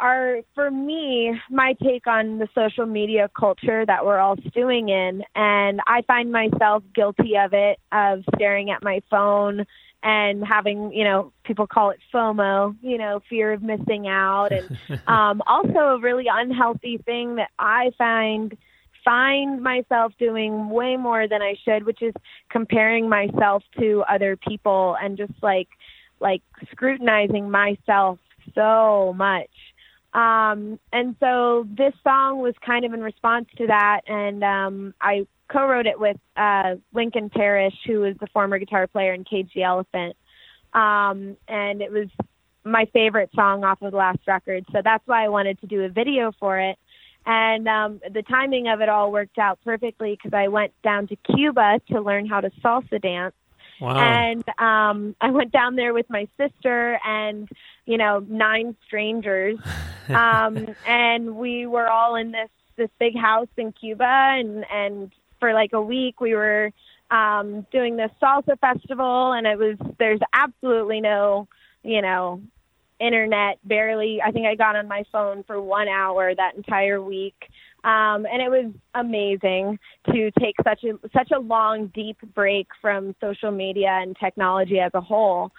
are 0.00 0.40
for 0.54 0.70
me 0.70 1.32
my 1.50 1.74
take 1.82 2.06
on 2.06 2.38
the 2.38 2.48
social 2.54 2.86
media 2.86 3.30
culture 3.38 3.86
that 3.86 4.04
we're 4.04 4.18
all 4.18 4.36
stewing 4.48 4.88
in. 4.88 5.22
And 5.34 5.80
i 5.86 6.02
find 6.02 6.32
myself 6.32 6.82
guilty 6.94 7.36
of 7.36 7.52
it 7.52 7.78
of 7.92 8.24
staring 8.34 8.70
at 8.70 8.82
my 8.82 9.00
phone 9.10 9.66
and 10.02 10.44
having 10.44 10.92
you 10.92 11.04
know 11.04 11.32
people 11.44 11.66
call 11.66 11.90
it 11.90 11.98
fomo 12.12 12.76
you 12.82 12.98
know 12.98 13.20
fear 13.28 13.52
of 13.52 13.62
missing 13.62 14.06
out. 14.08 14.50
And 14.52 14.78
um 15.06 15.42
also 15.46 15.78
a 15.78 16.00
really 16.00 16.26
unhealthy 16.30 16.98
thing 16.98 17.36
that 17.36 17.50
i 17.58 17.90
find 17.96 18.56
find 19.04 19.62
myself 19.62 20.12
doing 20.18 20.70
way 20.70 20.96
more 20.96 21.28
than 21.28 21.42
i 21.42 21.54
should 21.62 21.84
which 21.84 22.00
is 22.00 22.14
comparing 22.48 23.08
myself 23.08 23.62
to 23.78 24.02
other 24.08 24.34
people 24.36 24.96
and 25.00 25.18
just 25.18 25.34
like 25.42 25.68
like 26.20 26.42
scrutinizing 26.72 27.50
myself 27.50 28.18
so 28.54 29.12
much 29.16 29.50
um, 30.14 30.78
and 30.92 31.16
so 31.20 31.66
this 31.76 31.92
song 32.02 32.40
was 32.40 32.54
kind 32.64 32.84
of 32.84 32.92
in 32.94 33.00
response 33.00 33.46
to 33.58 33.66
that, 33.66 34.02
and 34.06 34.42
um, 34.44 34.94
I 35.00 35.26
co-wrote 35.48 35.86
it 35.86 35.98
with 35.98 36.16
uh, 36.36 36.76
Lincoln 36.92 37.30
Parrish, 37.30 37.74
who 37.86 38.00
was 38.00 38.16
the 38.20 38.28
former 38.28 38.58
guitar 38.58 38.86
player 38.86 39.12
in 39.12 39.24
Cage 39.24 39.50
the 39.54 39.64
Elephant, 39.64 40.16
um, 40.72 41.36
and 41.48 41.82
it 41.82 41.90
was 41.90 42.08
my 42.64 42.86
favorite 42.92 43.30
song 43.34 43.62
off 43.64 43.82
of 43.82 43.90
the 43.90 43.96
last 43.96 44.20
record. 44.26 44.64
So 44.72 44.80
that's 44.82 45.06
why 45.06 45.24
I 45.24 45.28
wanted 45.28 45.60
to 45.60 45.66
do 45.66 45.82
a 45.82 45.88
video 45.88 46.32
for 46.40 46.58
it. 46.58 46.78
And 47.26 47.68
um, 47.68 48.00
the 48.10 48.22
timing 48.22 48.68
of 48.68 48.80
it 48.80 48.88
all 48.88 49.10
worked 49.12 49.38
out 49.38 49.58
perfectly 49.64 50.12
because 50.12 50.34
I 50.34 50.48
went 50.48 50.72
down 50.82 51.06
to 51.08 51.16
Cuba 51.16 51.80
to 51.90 52.00
learn 52.00 52.26
how 52.26 52.40
to 52.40 52.50
salsa 52.62 53.00
dance. 53.00 53.34
Wow. 53.80 53.96
And 53.96 54.44
um, 54.58 55.16
I 55.20 55.30
went 55.30 55.50
down 55.50 55.76
there 55.76 55.92
with 55.92 56.08
my 56.08 56.28
sister 56.38 56.98
and, 57.04 57.48
you 57.86 57.98
know, 57.98 58.24
nine 58.28 58.76
strangers. 58.86 59.58
um, 60.08 60.74
and 60.86 61.36
we 61.36 61.66
were 61.66 61.88
all 61.88 62.16
in 62.16 62.32
this, 62.32 62.50
this 62.76 62.90
big 62.98 63.16
house 63.16 63.48
in 63.56 63.72
Cuba. 63.72 64.04
And, 64.04 64.64
and 64.70 65.12
for 65.40 65.52
like 65.52 65.72
a 65.72 65.82
week, 65.82 66.20
we 66.20 66.34
were 66.34 66.70
um, 67.10 67.66
doing 67.72 67.96
this 67.96 68.10
salsa 68.22 68.58
festival. 68.58 69.32
And 69.32 69.46
it 69.46 69.58
was, 69.58 69.76
there's 69.98 70.20
absolutely 70.32 71.00
no, 71.00 71.48
you 71.82 72.02
know, 72.02 72.40
internet 73.00 73.58
barely 73.64 74.22
i 74.22 74.30
think 74.30 74.46
i 74.46 74.54
got 74.54 74.76
on 74.76 74.86
my 74.86 75.02
phone 75.10 75.42
for 75.42 75.60
one 75.60 75.88
hour 75.88 76.32
that 76.32 76.54
entire 76.54 77.02
week 77.02 77.34
um, 77.84 78.24
and 78.24 78.40
it 78.40 78.48
was 78.48 78.72
amazing 78.94 79.78
to 80.10 80.30
take 80.40 80.56
such 80.64 80.84
a 80.84 80.98
such 81.12 81.30
a 81.32 81.38
long, 81.38 81.88
deep 81.88 82.16
break 82.34 82.68
from 82.80 83.14
social 83.20 83.50
media 83.50 83.98
and 84.00 84.16
technology 84.18 84.80
as 84.80 84.90
a 84.94 85.02
whole. 85.02 85.52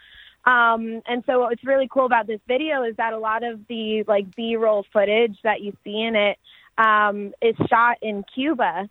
Um, 0.45 1.01
and 1.08 1.23
so 1.25 1.39
what's 1.39 1.63
really 1.63 1.88
cool 1.91 2.05
about 2.05 2.27
this 2.27 2.39
video 2.47 2.84
is 2.84 2.95
that 2.97 3.13
a 3.13 3.17
lot 3.17 3.43
of 3.43 3.65
the 3.67 4.03
like 4.08 4.36
B-roll 4.36 4.86
footage 4.93 5.38
that 5.43 5.62
you 5.62 5.75
see 5.84 6.01
in 6.01 6.15
it 6.15 6.38
um, 6.77 7.34
is 7.41 7.55
shot 7.67 7.97
in 8.01 8.23
Cuba 8.34 8.88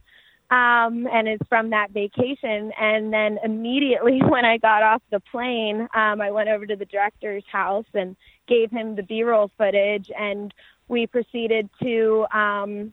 um, 0.51 1.07
and 1.13 1.29
is 1.29 1.39
from 1.49 1.71
that 1.71 1.91
vacation. 1.91 2.73
And 2.79 3.13
then 3.13 3.39
immediately 3.45 4.21
when 4.29 4.45
I 4.45 4.59
got 4.59 4.83
off 4.83 5.03
the 5.11 5.21
plane, 5.21 5.83
um, 5.95 6.21
I 6.21 6.31
went 6.31 6.49
over 6.49 6.67
to 6.67 6.77
the 6.77 6.87
director's 6.87 7.45
house 7.51 7.87
and 7.95 8.17
gave 8.49 8.71
him 8.71 8.97
the 8.97 9.03
B-roll 9.03 9.51
footage, 9.57 10.11
and 10.17 10.53
we 10.89 11.07
proceeded 11.07 11.71
to 11.83 12.27
um, 12.33 12.93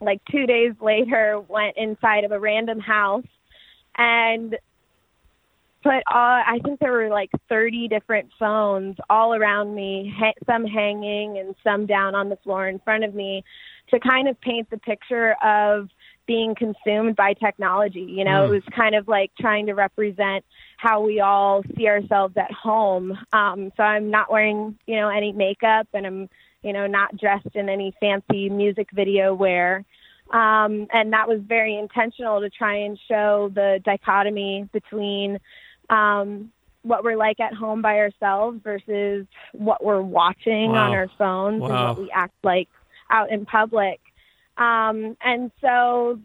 like 0.00 0.20
two 0.30 0.46
days 0.46 0.72
later 0.80 1.40
went 1.46 1.76
inside 1.76 2.24
of 2.24 2.32
a 2.32 2.40
random 2.40 2.80
house 2.80 3.26
and 3.96 4.58
put 5.82 6.02
all 6.12 6.42
i 6.46 6.58
think 6.64 6.80
there 6.80 6.92
were 6.92 7.08
like 7.08 7.30
30 7.48 7.88
different 7.88 8.28
phones 8.38 8.96
all 9.08 9.34
around 9.34 9.74
me 9.74 10.12
ha- 10.16 10.32
some 10.46 10.64
hanging 10.64 11.38
and 11.38 11.54
some 11.64 11.86
down 11.86 12.14
on 12.14 12.28
the 12.28 12.36
floor 12.36 12.68
in 12.68 12.78
front 12.80 13.04
of 13.04 13.14
me 13.14 13.44
to 13.88 13.98
kind 14.00 14.28
of 14.28 14.40
paint 14.40 14.68
the 14.70 14.78
picture 14.78 15.34
of 15.42 15.88
being 16.26 16.54
consumed 16.54 17.16
by 17.16 17.32
technology 17.34 18.00
you 18.00 18.24
know 18.24 18.42
mm. 18.42 18.48
it 18.48 18.50
was 18.50 18.62
kind 18.74 18.94
of 18.94 19.08
like 19.08 19.30
trying 19.40 19.66
to 19.66 19.72
represent 19.72 20.44
how 20.76 21.00
we 21.00 21.20
all 21.20 21.62
see 21.76 21.88
ourselves 21.88 22.34
at 22.36 22.52
home 22.52 23.16
um 23.32 23.72
so 23.76 23.82
i'm 23.82 24.10
not 24.10 24.30
wearing 24.30 24.78
you 24.86 24.96
know 24.96 25.08
any 25.08 25.32
makeup 25.32 25.88
and 25.92 26.06
i'm 26.06 26.28
you 26.62 26.72
know, 26.72 26.86
not 26.86 27.16
dressed 27.16 27.54
in 27.54 27.68
any 27.68 27.94
fancy 28.00 28.48
music 28.48 28.88
video 28.92 29.34
wear. 29.34 29.84
Um, 30.30 30.86
and 30.92 31.12
that 31.12 31.26
was 31.26 31.40
very 31.42 31.76
intentional 31.76 32.40
to 32.40 32.50
try 32.50 32.76
and 32.76 32.98
show 33.08 33.50
the 33.52 33.80
dichotomy 33.84 34.68
between 34.72 35.38
um, 35.90 36.50
what 36.82 37.04
we're 37.04 37.16
like 37.16 37.40
at 37.40 37.52
home 37.52 37.82
by 37.82 37.98
ourselves 37.98 38.60
versus 38.64 39.26
what 39.52 39.84
we're 39.84 40.00
watching 40.00 40.72
wow. 40.72 40.86
on 40.86 40.92
our 40.92 41.10
phones 41.18 41.60
wow. 41.60 41.68
and 41.68 41.88
what 41.88 41.98
we 41.98 42.10
act 42.10 42.34
like 42.42 42.68
out 43.10 43.30
in 43.30 43.44
public. 43.44 44.00
Um, 44.56 45.16
and 45.22 45.50
so 45.60 46.18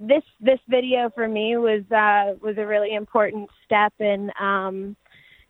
this 0.00 0.22
this 0.40 0.58
video 0.68 1.10
for 1.14 1.28
me 1.28 1.56
was 1.56 1.82
uh, 1.90 2.34
was 2.40 2.56
a 2.58 2.66
really 2.66 2.94
important 2.94 3.50
step 3.64 3.92
in 3.98 4.30
um, 4.40 4.96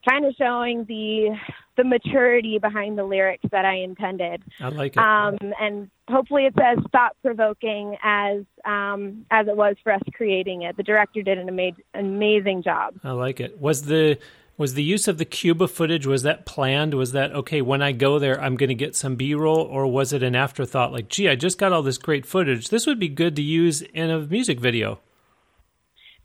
kind 0.06 0.24
of 0.26 0.34
showing 0.36 0.84
the 0.84 1.36
the 1.76 1.84
maturity 1.84 2.58
behind 2.58 2.98
the 2.98 3.04
lyrics 3.04 3.44
that 3.50 3.64
I 3.64 3.76
intended. 3.76 4.42
I 4.60 4.68
like 4.68 4.96
it. 4.96 4.98
Um, 4.98 5.38
and 5.60 5.90
hopefully, 6.08 6.46
it's 6.46 6.56
as 6.62 6.78
thought 6.92 7.16
provoking 7.22 7.96
as 8.02 8.42
um, 8.64 9.24
as 9.30 9.48
it 9.48 9.56
was 9.56 9.76
for 9.82 9.92
us 9.92 10.02
creating 10.14 10.62
it. 10.62 10.76
The 10.76 10.82
director 10.82 11.22
did 11.22 11.38
an 11.38 11.48
ama- 11.48 11.76
amazing 11.94 12.62
job. 12.62 12.94
I 13.02 13.12
like 13.12 13.40
it. 13.40 13.60
Was 13.60 13.82
the 13.82 14.18
was 14.58 14.74
the 14.74 14.82
use 14.82 15.08
of 15.08 15.18
the 15.18 15.24
Cuba 15.24 15.66
footage 15.66 16.06
was 16.06 16.22
that 16.22 16.44
planned? 16.44 16.94
Was 16.94 17.12
that 17.12 17.32
okay? 17.32 17.62
When 17.62 17.82
I 17.82 17.92
go 17.92 18.18
there, 18.18 18.40
I'm 18.40 18.56
going 18.56 18.68
to 18.68 18.74
get 18.74 18.94
some 18.94 19.16
B 19.16 19.34
roll, 19.34 19.60
or 19.60 19.86
was 19.86 20.12
it 20.12 20.22
an 20.22 20.36
afterthought? 20.36 20.92
Like, 20.92 21.08
gee, 21.08 21.28
I 21.28 21.36
just 21.36 21.58
got 21.58 21.72
all 21.72 21.82
this 21.82 21.98
great 21.98 22.26
footage. 22.26 22.68
This 22.68 22.86
would 22.86 22.98
be 22.98 23.08
good 23.08 23.34
to 23.36 23.42
use 23.42 23.82
in 23.82 24.10
a 24.10 24.20
music 24.20 24.60
video. 24.60 25.00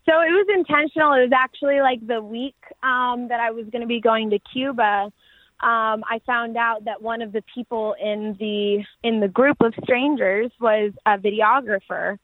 So 0.04 0.14
it 0.20 0.30
was 0.30 0.46
intentional. 0.54 1.12
It 1.14 1.22
was 1.22 1.32
actually 1.34 1.80
like 1.80 2.06
the 2.06 2.22
week 2.22 2.56
um, 2.82 3.28
that 3.28 3.40
I 3.40 3.50
was 3.50 3.66
going 3.72 3.82
to 3.82 3.86
be 3.86 4.00
going 4.00 4.30
to 4.30 4.38
Cuba 4.52 5.12
um, 5.60 6.04
I 6.08 6.20
found 6.24 6.56
out 6.56 6.84
that 6.84 7.02
one 7.02 7.20
of 7.20 7.32
the 7.32 7.42
people 7.52 7.94
in 8.00 8.36
the 8.38 8.84
in 9.02 9.20
the 9.20 9.28
group 9.28 9.56
of 9.60 9.74
strangers 9.82 10.52
was 10.60 10.92
a 11.04 11.18
videographer, 11.18 12.18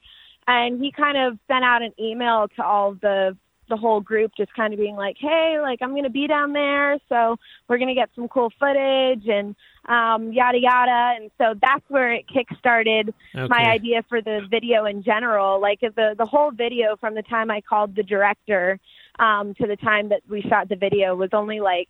and 0.47 0.81
he 0.81 0.91
kind 0.91 1.17
of 1.17 1.37
sent 1.47 1.63
out 1.65 1.81
an 1.81 1.93
email 1.99 2.47
to 2.55 2.63
all 2.63 2.93
the 2.93 3.35
the 3.67 3.75
whole 3.75 3.99
group 3.99 4.31
just 4.37 4.53
kind 4.53 4.73
of 4.73 4.79
being 4.79 4.95
like, 4.95 5.17
hey, 5.19 5.57
like 5.59 5.79
I'm 5.81 5.89
going 5.91 6.03
to 6.03 6.09
be 6.09 6.27
down 6.27 6.53
there, 6.53 6.97
so 7.09 7.35
we're 7.67 7.77
going 7.77 7.89
to 7.89 7.95
get 7.95 8.09
some 8.15 8.27
cool 8.27 8.51
footage 8.59 9.27
and 9.27 9.55
um, 9.89 10.31
yada 10.31 10.59
yada. 10.59 11.15
And 11.19 11.31
so 11.37 11.55
that's 11.61 11.83
where 11.89 12.13
it 12.13 12.25
kickstarted 12.27 13.11
Okay. 13.35 13.47
my 13.49 13.69
idea 13.71 14.03
for 14.07 14.21
the 14.21 14.41
video 14.49 14.85
in 14.85 15.03
general. 15.03 15.59
Like 15.59 15.81
the 15.81 16.15
the 16.17 16.25
whole 16.25 16.51
video 16.51 16.95
from 16.95 17.15
the 17.15 17.23
time 17.23 17.51
I 17.51 17.61
called 17.61 17.95
the 17.95 18.03
director 18.03 18.79
um, 19.19 19.53
to 19.55 19.67
the 19.67 19.75
time 19.77 20.09
that 20.09 20.21
we 20.29 20.41
shot 20.43 20.69
the 20.69 20.75
video 20.75 21.15
was 21.15 21.31
only 21.33 21.59
like 21.59 21.89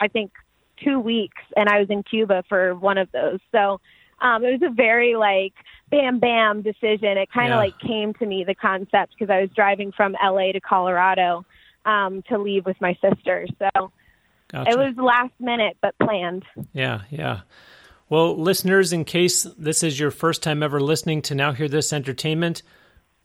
I 0.00 0.08
think 0.08 0.32
two 0.82 0.98
weeks, 1.00 1.42
and 1.56 1.68
I 1.68 1.78
was 1.80 1.88
in 1.90 2.02
Cuba 2.02 2.44
for 2.48 2.74
one 2.74 2.98
of 2.98 3.10
those. 3.12 3.38
So. 3.52 3.80
Um, 4.22 4.44
it 4.44 4.60
was 4.60 4.70
a 4.70 4.74
very 4.74 5.16
like 5.16 5.54
bam 5.90 6.18
bam 6.18 6.60
decision. 6.60 7.16
It 7.16 7.30
kind 7.32 7.54
of 7.54 7.56
Yeah. 7.56 7.56
like 7.56 7.78
came 7.78 8.12
to 8.12 8.26
me 8.26 8.44
the 8.44 8.54
concept 8.54 9.14
because 9.18 9.30
I 9.30 9.40
was 9.40 9.48
driving 9.56 9.92
from 9.92 10.14
LA 10.22 10.52
to 10.52 10.60
Colorado 10.60 11.46
um, 11.86 12.20
to 12.28 12.36
leave 12.36 12.66
with 12.66 12.78
my 12.82 12.98
sister. 13.00 13.46
So 13.58 13.90
Gotcha. 14.48 14.70
it 14.72 14.76
was 14.76 14.94
last 14.98 15.32
minute 15.40 15.78
but 15.80 15.94
planned. 15.98 16.44
Yeah, 16.74 17.00
yeah. 17.08 17.40
Well, 18.10 18.36
listeners, 18.36 18.92
in 18.92 19.06
case 19.06 19.44
this 19.56 19.82
is 19.82 19.98
your 19.98 20.10
first 20.10 20.42
time 20.42 20.62
ever 20.62 20.80
listening 20.82 21.22
to 21.22 21.34
Now 21.34 21.52
Hear 21.52 21.66
This 21.66 21.90
Entertainment, 21.90 22.62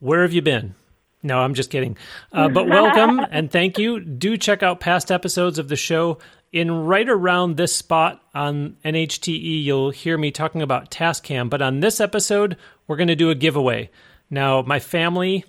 where 0.00 0.22
have 0.22 0.32
you 0.32 0.40
been? 0.40 0.76
No, 1.22 1.40
I'm 1.40 1.52
just 1.52 1.68
kidding. 1.70 1.98
Uh, 2.32 2.48
but 2.48 2.66
welcome 2.70 3.20
and 3.30 3.50
thank 3.50 3.78
you. 3.78 4.00
Do 4.00 4.38
check 4.38 4.62
out 4.62 4.80
past 4.80 5.12
episodes 5.12 5.58
of 5.58 5.68
the 5.68 5.76
show. 5.76 6.16
In 6.56 6.86
right 6.86 7.06
around 7.06 7.58
this 7.58 7.76
spot 7.76 8.22
on 8.34 8.78
NHTE, 8.82 9.62
you'll 9.62 9.90
hear 9.90 10.16
me 10.16 10.30
talking 10.30 10.62
about 10.62 10.90
Tascam. 10.90 11.50
But 11.50 11.60
on 11.60 11.80
this 11.80 12.00
episode, 12.00 12.56
we're 12.86 12.96
going 12.96 13.08
to 13.08 13.14
do 13.14 13.28
a 13.28 13.34
giveaway. 13.34 13.90
Now, 14.30 14.62
my 14.62 14.78
family, 14.78 15.44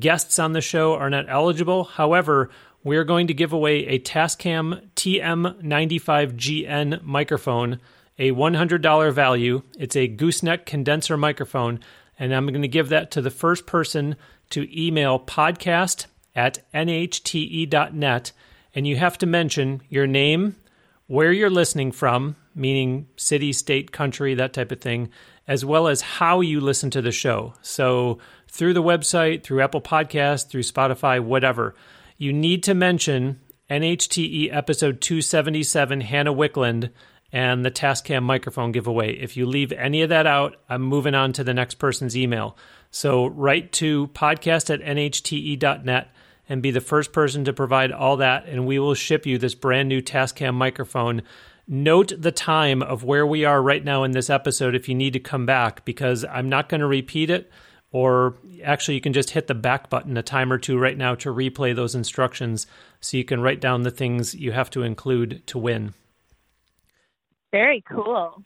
guests 0.00 0.40
on 0.40 0.54
the 0.54 0.60
show 0.60 0.94
are 0.94 1.10
not 1.10 1.26
eligible. 1.28 1.84
However, 1.84 2.50
we're 2.82 3.04
going 3.04 3.28
to 3.28 3.34
give 3.34 3.52
away 3.52 3.86
a 3.86 4.00
Tascam 4.00 4.84
TM95GN 4.96 7.04
microphone, 7.04 7.78
a 8.18 8.32
$100 8.32 9.12
value. 9.12 9.62
It's 9.78 9.94
a 9.94 10.08
gooseneck 10.08 10.66
condenser 10.66 11.16
microphone, 11.16 11.78
and 12.18 12.34
I'm 12.34 12.48
going 12.48 12.62
to 12.62 12.68
give 12.68 12.88
that 12.88 13.12
to 13.12 13.22
the 13.22 13.30
first 13.30 13.64
person 13.64 14.16
to 14.50 14.66
email 14.76 15.20
podcast 15.20 16.06
at 16.34 16.68
nhte.net. 16.74 18.32
And 18.74 18.86
you 18.86 18.96
have 18.96 19.18
to 19.18 19.26
mention 19.26 19.82
your 19.88 20.06
name, 20.06 20.56
where 21.06 21.32
you're 21.32 21.50
listening 21.50 21.90
from, 21.90 22.36
meaning 22.54 23.08
city, 23.16 23.52
state, 23.52 23.92
country, 23.92 24.34
that 24.34 24.52
type 24.52 24.70
of 24.70 24.80
thing, 24.80 25.08
as 25.46 25.64
well 25.64 25.88
as 25.88 26.02
how 26.02 26.40
you 26.40 26.60
listen 26.60 26.90
to 26.90 27.00
the 27.00 27.10
show. 27.10 27.54
So 27.62 28.18
through 28.46 28.74
the 28.74 28.82
website, 28.82 29.42
through 29.42 29.62
Apple 29.62 29.80
Podcasts, 29.80 30.48
through 30.48 30.62
Spotify, 30.62 31.20
whatever. 31.20 31.74
You 32.18 32.32
need 32.32 32.62
to 32.64 32.74
mention 32.74 33.40
NHTE 33.70 34.54
episode 34.54 35.00
277, 35.00 36.02
Hannah 36.02 36.34
Wicklund, 36.34 36.90
and 37.32 37.64
the 37.64 37.70
Tascam 37.70 38.22
microphone 38.22 38.72
giveaway. 38.72 39.14
If 39.14 39.36
you 39.36 39.46
leave 39.46 39.72
any 39.72 40.02
of 40.02 40.08
that 40.08 40.26
out, 40.26 40.56
I'm 40.68 40.82
moving 40.82 41.14
on 41.14 41.32
to 41.34 41.44
the 41.44 41.54
next 41.54 41.74
person's 41.74 42.16
email. 42.16 42.56
So 42.90 43.26
write 43.26 43.72
to 43.72 44.08
podcast 44.08 44.72
at 44.72 44.80
nhte.net 44.80 46.10
and 46.48 46.62
be 46.62 46.70
the 46.70 46.80
first 46.80 47.12
person 47.12 47.44
to 47.44 47.52
provide 47.52 47.92
all 47.92 48.16
that, 48.16 48.46
and 48.46 48.66
we 48.66 48.78
will 48.78 48.94
ship 48.94 49.26
you 49.26 49.38
this 49.38 49.54
brand 49.54 49.88
new 49.88 50.00
Tascam 50.00 50.54
microphone. 50.54 51.22
Note 51.66 52.12
the 52.16 52.32
time 52.32 52.82
of 52.82 53.04
where 53.04 53.26
we 53.26 53.44
are 53.44 53.60
right 53.60 53.84
now 53.84 54.04
in 54.04 54.12
this 54.12 54.30
episode 54.30 54.74
if 54.74 54.88
you 54.88 54.94
need 54.94 55.12
to 55.12 55.20
come 55.20 55.44
back, 55.44 55.84
because 55.84 56.24
I'm 56.24 56.48
not 56.48 56.68
going 56.68 56.80
to 56.80 56.86
repeat 56.86 57.28
it, 57.30 57.50
or 57.90 58.34
actually, 58.62 58.94
you 58.94 59.00
can 59.00 59.12
just 59.12 59.30
hit 59.30 59.46
the 59.46 59.54
back 59.54 59.88
button 59.88 60.16
a 60.16 60.22
time 60.22 60.52
or 60.52 60.58
two 60.58 60.78
right 60.78 60.96
now 60.96 61.14
to 61.16 61.32
replay 61.32 61.74
those 61.74 61.94
instructions 61.94 62.66
so 63.00 63.16
you 63.16 63.24
can 63.24 63.40
write 63.40 63.60
down 63.60 63.82
the 63.82 63.90
things 63.90 64.34
you 64.34 64.52
have 64.52 64.70
to 64.70 64.82
include 64.82 65.46
to 65.46 65.58
win. 65.58 65.94
Very 67.50 67.82
cool. 67.88 68.42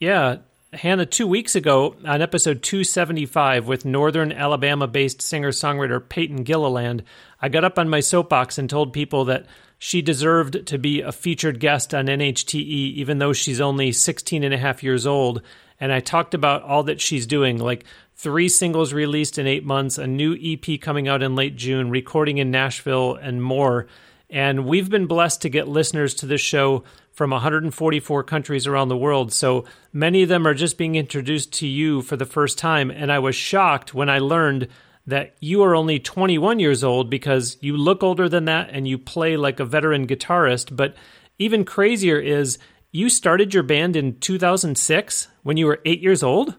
Yeah, 0.00 0.38
Hannah, 0.72 1.06
two 1.06 1.26
weeks 1.26 1.54
ago 1.54 1.96
on 2.04 2.22
episode 2.22 2.62
275 2.62 3.68
with 3.68 3.84
Northern 3.84 4.32
Alabama 4.32 4.86
based 4.86 5.22
singer 5.22 5.50
songwriter 5.50 6.06
Peyton 6.06 6.42
Gilliland, 6.42 7.02
I 7.40 7.48
got 7.48 7.64
up 7.64 7.78
on 7.78 7.88
my 7.88 8.00
soapbox 8.00 8.58
and 8.58 8.68
told 8.68 8.92
people 8.92 9.24
that 9.26 9.46
she 9.78 10.00
deserved 10.00 10.66
to 10.66 10.78
be 10.78 11.02
a 11.02 11.12
featured 11.12 11.60
guest 11.60 11.94
on 11.94 12.06
NHTE, 12.06 12.54
even 12.94 13.18
though 13.18 13.32
she's 13.32 13.60
only 13.60 13.92
16 13.92 14.42
and 14.42 14.54
a 14.54 14.58
half 14.58 14.82
years 14.82 15.06
old. 15.06 15.42
And 15.78 15.92
I 15.92 16.00
talked 16.00 16.32
about 16.32 16.62
all 16.62 16.82
that 16.84 17.00
she's 17.00 17.26
doing, 17.26 17.58
like 17.58 17.84
three 18.14 18.48
singles 18.48 18.94
released 18.94 19.38
in 19.38 19.46
eight 19.46 19.64
months, 19.64 19.98
a 19.98 20.06
new 20.06 20.36
EP 20.40 20.80
coming 20.80 21.08
out 21.08 21.22
in 21.22 21.34
late 21.34 21.56
June, 21.56 21.90
recording 21.90 22.38
in 22.38 22.50
Nashville, 22.50 23.14
and 23.16 23.42
more. 23.42 23.86
And 24.30 24.66
we've 24.66 24.88
been 24.88 25.06
blessed 25.06 25.42
to 25.42 25.50
get 25.50 25.68
listeners 25.68 26.14
to 26.14 26.26
this 26.26 26.40
show 26.40 26.84
from 27.12 27.30
144 27.30 28.24
countries 28.24 28.66
around 28.66 28.88
the 28.88 28.96
world. 28.96 29.32
So 29.32 29.64
many 29.92 30.22
of 30.22 30.28
them 30.28 30.46
are 30.46 30.54
just 30.54 30.78
being 30.78 30.96
introduced 30.96 31.52
to 31.54 31.66
you 31.66 32.02
for 32.02 32.16
the 32.16 32.26
first 32.26 32.58
time. 32.58 32.90
And 32.90 33.12
I 33.12 33.18
was 33.18 33.36
shocked 33.36 33.94
when 33.94 34.08
I 34.08 34.18
learned 34.18 34.68
that 35.06 35.36
you 35.40 35.62
are 35.62 35.74
only 35.76 35.98
21 35.98 36.58
years 36.58 36.82
old 36.82 37.08
because 37.10 37.56
you 37.60 37.76
look 37.76 38.02
older 38.02 38.28
than 38.28 38.44
that 38.46 38.70
and 38.72 38.88
you 38.88 38.98
play 38.98 39.36
like 39.36 39.60
a 39.60 39.64
veteran 39.64 40.06
guitarist. 40.06 40.74
But 40.74 40.96
even 41.38 41.64
crazier 41.64 42.18
is 42.18 42.58
you 42.90 43.08
started 43.08 43.54
your 43.54 43.62
band 43.62 43.94
in 43.94 44.18
2006 44.18 45.28
when 45.42 45.56
you 45.56 45.66
were 45.66 45.80
eight 45.84 46.00
years 46.00 46.22
old? 46.22 46.56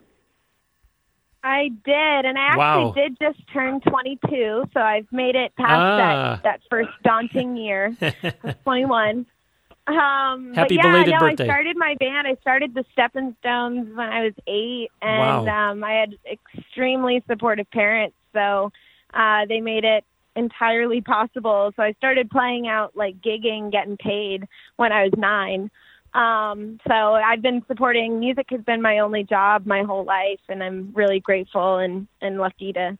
I 1.42 1.68
did, 1.84 2.24
and 2.24 2.36
I 2.36 2.42
actually 2.48 2.58
Wow. 2.58 2.92
did 2.96 3.16
just 3.20 3.38
turn 3.52 3.80
22, 3.80 4.64
so 4.74 4.80
I've 4.80 5.06
made 5.12 5.36
it 5.36 5.54
past 5.56 5.70
Ah. 5.70 5.96
that 5.96 6.42
that 6.42 6.60
first 6.68 6.90
daunting 7.04 7.56
year. 7.56 7.94
I 8.02 8.12
was 8.42 8.54
21. 8.64 9.24
Um, 9.86 10.52
Happy 10.54 10.54
but 10.54 10.72
yeah, 10.72 10.82
belated 10.82 11.14
no, 11.14 11.20
birthday. 11.20 11.44
I 11.44 11.46
started 11.46 11.76
my 11.78 11.94
band. 11.98 12.26
I 12.26 12.34
started 12.42 12.74
the 12.74 12.84
Stepping 12.92 13.34
Stones 13.40 13.88
when 13.96 14.08
I 14.08 14.24
was 14.24 14.34
eight, 14.46 14.88
and 15.00 15.46
Wow. 15.46 15.70
um, 15.70 15.84
I 15.84 15.92
had 15.92 16.14
extremely 16.30 17.22
supportive 17.30 17.70
parents, 17.70 18.16
so 18.38 18.70
uh, 19.14 19.46
they 19.48 19.60
made 19.60 19.84
it 19.84 20.04
entirely 20.36 21.00
possible. 21.14 21.72
So 21.76 21.82
I 21.82 21.92
started 21.92 22.30
playing 22.30 22.68
out, 22.68 22.96
like 22.96 23.20
gigging, 23.20 23.72
getting 23.72 23.96
paid 23.96 24.46
when 24.76 24.92
I 24.92 25.04
was 25.04 25.12
nine. 25.16 25.70
Um, 26.14 26.80
so 26.88 26.94
I've 26.94 27.42
been 27.42 27.62
supporting 27.68 28.18
music 28.18 28.46
has 28.50 28.62
been 28.62 28.80
my 28.80 29.00
only 29.00 29.24
job 29.24 29.66
my 29.66 29.82
whole 29.82 30.04
life 30.04 30.40
and 30.48 30.62
I'm 30.62 30.90
really 30.94 31.20
grateful 31.20 31.76
and, 31.76 32.08
and 32.22 32.38
lucky 32.38 32.72
to 32.72 32.98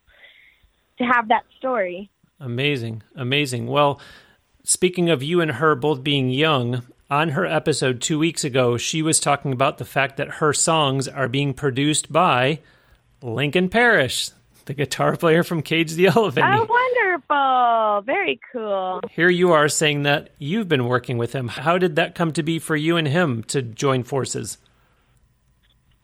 to 0.98 1.04
have 1.04 1.28
that 1.28 1.44
story. 1.56 2.10
Amazing, 2.38 3.02
amazing. 3.14 3.66
Well, 3.66 4.00
speaking 4.62 5.08
of 5.08 5.22
you 5.22 5.40
and 5.40 5.52
her 5.52 5.74
both 5.74 6.02
being 6.04 6.28
young, 6.28 6.82
on 7.10 7.30
her 7.30 7.46
episode 7.46 8.02
two 8.02 8.18
weeks 8.18 8.44
ago, 8.44 8.76
she 8.76 9.00
was 9.00 9.18
talking 9.18 9.52
about 9.52 9.78
the 9.78 9.84
fact 9.84 10.18
that 10.18 10.28
her 10.28 10.52
songs 10.52 11.08
are 11.08 11.28
being 11.28 11.54
produced 11.54 12.12
by 12.12 12.60
Lincoln 13.22 13.68
Parrish, 13.68 14.30
the 14.68 14.74
guitar 14.74 15.16
player 15.16 15.42
from 15.42 15.62
Cage 15.62 15.94
the 15.94 16.06
Elephant. 16.06 16.46
Oh 16.46 16.66
wonderful. 16.68 18.02
Very 18.06 18.38
cool. 18.52 19.00
Here 19.10 19.30
you 19.30 19.52
are 19.52 19.68
saying 19.68 20.04
that 20.04 20.30
you've 20.38 20.68
been 20.68 20.86
working 20.86 21.18
with 21.18 21.32
him. 21.32 21.48
How 21.48 21.78
did 21.78 21.96
that 21.96 22.14
come 22.14 22.32
to 22.34 22.42
be 22.42 22.58
for 22.58 22.76
you 22.76 22.96
and 22.96 23.08
him 23.08 23.42
to 23.44 23.62
join 23.62 24.04
forces? 24.04 24.58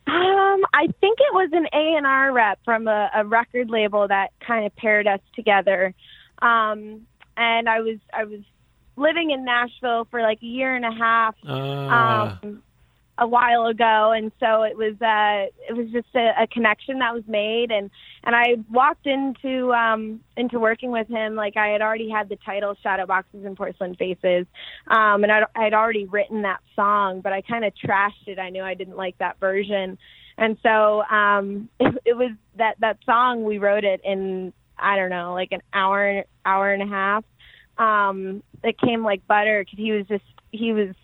Um, 0.07 0.62
I 0.74 0.88
think 1.00 1.18
it 1.20 1.35
was 1.35 1.50
an 1.53 1.66
A 1.72 1.96
and 1.96 2.07
R 2.07 2.33
rep 2.33 2.59
from 2.64 2.88
a, 2.88 3.11
a 3.14 3.24
record 3.24 3.70
label 3.70 4.09
that 4.09 4.33
kind 4.40 4.66
of 4.66 4.74
paired 4.77 5.07
us 5.07 5.20
together. 5.37 5.94
Um, 6.40 7.07
and 7.37 7.68
I 7.68 7.81
was 7.81 7.98
I 8.12 8.24
was 8.24 8.40
living 8.96 9.31
in 9.31 9.44
Nashville 9.44 10.07
for 10.11 10.22
like 10.22 10.42
a 10.42 10.46
year 10.46 10.74
and 10.74 10.85
a 10.87 10.92
half 10.92 11.35
Uh, 11.46 12.37
um, 12.42 12.62
a 13.16 13.27
while 13.27 13.66
ago, 13.66 14.12
and 14.12 14.33
so 14.40 14.62
it 14.62 14.77
was 14.77 14.94
uh, 15.00 15.48
it 15.68 15.77
was 15.77 15.88
just 15.92 16.09
a, 16.16 16.42
a 16.42 16.46
connection 16.48 16.98
that 16.98 17.14
was 17.14 17.22
made, 17.29 17.70
and 17.70 17.90
and 18.24 18.35
I 18.35 18.57
walked 18.70 19.07
into 19.07 19.72
um, 19.72 20.20
into 20.37 20.59
working 20.59 20.90
with 20.90 21.07
him 21.09 21.37
like 21.37 21.57
I 21.57 21.68
had 21.68 21.81
already 21.81 22.11
had 22.11 22.29
the 22.29 22.37
title 22.44 22.74
Shadow 22.83 23.07
Boxes 23.07 23.44
and 23.44 23.57
Porcelain 23.57 23.94
Faces, 23.94 24.46
um, 24.88 25.22
and 25.22 25.31
I'd, 25.31 25.44
I'd 25.55 25.74
already 25.74 26.07
written 26.07 26.42
that 26.42 26.61
song, 26.74 27.20
but 27.20 27.33
I 27.33 27.40
kind 27.42 27.64
of 27.64 27.72
trashed 27.74 28.27
it. 28.27 28.38
I 28.38 28.50
knew 28.50 28.62
I 28.62 28.74
didn't 28.74 28.96
like 28.96 29.16
that 29.18 29.38
version, 29.38 29.96
and 30.37 30.59
so 30.62 31.03
um, 31.03 31.68
it, 31.81 31.94
it 32.05 32.16
was 32.16 32.33
that 32.57 32.77
that 32.81 32.98
song 33.07 33.44
we 33.44 33.59
wrote 33.59 33.85
it 33.85 34.00
in 34.03 34.53
I 34.77 34.96
don't 34.96 35.11
know 35.11 35.35
like 35.35 35.53
an 35.53 35.62
hour 35.72 36.24
hour 36.44 36.72
and 36.72 36.83
a 36.83 36.87
half. 36.87 37.24
Um, 37.79 38.42
it 38.64 38.79
came 38.79 39.05
like 39.05 39.27
butter 39.27 39.64
because 39.64 39.79
he 39.79 39.92
was 39.92 40.07
just 40.09 40.24
he 40.50 40.72
was 40.72 40.94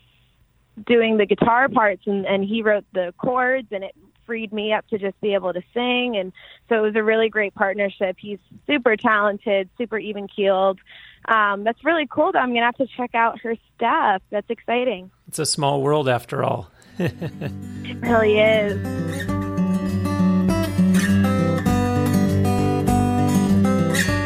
doing 0.85 1.17
the 1.17 1.25
guitar 1.25 1.69
parts 1.69 2.03
and, 2.05 2.25
and 2.25 2.43
he 2.43 2.61
wrote 2.61 2.85
the 2.93 3.13
chords 3.17 3.67
and 3.71 3.83
it 3.83 3.95
freed 4.25 4.53
me 4.53 4.71
up 4.71 4.87
to 4.87 4.97
just 4.97 5.19
be 5.19 5.33
able 5.33 5.51
to 5.51 5.61
sing. 5.73 6.15
And 6.17 6.31
so 6.69 6.77
it 6.77 6.81
was 6.81 6.95
a 6.95 7.03
really 7.03 7.29
great 7.29 7.53
partnership. 7.53 8.15
He's 8.19 8.39
super 8.65 8.95
talented, 8.95 9.69
super 9.77 9.97
even 9.97 10.27
keeled. 10.27 10.79
Um, 11.25 11.63
that's 11.63 11.83
really 11.83 12.07
cool. 12.09 12.31
Though. 12.31 12.39
I'm 12.39 12.49
going 12.49 12.61
to 12.61 12.65
have 12.65 12.77
to 12.77 12.87
check 12.87 13.13
out 13.13 13.41
her 13.41 13.55
stuff. 13.75 14.21
That's 14.29 14.49
exciting. 14.49 15.11
It's 15.27 15.39
a 15.39 15.45
small 15.45 15.81
world 15.81 16.07
after 16.07 16.43
all. 16.43 16.71
it 16.97 18.01
really 18.01 18.39
is. 18.39 19.50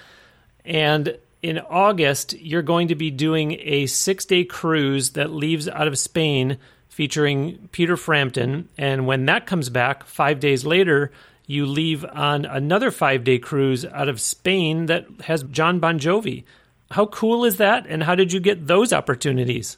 And 0.64 1.18
in 1.42 1.58
August, 1.58 2.34
you're 2.34 2.62
going 2.62 2.88
to 2.88 2.94
be 2.94 3.10
doing 3.10 3.58
a 3.60 3.86
six 3.86 4.24
day 4.24 4.44
cruise 4.44 5.10
that 5.10 5.30
leaves 5.30 5.68
out 5.68 5.88
of 5.88 5.98
Spain 5.98 6.58
featuring 6.88 7.68
Peter 7.72 7.96
Frampton. 7.96 8.68
And 8.76 9.06
when 9.06 9.26
that 9.26 9.46
comes 9.46 9.70
back, 9.70 10.04
five 10.04 10.40
days 10.40 10.64
later, 10.64 11.12
you 11.46 11.64
leave 11.64 12.04
on 12.04 12.44
another 12.44 12.90
five 12.90 13.24
day 13.24 13.38
cruise 13.38 13.84
out 13.84 14.08
of 14.08 14.20
Spain 14.20 14.86
that 14.86 15.06
has 15.24 15.42
John 15.44 15.78
Bon 15.78 15.98
Jovi. 15.98 16.44
How 16.90 17.06
cool 17.06 17.44
is 17.44 17.56
that? 17.58 17.86
And 17.86 18.02
how 18.02 18.14
did 18.14 18.32
you 18.32 18.40
get 18.40 18.66
those 18.66 18.92
opportunities? 18.92 19.76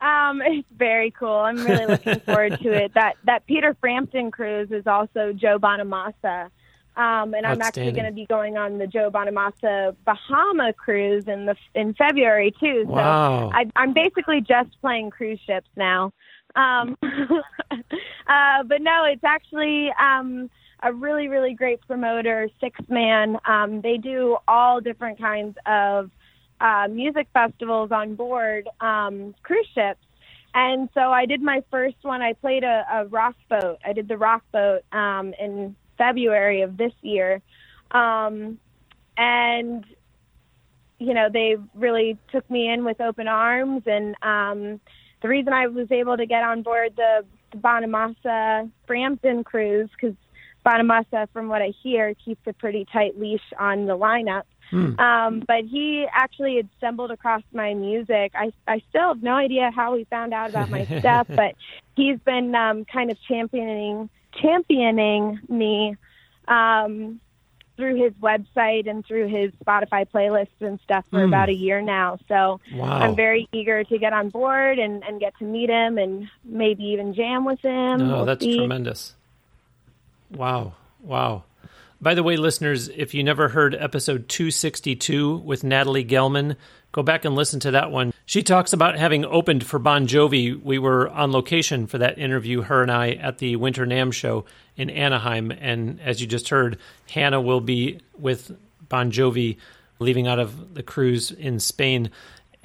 Um, 0.00 0.42
it's 0.42 0.68
very 0.76 1.10
cool. 1.10 1.34
I'm 1.34 1.56
really 1.56 1.86
looking 1.86 2.20
forward 2.20 2.58
to 2.60 2.72
it. 2.72 2.94
That 2.94 3.16
that 3.24 3.46
Peter 3.46 3.74
Frampton 3.80 4.30
cruise 4.30 4.70
is 4.70 4.86
also 4.86 5.32
Joe 5.32 5.58
Bonamassa. 5.58 6.50
Um, 6.96 7.34
and 7.34 7.44
I'm 7.44 7.60
actually 7.60 7.92
going 7.92 8.06
to 8.06 8.12
be 8.12 8.24
going 8.24 8.56
on 8.56 8.78
the 8.78 8.86
Joe 8.86 9.10
Bonamassa 9.10 9.94
Bahama 10.06 10.72
cruise 10.72 11.24
in 11.26 11.44
the 11.44 11.54
in 11.74 11.92
February 11.92 12.54
too. 12.58 12.84
So 12.86 12.92
wow. 12.92 13.50
I, 13.52 13.70
I'm 13.76 13.92
basically 13.92 14.40
just 14.40 14.80
playing 14.80 15.10
cruise 15.10 15.40
ships 15.46 15.68
now. 15.76 16.12
Um, 16.54 16.96
uh, 17.02 18.62
but 18.64 18.80
no, 18.80 19.04
it's 19.04 19.24
actually 19.24 19.92
um, 20.00 20.50
a 20.82 20.90
really 20.90 21.28
really 21.28 21.52
great 21.52 21.80
promoter, 21.86 22.48
Sixthman. 22.62 23.46
Um, 23.46 23.82
they 23.82 23.98
do 23.98 24.38
all 24.48 24.80
different 24.80 25.18
kinds 25.18 25.58
of 25.66 26.10
uh, 26.60 26.88
music 26.90 27.26
festivals 27.32 27.90
on 27.92 28.14
board 28.14 28.68
um, 28.80 29.34
cruise 29.42 29.68
ships. 29.74 30.00
And 30.54 30.88
so 30.94 31.00
I 31.00 31.26
did 31.26 31.42
my 31.42 31.62
first 31.70 31.96
one. 32.02 32.22
I 32.22 32.32
played 32.32 32.64
a, 32.64 32.84
a 32.90 33.04
rock 33.06 33.34
boat. 33.50 33.78
I 33.84 33.92
did 33.92 34.08
the 34.08 34.16
rock 34.16 34.42
boat 34.52 34.82
um, 34.90 35.34
in 35.38 35.76
February 35.98 36.62
of 36.62 36.78
this 36.78 36.92
year. 37.02 37.42
Um, 37.90 38.58
and, 39.18 39.84
you 40.98 41.12
know, 41.12 41.28
they 41.30 41.56
really 41.74 42.16
took 42.32 42.48
me 42.50 42.70
in 42.72 42.84
with 42.84 43.02
open 43.02 43.28
arms. 43.28 43.82
And 43.86 44.14
um, 44.22 44.80
the 45.20 45.28
reason 45.28 45.52
I 45.52 45.66
was 45.66 45.92
able 45.92 46.16
to 46.16 46.24
get 46.24 46.42
on 46.42 46.62
board 46.62 46.94
the, 46.96 47.24
the 47.52 47.58
Bonamassa 47.58 48.70
Frampton 48.86 49.44
cruise, 49.44 49.90
because 49.90 50.16
Bonamassa, 50.64 51.28
from 51.34 51.48
what 51.48 51.60
I 51.60 51.72
hear, 51.82 52.14
keeps 52.14 52.40
a 52.46 52.52
pretty 52.54 52.86
tight 52.90 53.20
leash 53.20 53.52
on 53.58 53.84
the 53.84 53.96
lineup. 53.96 54.42
Hmm. 54.70 54.98
Um, 54.98 55.42
but 55.46 55.64
he 55.64 56.06
actually 56.12 56.56
had 56.56 56.68
stumbled 56.78 57.10
across 57.10 57.42
my 57.52 57.74
music. 57.74 58.32
I, 58.34 58.52
I 58.66 58.82
still 58.88 59.08
have 59.08 59.22
no 59.22 59.34
idea 59.34 59.70
how 59.74 59.96
he 59.96 60.04
found 60.04 60.34
out 60.34 60.50
about 60.50 60.70
my 60.70 60.84
stuff, 60.98 61.26
but 61.28 61.54
he's 61.94 62.18
been 62.20 62.54
um, 62.54 62.84
kind 62.84 63.10
of 63.10 63.18
championing 63.28 64.10
championing 64.40 65.40
me 65.48 65.96
um, 66.46 67.20
through 67.76 68.02
his 68.02 68.12
website 68.14 68.88
and 68.88 69.04
through 69.04 69.28
his 69.28 69.52
Spotify 69.64 70.06
playlists 70.08 70.60
and 70.60 70.80
stuff 70.84 71.04
for 71.10 71.20
mm. 71.20 71.28
about 71.28 71.48
a 71.48 71.54
year 71.54 71.82
now. 71.82 72.18
So 72.28 72.60
wow. 72.72 72.98
I'm 72.98 73.14
very 73.14 73.48
eager 73.52 73.84
to 73.84 73.98
get 73.98 74.12
on 74.12 74.30
board 74.30 74.78
and, 74.78 75.04
and 75.04 75.20
get 75.20 75.36
to 75.38 75.44
meet 75.44 75.68
him 75.68 75.98
and 75.98 76.28
maybe 76.44 76.84
even 76.84 77.14
jam 77.14 77.44
with 77.44 77.60
him. 77.60 78.02
Oh, 78.02 78.16
we'll 78.16 78.24
that's 78.24 78.42
see. 78.44 78.56
tremendous. 78.56 79.14
Wow. 80.30 80.74
Wow. 81.02 81.44
By 82.06 82.14
the 82.14 82.22
way, 82.22 82.36
listeners, 82.36 82.88
if 82.88 83.14
you 83.14 83.24
never 83.24 83.48
heard 83.48 83.74
episode 83.74 84.28
262 84.28 85.38
with 85.38 85.64
Natalie 85.64 86.04
Gelman, 86.04 86.54
go 86.92 87.02
back 87.02 87.24
and 87.24 87.34
listen 87.34 87.58
to 87.58 87.72
that 87.72 87.90
one. 87.90 88.12
She 88.26 88.44
talks 88.44 88.72
about 88.72 88.96
having 88.96 89.24
opened 89.24 89.66
for 89.66 89.80
Bon 89.80 90.06
Jovi. 90.06 90.56
We 90.62 90.78
were 90.78 91.08
on 91.08 91.32
location 91.32 91.88
for 91.88 91.98
that 91.98 92.16
interview, 92.16 92.62
her 92.62 92.82
and 92.82 92.92
I, 92.92 93.14
at 93.14 93.38
the 93.38 93.56
Winter 93.56 93.84
NAMM 93.84 94.12
show 94.12 94.44
in 94.76 94.88
Anaheim. 94.88 95.50
And 95.50 96.00
as 96.00 96.20
you 96.20 96.28
just 96.28 96.50
heard, 96.50 96.78
Hannah 97.10 97.40
will 97.40 97.60
be 97.60 97.98
with 98.16 98.56
Bon 98.88 99.10
Jovi 99.10 99.56
leaving 99.98 100.28
out 100.28 100.38
of 100.38 100.74
the 100.74 100.84
cruise 100.84 101.32
in 101.32 101.58
Spain. 101.58 102.10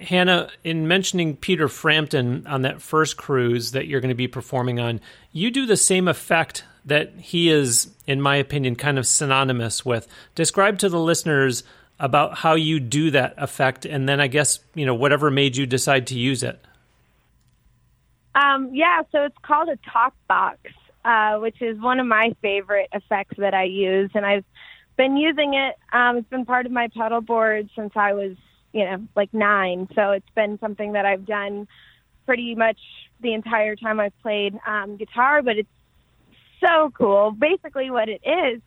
Hannah, 0.01 0.49
in 0.63 0.87
mentioning 0.87 1.35
Peter 1.35 1.67
Frampton 1.67 2.45
on 2.47 2.63
that 2.63 2.81
first 2.81 3.17
cruise 3.17 3.71
that 3.71 3.87
you're 3.87 4.01
going 4.01 4.09
to 4.09 4.15
be 4.15 4.27
performing 4.27 4.79
on, 4.79 4.99
you 5.31 5.51
do 5.51 5.65
the 5.65 5.77
same 5.77 6.07
effect 6.07 6.63
that 6.85 7.13
he 7.17 7.49
is, 7.49 7.91
in 8.07 8.21
my 8.21 8.35
opinion, 8.35 8.75
kind 8.75 8.97
of 8.97 9.05
synonymous 9.05 9.85
with. 9.85 10.07
Describe 10.35 10.79
to 10.79 10.89
the 10.89 10.99
listeners 10.99 11.63
about 11.99 12.39
how 12.39 12.55
you 12.55 12.79
do 12.79 13.11
that 13.11 13.35
effect, 13.37 13.85
and 13.85 14.09
then 14.09 14.19
I 14.19 14.27
guess 14.27 14.59
you 14.73 14.85
know 14.85 14.95
whatever 14.95 15.29
made 15.29 15.55
you 15.55 15.67
decide 15.67 16.07
to 16.07 16.17
use 16.17 16.41
it. 16.41 16.59
Um, 18.33 18.71
yeah, 18.73 19.03
so 19.11 19.23
it's 19.23 19.37
called 19.43 19.69
a 19.69 19.77
talk 19.91 20.13
box, 20.27 20.57
uh, 21.05 21.37
which 21.37 21.61
is 21.61 21.79
one 21.79 21.99
of 21.99 22.07
my 22.07 22.35
favorite 22.41 22.89
effects 22.91 23.35
that 23.37 23.53
I 23.53 23.65
use, 23.65 24.09
and 24.15 24.25
I've 24.25 24.45
been 24.97 25.15
using 25.15 25.53
it. 25.53 25.75
Um, 25.93 26.17
it's 26.17 26.29
been 26.29 26.45
part 26.45 26.65
of 26.65 26.71
my 26.71 26.87
pedal 26.87 27.21
board 27.21 27.69
since 27.75 27.91
I 27.95 28.13
was, 28.13 28.35
you 28.73 28.85
know, 28.85 29.07
like 29.15 29.33
nine. 29.33 29.87
So 29.95 30.11
it's 30.11 30.29
been 30.35 30.59
something 30.59 30.93
that 30.93 31.05
I've 31.05 31.25
done 31.25 31.67
pretty 32.25 32.55
much 32.55 32.79
the 33.21 33.33
entire 33.33 33.75
time 33.75 33.99
I've 33.99 34.17
played 34.21 34.57
um, 34.65 34.97
guitar. 34.97 35.41
But 35.41 35.57
it's 35.57 35.69
so 36.59 36.91
cool. 36.91 37.31
Basically, 37.31 37.89
what 37.89 38.09
it 38.09 38.21
is 38.25 38.61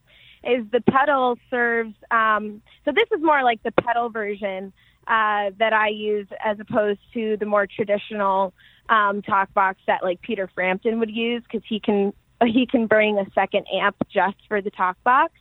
is 0.44 0.66
the 0.70 0.80
pedal 0.80 1.38
serves. 1.50 1.94
Um, 2.10 2.62
so 2.84 2.92
this 2.92 3.08
is 3.16 3.22
more 3.22 3.42
like 3.42 3.62
the 3.62 3.72
pedal 3.72 4.10
version, 4.10 4.72
uh, 5.06 5.50
that 5.58 5.72
I 5.72 5.88
use 5.88 6.26
as 6.42 6.58
opposed 6.60 7.00
to 7.12 7.36
the 7.38 7.46
more 7.46 7.66
traditional 7.66 8.54
um, 8.88 9.22
talk 9.22 9.52
box 9.54 9.78
that 9.86 10.02
like 10.02 10.20
Peter 10.22 10.48
Frampton 10.54 10.98
would 11.00 11.10
use 11.10 11.42
because 11.42 11.66
he 11.68 11.80
can 11.80 12.12
he 12.44 12.66
can 12.66 12.86
bring 12.86 13.18
a 13.18 13.26
second 13.34 13.66
amp 13.72 13.96
just 14.12 14.36
for 14.48 14.60
the 14.60 14.70
talk 14.70 15.02
box. 15.04 15.32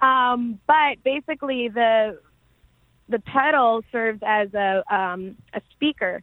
Um, 0.00 0.58
but 0.66 1.02
basically, 1.04 1.68
the 1.68 2.18
the 3.12 3.20
pedal 3.20 3.82
serves 3.92 4.20
as 4.26 4.52
a 4.54 4.82
um, 4.92 5.36
a 5.54 5.60
speaker. 5.72 6.22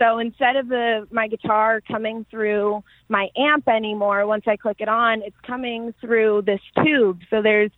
So 0.00 0.18
instead 0.18 0.56
of 0.56 0.68
the 0.68 1.06
my 1.10 1.28
guitar 1.28 1.82
coming 1.82 2.24
through 2.30 2.82
my 3.08 3.28
amp 3.36 3.68
anymore, 3.68 4.26
once 4.26 4.44
I 4.46 4.56
click 4.56 4.78
it 4.80 4.88
on, 4.88 5.22
it's 5.22 5.36
coming 5.46 5.94
through 6.00 6.42
this 6.46 6.60
tube. 6.82 7.20
So 7.28 7.42
there's 7.42 7.70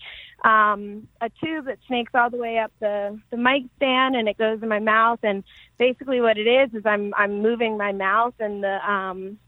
um, 0.45 1.09
a 1.21 1.29
tube 1.43 1.67
that 1.67 1.79
snakes 1.89 2.13
all 2.15 2.31
the 2.31 2.37
way 2.37 2.59
up 2.59 2.73
the 2.79 3.21
the 3.31 3.37
mic 3.37 3.65
stand, 3.77 4.15
and 4.15 4.29
it 4.29 4.39
goes 4.39 4.63
in 4.63 4.69
my 4.69 4.79
mouth. 4.79 5.19
And 5.25 5.43
basically, 5.79 6.21
what 6.21 6.39
it 6.39 6.47
is 6.47 6.73
is 6.75 6.87
I'm 6.87 7.13
I'm 7.17 7.43
moving 7.43 7.77
my 7.77 7.93
mouth, 7.93 8.35
and 8.39 8.63
the 8.63 8.79
um, 8.89 9.39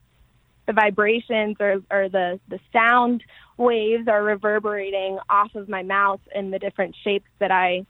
the 0.67 0.73
vibrations 0.73 1.55
or 1.61 1.81
or 1.89 2.09
the 2.09 2.41
the 2.49 2.59
sound 2.73 3.23
waves 3.57 4.09
are 4.09 4.21
reverberating 4.21 5.17
off 5.29 5.55
of 5.55 5.69
my 5.69 5.83
mouth 5.83 6.19
in 6.33 6.51
the 6.51 6.59
different 6.59 6.93
shapes 7.03 7.29
that 7.39 7.51
I 7.51 7.85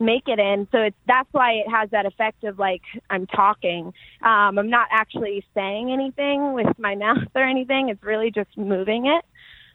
make 0.00 0.28
it 0.28 0.38
in. 0.38 0.68
So 0.72 0.78
it's 0.78 0.96
that's 1.06 1.28
why 1.32 1.52
it 1.54 1.68
has 1.68 1.90
that 1.90 2.06
effect 2.06 2.44
of 2.44 2.58
like 2.58 2.82
I'm 3.10 3.26
talking. 3.26 3.92
Um, 4.22 4.58
I'm 4.58 4.70
not 4.70 4.88
actually 4.90 5.44
saying 5.54 5.92
anything 5.92 6.52
with 6.52 6.78
my 6.78 6.94
mouth 7.06 7.28
or 7.34 7.42
anything. 7.42 7.88
It's 7.88 8.02
really 8.02 8.30
just 8.30 8.56
moving 8.56 9.06
it. 9.06 9.24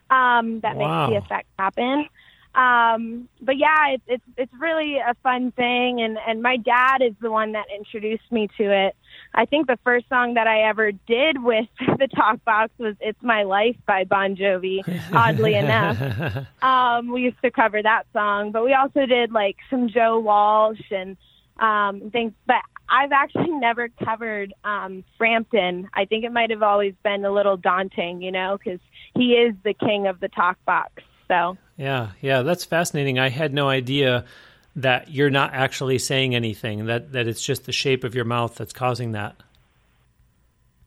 Um, 0.09 0.59
that 0.61 0.75
wow. 0.75 1.07
makes 1.07 1.13
the 1.13 1.25
effect 1.25 1.47
happen. 1.57 2.07
Um, 2.55 3.29
but 3.41 3.57
yeah, 3.57 3.93
it's 3.93 4.03
it's 4.07 4.23
it's 4.37 4.53
really 4.59 4.97
a 4.97 5.15
fun 5.23 5.51
thing, 5.51 6.01
and 6.01 6.17
and 6.27 6.41
my 6.41 6.57
dad 6.57 7.01
is 7.01 7.13
the 7.19 7.31
one 7.31 7.53
that 7.53 7.65
introduced 7.75 8.31
me 8.31 8.47
to 8.57 8.87
it. 8.87 8.95
I 9.35 9.45
think 9.45 9.67
the 9.67 9.79
first 9.83 10.07
song 10.09 10.35
that 10.35 10.47
I 10.47 10.63
ever 10.69 10.91
did 10.91 11.43
with 11.43 11.65
the 11.79 12.07
talk 12.07 12.43
box 12.45 12.71
was 12.77 12.95
"It's 12.99 13.21
My 13.21 13.43
Life" 13.43 13.77
by 13.85 14.03
Bon 14.03 14.35
Jovi. 14.35 14.81
Oddly 15.13 15.55
enough, 15.55 16.45
um, 16.61 17.11
we 17.11 17.21
used 17.21 17.41
to 17.43 17.51
cover 17.51 17.81
that 17.81 18.03
song, 18.13 18.51
but 18.51 18.63
we 18.63 18.73
also 18.73 19.05
did 19.05 19.31
like 19.31 19.57
some 19.69 19.89
Joe 19.89 20.19
Walsh 20.19 20.91
and 20.91 21.17
um, 21.59 22.11
things. 22.11 22.33
But 22.45 22.61
I've 22.89 23.11
actually 23.11 23.51
never 23.51 23.89
covered 24.03 24.53
um, 24.63 25.03
Frampton. 25.17 25.89
I 25.93 26.05
think 26.05 26.25
it 26.25 26.31
might 26.31 26.51
have 26.51 26.63
always 26.63 26.93
been 27.03 27.25
a 27.25 27.31
little 27.31 27.57
daunting, 27.57 28.21
you 28.21 28.31
know, 28.31 28.57
because 28.57 28.79
he 29.15 29.33
is 29.33 29.55
the 29.63 29.73
king 29.73 30.07
of 30.07 30.19
the 30.19 30.29
talk 30.29 30.57
box. 30.65 31.03
So 31.27 31.57
yeah, 31.77 32.09
yeah, 32.21 32.43
that's 32.43 32.65
fascinating. 32.65 33.17
I 33.17 33.29
had 33.29 33.53
no 33.53 33.67
idea 33.67 34.25
that 34.75 35.11
you're 35.11 35.29
not 35.29 35.53
actually 35.53 35.99
saying 35.99 36.35
anything. 36.35 36.85
That 36.85 37.11
that 37.13 37.27
it's 37.27 37.43
just 37.43 37.65
the 37.65 37.71
shape 37.71 38.03
of 38.03 38.15
your 38.15 38.25
mouth 38.25 38.55
that's 38.55 38.73
causing 38.73 39.11
that. 39.13 39.35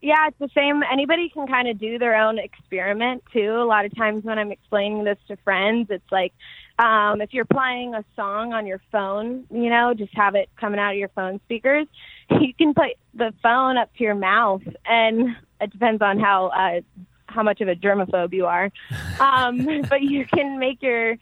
Yeah, 0.03 0.29
it's 0.29 0.38
the 0.38 0.51
same. 0.55 0.83
Anybody 0.90 1.31
can 1.31 1.46
kind 1.46 1.68
of 1.68 1.79
do 1.79 1.99
their 1.99 2.14
own 2.16 2.38
experiment 2.38 3.25
too. 3.33 3.57
A 3.57 3.64
lot 3.64 3.85
of 3.85 3.96
times 3.96 4.25
when 4.25 4.38
I'm 4.38 4.53
explaining 4.53 5.05
this 5.05 5.18
to 5.29 5.37
friends, 5.38 5.88
it's 5.90 6.12
like 6.12 6.33
um, 6.79 7.20
if 7.20 7.33
you're 7.33 7.46
playing 7.46 7.94
a 7.94 8.05
song 8.14 8.53
on 8.53 8.66
your 8.66 8.81
phone, 8.92 9.46
you 9.51 9.70
know, 9.70 9.94
just 9.94 10.14
have 10.14 10.35
it 10.35 10.51
coming 10.61 10.79
out 10.79 10.92
of 10.92 10.99
your 10.99 11.09
phone 11.09 11.40
speakers. 11.44 11.87
You 12.29 12.53
can 12.55 12.75
put 12.75 12.90
the 13.14 13.33
phone 13.40 13.77
up 13.77 13.94
to 13.96 14.03
your 14.03 14.16
mouth, 14.16 14.62
and 14.85 15.37
it 15.61 15.70
depends 15.70 16.03
on 16.03 16.18
how 16.18 16.49
uh, 16.49 16.81
how 17.27 17.44
much 17.44 17.61
of 17.61 17.68
a 17.68 17.77
germaphobe 17.77 18.33
you 18.33 18.46
are. 18.46 18.72
Um, 19.20 19.83
but 19.88 20.03
you 20.03 20.27
can 20.27 20.59
make 20.59 20.83
your 20.83 21.18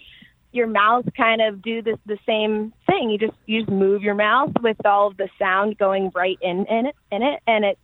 your 0.54 0.66
mouth 0.66 1.04
kind 1.16 1.42
of 1.42 1.60
do 1.60 1.82
this 1.82 1.98
the 2.06 2.18
same 2.24 2.72
thing. 2.86 3.10
You 3.10 3.18
just 3.18 3.34
you 3.46 3.60
just 3.60 3.70
move 3.70 4.02
your 4.02 4.14
mouth 4.14 4.52
with 4.62 4.76
all 4.84 5.08
of 5.08 5.16
the 5.16 5.28
sound 5.38 5.76
going 5.78 6.10
right 6.14 6.38
in 6.40 6.66
in 6.66 6.86
it 6.86 6.96
in 7.10 7.22
it, 7.22 7.40
and 7.46 7.64
it's 7.64 7.80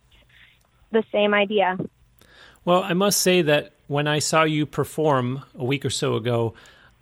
the 0.91 1.03
same 1.11 1.33
idea. 1.33 1.77
Well, 2.63 2.83
I 2.83 2.93
must 2.93 3.21
say 3.21 3.41
that 3.41 3.73
when 3.87 4.07
I 4.07 4.19
saw 4.19 4.43
you 4.43 4.65
perform 4.65 5.43
a 5.57 5.63
week 5.63 5.83
or 5.83 5.89
so 5.89 6.15
ago, 6.15 6.53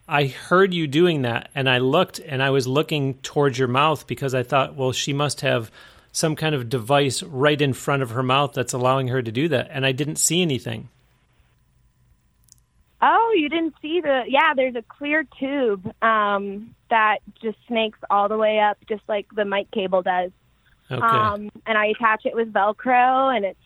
I 0.08 0.26
heard 0.26 0.74
you 0.74 0.88
doing 0.88 1.22
that, 1.22 1.52
and 1.54 1.70
I 1.70 1.78
looked 1.78 2.20
and 2.20 2.42
I 2.42 2.50
was 2.50 2.66
looking 2.66 3.16
towards 3.16 3.60
your 3.60 3.68
mouth 3.68 4.08
because 4.08 4.34
I 4.34 4.44
thought, 4.44 4.76
well, 4.76 4.92
she 4.92 5.14
must 5.14 5.42
have 5.42 5.72
some 6.12 6.36
kind 6.36 6.56
of 6.56 6.70
device 6.70 7.22
right 7.22 7.62
in 7.62 7.74
front 7.74 8.02
of 8.02 8.12
her 8.12 8.24
mouth 8.24 8.54
that's 8.54 8.74
allowing 8.74 9.10
her 9.10 9.22
to 9.22 9.32
do 9.32 9.48
that, 9.50 9.70
and 9.72 9.86
I 9.86 9.92
didn't 9.92 10.16
see 10.16 10.42
anything. 10.42 10.90
Oh, 13.02 13.34
you 13.38 13.50
didn't 13.50 13.76
see 13.82 14.02
the 14.02 14.24
yeah, 14.28 14.54
there's 14.54 14.76
a 14.76 14.84
clear 14.84 15.24
tube 15.40 15.94
um 16.04 16.76
that 16.90 17.20
just 17.42 17.58
snakes 17.68 18.00
all 18.10 18.28
the 18.28 18.38
way 18.38 18.60
up 18.60 18.78
just 18.88 19.04
like 19.08 19.28
the 19.36 19.46
mic 19.46 19.70
cable 19.72 20.02
does. 20.02 20.32
Okay. 20.92 21.02
Um 21.02 21.50
and 21.66 21.78
I 21.78 21.88
attach 21.88 22.26
it 22.26 22.36
with 22.36 22.52
velcro 22.52 23.36
and 23.36 23.46
it's 23.46 23.60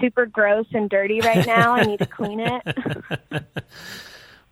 super 0.00 0.26
gross 0.26 0.66
and 0.72 0.88
dirty 0.88 1.20
right 1.20 1.46
now. 1.46 1.72
I 1.74 1.84
need 1.84 1.98
to 1.98 2.06
clean 2.06 2.40
it. 2.40 2.62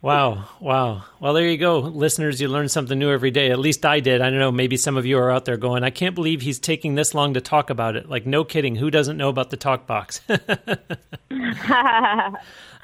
Wow, 0.00 0.44
wow. 0.60 1.02
Well, 1.18 1.34
there 1.34 1.48
you 1.48 1.58
go. 1.58 1.80
Listeners, 1.80 2.40
you 2.40 2.46
learn 2.46 2.68
something 2.68 2.96
new 2.96 3.10
every 3.10 3.32
day. 3.32 3.50
At 3.50 3.58
least 3.58 3.84
I 3.84 3.98
did. 3.98 4.20
I 4.20 4.30
don't 4.30 4.38
know, 4.38 4.52
maybe 4.52 4.76
some 4.76 4.96
of 4.96 5.06
you 5.06 5.18
are 5.18 5.28
out 5.28 5.44
there 5.44 5.56
going, 5.56 5.82
I 5.82 5.90
can't 5.90 6.14
believe 6.14 6.40
he's 6.40 6.60
taking 6.60 6.94
this 6.94 7.14
long 7.14 7.34
to 7.34 7.40
talk 7.40 7.68
about 7.68 7.96
it. 7.96 8.08
Like, 8.08 8.24
no 8.24 8.44
kidding. 8.44 8.76
Who 8.76 8.92
doesn't 8.92 9.16
know 9.16 9.28
about 9.28 9.50
the 9.50 9.56
talk 9.56 9.88
box? 9.88 10.20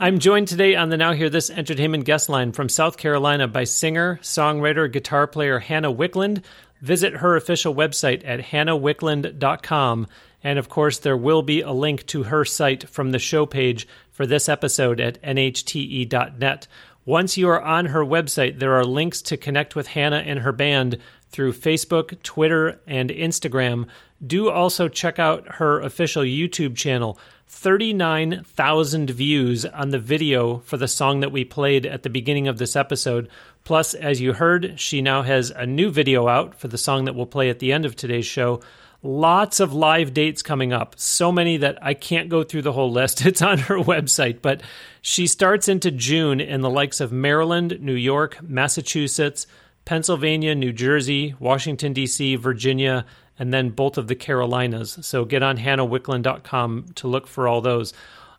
I'm 0.00 0.18
joined 0.18 0.48
today 0.48 0.74
on 0.74 0.88
the 0.88 0.96
Now 0.96 1.12
Hear 1.12 1.30
This 1.30 1.50
Entertainment 1.50 2.04
guest 2.04 2.28
line 2.28 2.50
from 2.50 2.68
South 2.68 2.96
Carolina 2.96 3.46
by 3.46 3.62
singer, 3.62 4.18
songwriter, 4.20 4.90
guitar 4.90 5.28
player 5.28 5.60
Hannah 5.60 5.92
Wicklund. 5.92 6.42
Visit 6.80 7.18
her 7.18 7.36
official 7.36 7.72
website 7.72 8.22
at 8.24 8.40
hannahwicklund.com. 8.40 10.08
And 10.42 10.58
of 10.58 10.68
course, 10.68 10.98
there 10.98 11.16
will 11.16 11.42
be 11.42 11.60
a 11.60 11.70
link 11.70 12.06
to 12.08 12.24
her 12.24 12.44
site 12.44 12.88
from 12.88 13.12
the 13.12 13.20
show 13.20 13.46
page 13.46 13.86
for 14.10 14.26
this 14.26 14.48
episode 14.48 15.00
at 15.00 15.22
nhte.net. 15.22 16.66
Once 17.06 17.36
you 17.36 17.48
are 17.48 17.60
on 17.60 17.86
her 17.86 18.04
website, 18.04 18.58
there 18.58 18.74
are 18.74 18.84
links 18.84 19.20
to 19.20 19.36
connect 19.36 19.76
with 19.76 19.88
Hannah 19.88 20.22
and 20.24 20.38
her 20.38 20.52
band 20.52 20.98
through 21.28 21.52
Facebook, 21.52 22.22
Twitter, 22.22 22.80
and 22.86 23.10
Instagram. 23.10 23.86
Do 24.26 24.48
also 24.48 24.88
check 24.88 25.18
out 25.18 25.56
her 25.56 25.80
official 25.80 26.22
YouTube 26.22 26.76
channel. 26.76 27.18
39,000 27.46 29.10
views 29.10 29.66
on 29.66 29.90
the 29.90 29.98
video 29.98 30.58
for 30.60 30.76
the 30.78 30.88
song 30.88 31.20
that 31.20 31.32
we 31.32 31.44
played 31.44 31.84
at 31.84 32.02
the 32.02 32.10
beginning 32.10 32.48
of 32.48 32.56
this 32.56 32.74
episode. 32.74 33.28
Plus, 33.64 33.92
as 33.94 34.20
you 34.20 34.32
heard, 34.32 34.80
she 34.80 35.02
now 35.02 35.22
has 35.22 35.50
a 35.50 35.66
new 35.66 35.90
video 35.90 36.26
out 36.26 36.58
for 36.58 36.68
the 36.68 36.78
song 36.78 37.04
that 37.04 37.14
we'll 37.14 37.26
play 37.26 37.50
at 37.50 37.58
the 37.58 37.72
end 37.72 37.84
of 37.84 37.94
today's 37.94 38.26
show. 38.26 38.60
Lots 39.06 39.60
of 39.60 39.74
live 39.74 40.14
dates 40.14 40.40
coming 40.40 40.72
up. 40.72 40.98
So 40.98 41.30
many 41.30 41.58
that 41.58 41.76
I 41.82 41.92
can't 41.92 42.30
go 42.30 42.42
through 42.42 42.62
the 42.62 42.72
whole 42.72 42.90
list. 42.90 43.26
It's 43.34 43.42
on 43.42 43.58
her 43.58 43.76
website, 43.76 44.40
but 44.40 44.62
she 45.02 45.26
starts 45.26 45.68
into 45.68 45.90
June 45.90 46.40
in 46.40 46.62
the 46.62 46.70
likes 46.70 47.02
of 47.02 47.12
Maryland, 47.12 47.78
New 47.82 47.94
York, 47.94 48.42
Massachusetts, 48.42 49.46
Pennsylvania, 49.84 50.54
New 50.54 50.72
Jersey, 50.72 51.34
Washington, 51.38 51.92
D.C., 51.92 52.36
Virginia, 52.36 53.04
and 53.38 53.52
then 53.52 53.68
both 53.68 53.98
of 53.98 54.06
the 54.08 54.14
Carolinas. 54.14 54.96
So 55.02 55.26
get 55.26 55.42
on 55.42 55.58
hannahwicklund.com 55.58 56.86
to 56.94 57.06
look 57.06 57.26
for 57.26 57.46
all 57.46 57.60
those. 57.60 57.92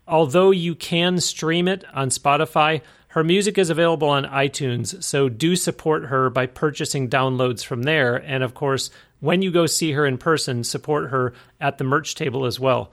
Although 0.07 0.49
you 0.49 0.73
can 0.73 1.19
stream 1.19 1.67
it 1.67 1.83
on 1.93 2.09
Spotify, 2.09 2.81
her 3.09 3.23
music 3.23 3.57
is 3.57 3.69
available 3.69 4.09
on 4.09 4.25
iTunes, 4.25 5.01
so 5.03 5.29
do 5.29 5.55
support 5.55 6.07
her 6.07 6.29
by 6.29 6.47
purchasing 6.47 7.07
downloads 7.07 7.63
from 7.63 7.83
there. 7.83 8.15
And 8.15 8.43
of 8.43 8.53
course, 8.53 8.89
when 9.25 9.41
you 9.41 9.51
go 9.51 9.65
see 9.65 9.91
her 9.91 10.05
in 10.05 10.17
person, 10.17 10.63
support 10.63 11.09
her 11.09 11.33
at 11.59 11.77
the 11.77 11.83
merch 11.83 12.15
table 12.15 12.45
as 12.45 12.59
well. 12.59 12.91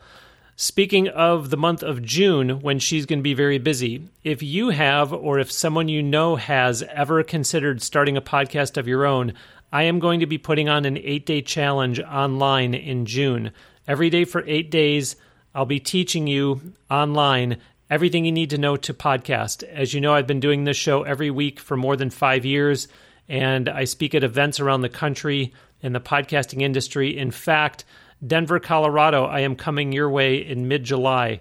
Speaking 0.56 1.08
of 1.08 1.50
the 1.50 1.56
month 1.56 1.82
of 1.82 2.02
June, 2.02 2.60
when 2.60 2.78
she's 2.78 3.06
going 3.06 3.18
to 3.18 3.22
be 3.22 3.34
very 3.34 3.58
busy, 3.58 4.08
if 4.22 4.42
you 4.42 4.70
have 4.70 5.12
or 5.12 5.38
if 5.38 5.50
someone 5.50 5.88
you 5.88 6.02
know 6.02 6.36
has 6.36 6.82
ever 6.82 7.22
considered 7.22 7.82
starting 7.82 8.16
a 8.16 8.22
podcast 8.22 8.76
of 8.76 8.86
your 8.86 9.06
own, 9.06 9.32
I 9.72 9.84
am 9.84 9.98
going 9.98 10.20
to 10.20 10.26
be 10.26 10.38
putting 10.38 10.68
on 10.68 10.84
an 10.84 10.98
eight 10.98 11.24
day 11.24 11.40
challenge 11.40 11.98
online 12.00 12.74
in 12.74 13.06
June. 13.06 13.52
Every 13.88 14.10
day 14.10 14.24
for 14.24 14.44
eight 14.46 14.70
days, 14.70 15.16
I'll 15.54 15.66
be 15.66 15.80
teaching 15.80 16.26
you 16.26 16.60
online 16.90 17.56
everything 17.90 18.24
you 18.24 18.32
need 18.32 18.50
to 18.50 18.58
know 18.58 18.76
to 18.76 18.94
podcast. 18.94 19.62
As 19.64 19.92
you 19.92 20.00
know, 20.00 20.14
I've 20.14 20.26
been 20.26 20.40
doing 20.40 20.64
this 20.64 20.76
show 20.76 21.02
every 21.02 21.30
week 21.30 21.58
for 21.58 21.76
more 21.76 21.96
than 21.96 22.10
five 22.10 22.44
years, 22.44 22.88
and 23.28 23.68
I 23.68 23.84
speak 23.84 24.14
at 24.14 24.24
events 24.24 24.60
around 24.60 24.82
the 24.82 24.88
country 24.88 25.52
in 25.80 25.92
the 25.92 26.00
podcasting 26.00 26.62
industry. 26.62 27.16
In 27.16 27.30
fact, 27.30 27.84
Denver, 28.24 28.60
Colorado, 28.60 29.24
I 29.24 29.40
am 29.40 29.56
coming 29.56 29.92
your 29.92 30.08
way 30.08 30.36
in 30.36 30.68
mid 30.68 30.84
July. 30.84 31.40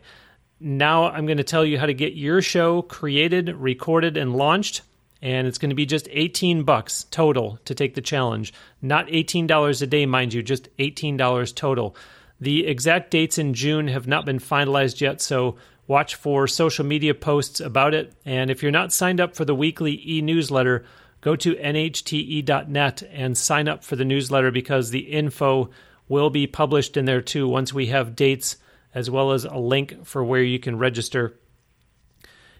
Now 0.59 1.05
I'm 1.05 1.25
going 1.25 1.37
to 1.37 1.43
tell 1.43 1.65
you 1.65 1.79
how 1.79 1.85
to 1.85 1.93
get 1.93 2.13
your 2.13 2.41
show 2.41 2.81
created, 2.81 3.49
recorded, 3.49 4.17
and 4.17 4.35
launched. 4.35 4.81
And 5.21 5.47
it's 5.47 5.59
going 5.59 5.69
to 5.69 5.75
be 5.75 5.85
just 5.85 6.07
18 6.09 6.63
bucks 6.63 7.05
total 7.11 7.59
to 7.65 7.75
take 7.75 7.93
the 7.93 8.01
challenge. 8.01 8.53
Not 8.81 9.07
$18 9.07 9.81
a 9.81 9.87
day, 9.87 10.05
mind 10.07 10.33
you, 10.33 10.41
just 10.41 10.75
$18 10.77 11.55
total. 11.55 11.95
The 12.39 12.65
exact 12.65 13.11
dates 13.11 13.37
in 13.37 13.53
June 13.53 13.87
have 13.87 14.07
not 14.07 14.25
been 14.25 14.39
finalized 14.39 14.99
yet, 14.99 15.21
so 15.21 15.57
watch 15.85 16.15
for 16.15 16.47
social 16.47 16.85
media 16.85 17.13
posts 17.13 17.59
about 17.59 17.93
it. 17.93 18.13
And 18.25 18.49
if 18.49 18.63
you're 18.63 18.71
not 18.71 18.91
signed 18.91 19.21
up 19.21 19.35
for 19.35 19.45
the 19.45 19.53
weekly 19.53 20.01
e 20.03 20.23
newsletter, 20.23 20.83
go 21.21 21.35
to 21.35 21.55
nhte.net 21.55 23.03
and 23.11 23.37
sign 23.37 23.67
up 23.67 23.83
for 23.83 23.95
the 23.95 24.05
newsletter 24.05 24.51
because 24.51 24.89
the 24.89 24.99
info 24.99 25.69
will 26.09 26.29
be 26.29 26.47
published 26.47 26.97
in 26.97 27.05
there 27.05 27.21
too 27.21 27.47
once 27.47 27.73
we 27.73 27.87
have 27.87 28.15
dates 28.15 28.57
as 28.93 29.09
well 29.09 29.31
as 29.31 29.45
a 29.45 29.55
link 29.55 30.05
for 30.05 30.23
where 30.23 30.43
you 30.43 30.59
can 30.59 30.77
register. 30.77 31.37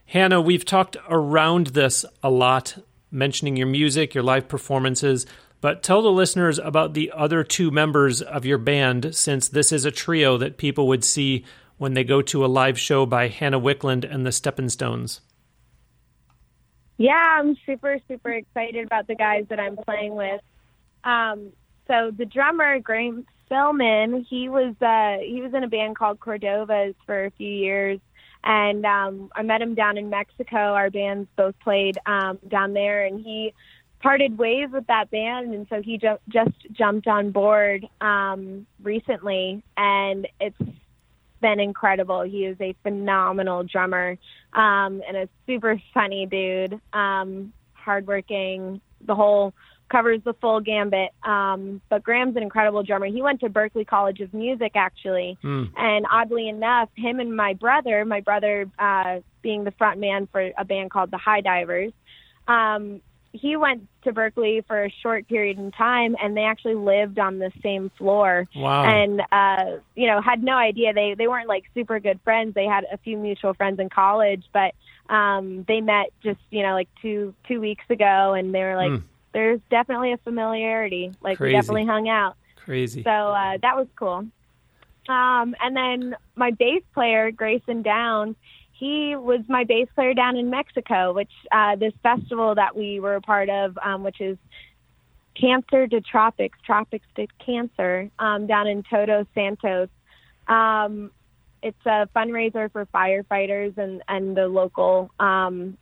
Hannah, 0.06 0.42
we've 0.42 0.66
talked 0.66 0.98
around 1.10 1.68
this 1.68 2.06
a 2.24 2.30
lot, 2.30 2.78
mentioning 3.12 3.58
your 3.58 3.68
music, 3.68 4.14
your 4.14 4.24
live 4.24 4.48
performances, 4.48 5.26
but 5.60 5.84
tell 5.84 6.02
the 6.02 6.12
listeners 6.12 6.58
about 6.60 6.94
the 6.94 7.12
other 7.16 7.44
two 7.44 7.72
members 7.72 8.22
of 8.22 8.46
your 8.46 8.58
band 8.58 9.16
since 9.16 9.48
this 9.48 9.72
is 9.72 9.86
a 9.86 9.92
trio 9.92 10.38
that 10.38 10.58
people 10.58 10.88
would 10.88 11.04
see 11.04 11.46
when 11.78 11.94
they 11.94 12.04
go 12.04 12.22
to 12.22 12.46
a 12.46 12.48
live 12.48 12.80
show 12.80 13.06
by 13.06 13.28
Hannah 13.28 13.60
Wicklund 13.60 14.10
and 14.10 14.26
the 14.26 14.32
Steppin 14.32 14.70
Stones. 14.70 15.22
Yeah, 17.02 17.40
I'm 17.40 17.58
super, 17.66 17.98
super 18.08 18.30
excited 18.32 18.86
about 18.86 19.08
the 19.08 19.16
guys 19.16 19.46
that 19.50 19.60
I'm 19.60 19.76
playing 19.76 20.14
with. 20.14 20.40
Um, 21.04 21.52
so 21.88 22.12
the 22.16 22.26
drummer, 22.26 22.78
Graham 22.78 23.26
Spillman, 23.50 24.24
he 24.30 24.50
was 24.50 24.76
uh, 24.82 25.18
he 25.26 25.42
was 25.42 25.52
in 25.56 25.64
a 25.64 25.68
band 25.68 25.96
called 25.96 26.20
Cordovas 26.20 26.94
for 27.08 27.26
a 27.26 27.32
few 27.32 27.50
years, 27.50 28.00
and 28.44 28.86
um, 28.86 29.32
I 29.36 29.42
met 29.42 29.64
him 29.64 29.74
down 29.74 29.98
in 29.98 30.12
Mexico. 30.12 30.76
Our 30.76 30.92
bands 30.92 31.28
both 31.36 31.56
played 31.64 31.98
um, 32.06 32.38
down 32.48 32.74
there, 32.74 33.04
and 33.04 33.20
he 33.20 33.56
parted 34.00 34.38
ways 34.38 34.70
with 34.72 34.86
that 34.86 35.10
band, 35.10 35.56
and 35.56 35.66
so 35.72 35.82
he 35.82 35.98
ju- 35.98 36.20
just 36.30 36.56
jumped 36.72 37.08
on 37.08 37.32
board 37.32 37.84
um, 38.00 38.68
recently, 38.84 39.64
and 39.76 40.28
it's 40.40 40.56
been 41.42 41.60
incredible. 41.60 42.22
He 42.22 42.46
is 42.46 42.58
a 42.62 42.76
phenomenal 42.84 43.64
drummer 43.64 44.18
um, 44.54 45.02
and 45.08 45.18
a 45.18 45.30
super 45.46 45.82
funny 45.94 46.26
dude. 46.26 46.80
Um, 46.94 47.54
hardworking, 47.74 48.80
the 49.06 49.16
whole 49.16 49.54
covers 49.92 50.22
the 50.24 50.34
full 50.34 50.62
gambit. 50.62 51.10
Um, 51.24 51.82
but 51.90 52.04
Graham's 52.04 52.38
an 52.38 52.44
incredible 52.44 52.84
drummer. 52.84 53.08
He 53.08 53.22
went 53.22 53.42
to 53.42 53.50
Berklee 53.50 53.86
College 53.86 54.22
of 54.22 54.34
Music 54.34 54.72
actually, 54.76 55.38
mm. 55.44 55.70
and 55.76 56.06
oddly 56.10 56.48
enough, 56.48 56.90
him 56.96 57.20
and 57.20 57.36
my 57.36 57.54
brother, 57.54 58.06
my 58.06 58.22
brother 58.22 58.68
uh, 58.80 59.20
being 59.42 59.64
the 59.64 59.72
front 59.72 60.00
man 60.00 60.28
for 60.32 60.52
a 60.58 60.64
band 60.64 60.92
called 60.92 61.12
the 61.12 61.18
High 61.18 61.42
Divers. 61.42 61.92
Um, 62.48 63.02
he 63.34 63.56
went 63.56 63.88
to 64.04 64.12
Berklee 64.12 64.66
for 64.66 64.84
a 64.84 64.94
short 65.02 65.28
period 65.28 65.58
in 65.58 65.72
time, 65.72 66.16
and 66.22 66.36
they 66.36 66.44
actually 66.44 66.76
lived 66.76 67.18
on 67.18 67.40
the 67.40 67.52
same 67.64 67.90
floor. 67.98 68.48
Wow! 68.56 68.84
And 68.84 69.22
uh, 69.32 69.80
you 69.96 70.08
know, 70.08 70.22
had 70.22 70.44
no 70.44 70.56
idea 70.56 70.94
they 70.94 71.16
they 71.18 71.28
weren't 71.28 71.48
like 71.48 71.64
super 71.74 72.00
good 72.00 72.20
friends. 72.24 72.54
They 72.54 72.66
had 72.66 72.86
a 72.92 72.98
few 72.98 73.18
mutual 73.18 73.54
friends 73.54 73.80
in 73.80 73.90
college, 73.90 74.44
but 74.52 74.74
um, 75.10 75.64
they 75.68 75.82
met 75.82 76.08
just 76.24 76.40
you 76.50 76.64
know 76.64 76.74
like 76.74 76.90
two 77.02 77.34
two 77.48 77.62
weeks 77.62 77.86
ago, 77.90 78.34
and 78.34 78.54
they 78.54 78.64
were 78.64 78.76
like, 78.76 78.92
mm. 78.92 79.04
"There's 79.34 79.62
definitely 79.70 80.12
a 80.12 80.18
familiarity. 80.18 81.14
Like 81.22 81.38
Crazy. 81.38 81.54
we 81.54 81.60
definitely 81.60 81.86
hung 81.86 82.10
out." 82.10 82.36
Crazy. 82.58 83.04
So 83.04 83.10
uh, 83.10 83.58
that 83.62 83.76
was 83.76 83.88
cool. 83.96 84.28
Um, 85.10 85.56
and 85.60 85.76
then 85.76 86.16
my 86.36 86.52
bass 86.52 86.84
player, 86.94 87.32
Grayson 87.32 87.82
Downs, 87.82 88.36
he 88.82 89.16
was 89.16 89.42
my 89.48 89.64
bass 89.64 89.88
player 89.94 90.16
down 90.16 90.36
in 90.36 90.50
Mexico, 90.50 91.14
which 91.14 91.30
uh, 91.52 91.76
this 91.76 91.94
festival 92.02 92.56
that 92.56 92.76
we 92.76 93.00
were 93.00 93.14
a 93.14 93.22
part 93.22 93.48
of, 93.48 93.78
um, 93.78 94.02
which 94.02 94.20
is 94.20 94.40
Cancer 95.36 95.86
to 95.86 96.02
Tropics, 96.02 96.58
Tropics 96.66 97.06
to 97.16 97.28
Cancer, 97.46 98.10
um, 98.18 98.48
down 98.48 98.66
in 98.66 98.82
Todos 98.82 99.28
Santos. 99.36 99.88
Um, 100.48 101.12
it's 101.62 101.86
a 101.86 102.10
fundraiser 102.16 102.72
for 102.72 102.88
firefighters 102.88 103.78
and, 103.78 104.02
and 104.08 104.36
the 104.36 104.48
local 104.48 105.12
um, 105.20 105.78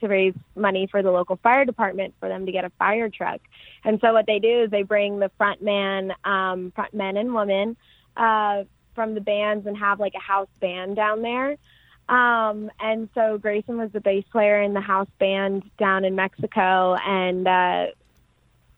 to 0.00 0.06
raise 0.06 0.34
money 0.54 0.86
for 0.86 1.02
the 1.02 1.10
local 1.10 1.36
fire 1.36 1.64
department 1.64 2.12
for 2.20 2.28
them 2.28 2.44
to 2.44 2.52
get 2.52 2.66
a 2.66 2.70
fire 2.78 3.08
truck. 3.08 3.40
And 3.82 3.98
so 4.02 4.12
what 4.12 4.26
they 4.26 4.40
do 4.40 4.64
is 4.64 4.70
they 4.70 4.82
bring 4.82 5.20
the 5.20 5.30
front 5.38 5.62
man, 5.62 6.12
um, 6.22 6.70
front 6.74 6.92
men 6.92 7.16
and 7.16 7.34
women 7.34 7.78
uh, 8.14 8.64
from 8.94 9.14
the 9.14 9.22
bands 9.22 9.66
and 9.66 9.74
have 9.78 10.00
like 10.00 10.12
a 10.14 10.20
house 10.20 10.48
band 10.60 10.96
down 10.96 11.22
there. 11.22 11.56
Um, 12.08 12.70
and 12.80 13.08
so 13.14 13.38
Grayson 13.38 13.78
was 13.78 13.90
the 13.92 14.00
bass 14.00 14.24
player 14.30 14.60
in 14.60 14.74
the 14.74 14.80
house 14.80 15.08
band 15.18 15.62
down 15.78 16.04
in 16.04 16.14
Mexico, 16.14 16.96
and 16.96 17.48
uh, 17.48 17.86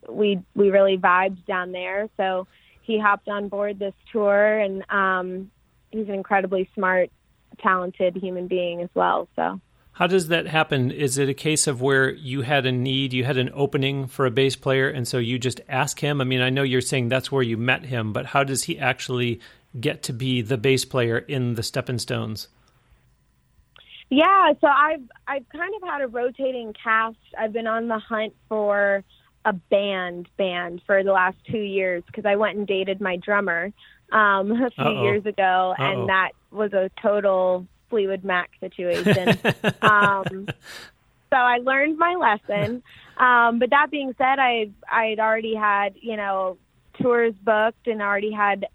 we 0.08 0.40
we 0.54 0.70
really 0.70 0.96
vibed 0.96 1.44
down 1.46 1.72
there. 1.72 2.08
So 2.16 2.46
he 2.82 2.98
hopped 2.98 3.28
on 3.28 3.48
board 3.48 3.78
this 3.78 3.94
tour, 4.12 4.58
and 4.58 4.84
um, 4.90 5.50
he's 5.90 6.08
an 6.08 6.14
incredibly 6.14 6.70
smart, 6.74 7.10
talented 7.58 8.16
human 8.16 8.46
being 8.46 8.80
as 8.80 8.90
well. 8.94 9.28
So. 9.34 9.60
How 9.90 10.06
does 10.06 10.28
that 10.28 10.46
happen? 10.46 10.90
Is 10.90 11.16
it 11.16 11.30
a 11.30 11.34
case 11.34 11.66
of 11.66 11.80
where 11.80 12.10
you 12.10 12.42
had 12.42 12.66
a 12.66 12.70
need, 12.70 13.14
you 13.14 13.24
had 13.24 13.38
an 13.38 13.50
opening 13.54 14.06
for 14.06 14.26
a 14.26 14.30
bass 14.30 14.54
player, 14.54 14.90
and 14.90 15.08
so 15.08 15.16
you 15.16 15.38
just 15.38 15.62
ask 15.70 15.98
him? 15.98 16.20
I 16.20 16.24
mean, 16.24 16.42
I 16.42 16.50
know 16.50 16.62
you're 16.62 16.82
saying 16.82 17.08
that's 17.08 17.32
where 17.32 17.42
you 17.42 17.56
met 17.56 17.86
him, 17.86 18.12
but 18.12 18.26
how 18.26 18.44
does 18.44 18.64
he 18.64 18.78
actually 18.78 19.40
get 19.80 20.02
to 20.02 20.12
be 20.12 20.42
the 20.42 20.58
bass 20.58 20.84
player 20.84 21.16
in 21.16 21.54
the 21.54 21.62
Steppin 21.62 21.98
Stones? 21.98 22.48
Yeah, 24.10 24.52
so 24.60 24.68
I've 24.68 25.02
I've 25.26 25.48
kind 25.48 25.74
of 25.74 25.88
had 25.88 26.00
a 26.00 26.06
rotating 26.06 26.72
cast. 26.72 27.16
I've 27.36 27.52
been 27.52 27.66
on 27.66 27.88
the 27.88 27.98
hunt 27.98 28.34
for 28.48 29.02
a 29.44 29.52
band 29.52 30.28
band 30.36 30.82
for 30.86 31.02
the 31.02 31.12
last 31.12 31.36
two 31.50 31.58
years 31.58 32.02
because 32.06 32.24
I 32.24 32.36
went 32.36 32.56
and 32.56 32.66
dated 32.66 33.00
my 33.00 33.16
drummer 33.16 33.72
um, 34.12 34.50
a 34.62 34.70
few 34.70 34.84
Uh-oh. 34.84 35.02
years 35.02 35.26
ago, 35.26 35.74
Uh-oh. 35.78 35.84
and 35.84 36.08
that 36.08 36.30
was 36.50 36.72
a 36.72 36.90
total 37.02 37.66
Fleetwood 37.90 38.24
Mac 38.24 38.50
situation. 38.60 39.28
um, 39.82 40.46
so 41.30 41.36
I 41.36 41.58
learned 41.58 41.98
my 41.98 42.14
lesson. 42.14 42.82
Um, 43.16 43.58
but 43.58 43.70
that 43.70 43.90
being 43.90 44.14
said, 44.18 44.38
I 44.38 44.70
I'd 44.90 45.18
already 45.18 45.54
had 45.54 45.94
you 46.00 46.16
know 46.16 46.58
tours 47.00 47.34
booked 47.42 47.88
and 47.88 48.00
already 48.00 48.30
had 48.30 48.66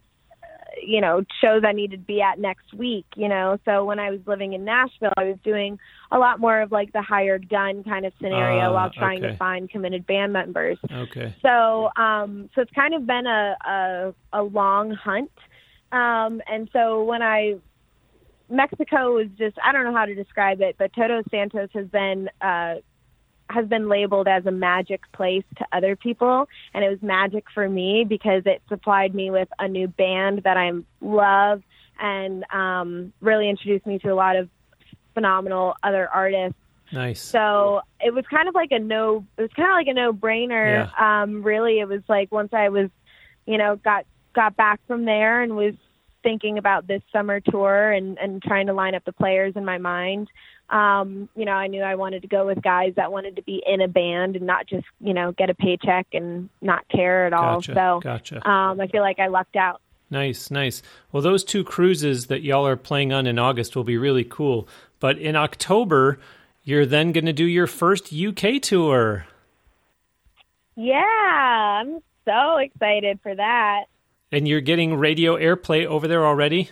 you 0.82 1.02
know, 1.02 1.24
shows 1.42 1.64
I 1.66 1.72
needed 1.74 2.02
to 2.02 2.06
be 2.06 2.22
at 2.22 2.40
next 2.40 2.74
week, 2.74 3.06
you 3.16 3.28
know. 3.28 3.58
So 3.66 3.84
when 3.86 4.00
I 4.00 4.10
was 4.10 4.20
living 4.26 4.54
in 4.54 4.64
Nashville, 4.64 5.14
I 5.18 5.26
was 5.26 5.38
doing 5.44 5.80
a 6.12 6.18
lot 6.18 6.40
more 6.40 6.62
of 6.62 6.72
like 6.72 6.94
the 6.94 7.02
hired 7.02 7.50
gun 7.50 7.84
kind 7.84 8.06
of 8.06 8.14
scenario 8.22 8.70
uh, 8.70 8.74
while 8.74 8.90
trying 8.92 9.24
okay. 9.24 9.34
to 9.34 9.38
find 9.38 9.70
committed 9.70 10.06
band 10.08 10.34
members. 10.34 10.78
Okay. 10.92 11.36
So 11.42 11.90
um 11.96 12.50
so 12.56 12.62
it's 12.62 12.72
kind 12.72 12.94
of 12.94 13.06
been 13.06 13.28
a 13.28 13.56
a, 13.66 14.14
a 14.34 14.44
long 14.44 14.92
hunt. 14.92 15.32
Um 15.92 16.42
and 16.48 16.70
so 16.74 17.04
when 17.04 17.22
I 17.22 17.56
Mexico 18.50 19.14
was 19.14 19.28
just 19.38 19.58
I 19.64 19.72
don't 19.72 19.86
know 19.86 19.96
how 19.96 20.06
to 20.06 20.16
describe 20.16 20.62
it, 20.62 20.76
but 20.78 20.92
Todos 20.94 21.26
Santos 21.32 21.70
has 21.74 21.88
been 21.88 22.30
uh 22.42 22.76
has 23.52 23.68
been 23.68 23.90
labeled 23.90 24.28
as 24.28 24.46
a 24.46 24.52
magic 24.52 25.02
place 25.12 25.44
to 25.58 25.66
other 25.72 25.96
people 25.96 26.48
and 26.74 26.84
it 26.84 26.90
was 26.90 27.02
magic 27.02 27.46
for 27.54 27.68
me 27.68 28.06
because 28.08 28.44
it 28.46 28.62
supplied 28.70 29.14
me 29.14 29.30
with 29.30 29.50
a 29.60 29.68
new 29.68 29.88
band 29.88 30.42
that 30.44 30.58
I 30.58 30.72
love 31.02 31.62
and 32.00 32.44
um 32.52 33.14
really 33.22 33.50
introduced 33.50 33.86
me 33.86 34.00
to 34.00 34.10
a 34.10 34.16
lot 34.16 34.36
of 34.36 34.50
phenomenal 35.14 35.76
other 35.84 36.08
artists 36.10 36.58
Nice. 36.92 37.22
So 37.22 37.82
it 38.02 38.14
was 38.14 38.26
kind 38.30 38.50
of 38.50 38.56
like 38.56 38.72
a 38.72 38.80
no. 38.80 39.26
It 39.38 39.44
was 39.44 39.52
kind 39.56 39.70
of 39.70 39.76
like 39.76 39.88
a 39.88 39.94
no 39.94 40.12
brainer. 40.12 40.90
Yeah. 41.00 41.22
Um, 41.22 41.42
really, 41.42 41.80
it 41.80 41.88
was 41.88 42.02
like 42.10 42.32
once 42.32 42.54
I 42.54 42.70
was, 42.70 42.90
you 43.46 43.58
know, 43.58 43.78
got 43.78 44.06
got 44.34 44.56
back 44.58 44.80
from 44.88 45.06
there 45.06 45.42
and 45.42 45.56
was 45.56 45.74
thinking 46.24 46.58
about 46.58 46.88
this 46.88 47.02
summer 47.12 47.40
tour 47.40 47.92
and 47.92 48.18
and 48.20 48.42
trying 48.44 48.68
to 48.68 48.74
line 48.74 48.94
up 48.94 49.06
the 49.06 49.14
players 49.14 49.54
in 49.56 49.66
my 49.66 49.78
mind 49.78 50.28
um, 50.72 51.28
you 51.36 51.44
know, 51.44 51.52
I 51.52 51.68
knew 51.68 51.82
I 51.82 51.96
wanted 51.96 52.22
to 52.22 52.30
go 52.30 52.46
with 52.46 52.62
guys 52.62 52.94
that 52.96 53.12
wanted 53.12 53.36
to 53.36 53.42
be 53.42 53.62
in 53.66 53.82
a 53.82 53.90
band 53.90 54.38
and 54.38 54.46
not 54.46 54.68
just, 54.68 54.86
you 55.02 55.14
know, 55.14 55.34
get 55.34 55.50
a 55.50 55.54
paycheck 55.54 56.08
and 56.14 56.50
not 56.62 56.88
care 56.88 57.28
at 57.28 57.34
all. 57.34 57.56
Gotcha, 57.60 57.74
so 57.74 58.00
gotcha. 58.02 58.50
Um, 58.50 58.80
I 58.80 58.88
feel 58.88 59.02
like 59.02 59.20
I 59.20 59.28
lucked 59.28 59.58
out. 59.58 59.82
Nice, 60.10 60.50
nice. 60.50 60.82
Well, 61.12 61.22
those 61.22 61.44
two 61.44 61.64
cruises 61.64 62.28
that 62.28 62.42
y'all 62.42 62.66
are 62.66 62.78
playing 62.78 63.12
on 63.12 63.28
in 63.28 63.38
August 63.38 63.76
will 63.76 63.84
be 63.84 63.98
really 63.98 64.24
cool. 64.24 64.68
But 65.00 65.18
in 65.18 65.36
October, 65.36 66.20
you're 66.64 66.86
then 66.86 67.12
going 67.12 67.26
to 67.26 67.34
do 67.34 67.46
your 67.46 67.68
first 67.68 68.14
UK 68.14 68.62
tour. 68.62 69.26
Yeah, 70.76 70.96
I'm 70.96 72.00
so 72.26 72.58
excited 72.58 73.20
for 73.22 73.36
that. 73.36 73.86
And 74.32 74.48
you're 74.48 74.62
getting 74.62 74.96
radio 74.96 75.36
airplay 75.36 75.86
over 75.86 76.08
there 76.08 76.26
already? 76.26 76.70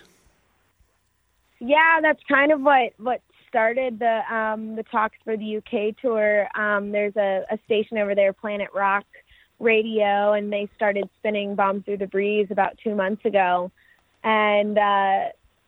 Yeah, 1.60 2.00
that's 2.02 2.22
kind 2.30 2.54
of 2.54 2.62
what 2.62 2.94
what 2.98 3.22
started 3.50 4.00
the 4.00 4.22
um, 4.34 4.76
the 4.76 4.84
talks 4.84 5.18
for 5.24 5.36
the 5.36 5.58
UK 5.58 5.98
tour, 6.02 6.48
um, 6.58 6.92
there's 6.92 7.16
a, 7.18 7.44
a 7.52 7.60
station 7.66 7.98
over 7.98 8.16
there, 8.16 8.32
Planet 8.32 8.70
Rock 8.74 9.06
Radio, 9.60 10.34
and 10.34 10.54
they 10.54 10.70
started 10.76 11.10
spinning 11.18 11.56
"Bomb 11.56 11.84
Through 11.84 11.98
the 11.98 12.08
Breeze" 12.08 12.48
about 12.50 12.78
two 12.84 12.96
months 12.96 13.26
ago, 13.26 13.72
and 14.24 14.78
uh, 14.78 15.26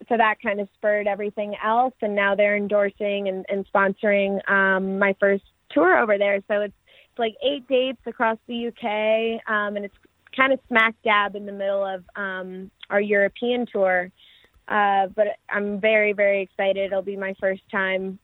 so 0.08 0.18
that 0.18 0.36
kind 0.42 0.60
of 0.60 0.70
spurred 0.76 1.08
everything 1.08 1.56
else. 1.64 1.94
And 2.02 2.16
now 2.16 2.36
they're 2.36 2.56
endorsing 2.56 3.28
and, 3.28 3.46
and 3.50 3.66
sponsoring 3.74 4.48
um, 4.50 4.98
my 4.98 5.16
first 5.20 5.44
tour 5.72 5.98
over 5.98 6.18
there. 6.18 6.42
So 6.48 6.62
it's 6.62 6.74
it's 7.12 7.20
like 7.20 7.36
eight 7.44 7.68
dates 7.68 8.00
across 8.06 8.38
the 8.48 8.68
UK, 8.68 9.42
um, 9.52 9.76
and 9.76 9.84
it's 9.84 9.96
kind 10.36 10.54
of 10.54 10.60
smack 10.70 10.96
dab 11.04 11.36
in 11.36 11.46
the 11.46 11.52
middle 11.52 11.86
of 11.86 12.06
um, 12.16 12.72
our 12.90 13.02
European 13.02 13.66
tour. 13.66 14.10
Uh, 14.68 15.08
but 15.08 15.28
I'm 15.50 15.80
very, 15.80 16.14
very 16.14 16.42
excited. 16.42 16.92
It'll 16.92 17.02
be 17.02 17.18
my 17.18 17.36
first 17.40 17.62
time 17.72 18.20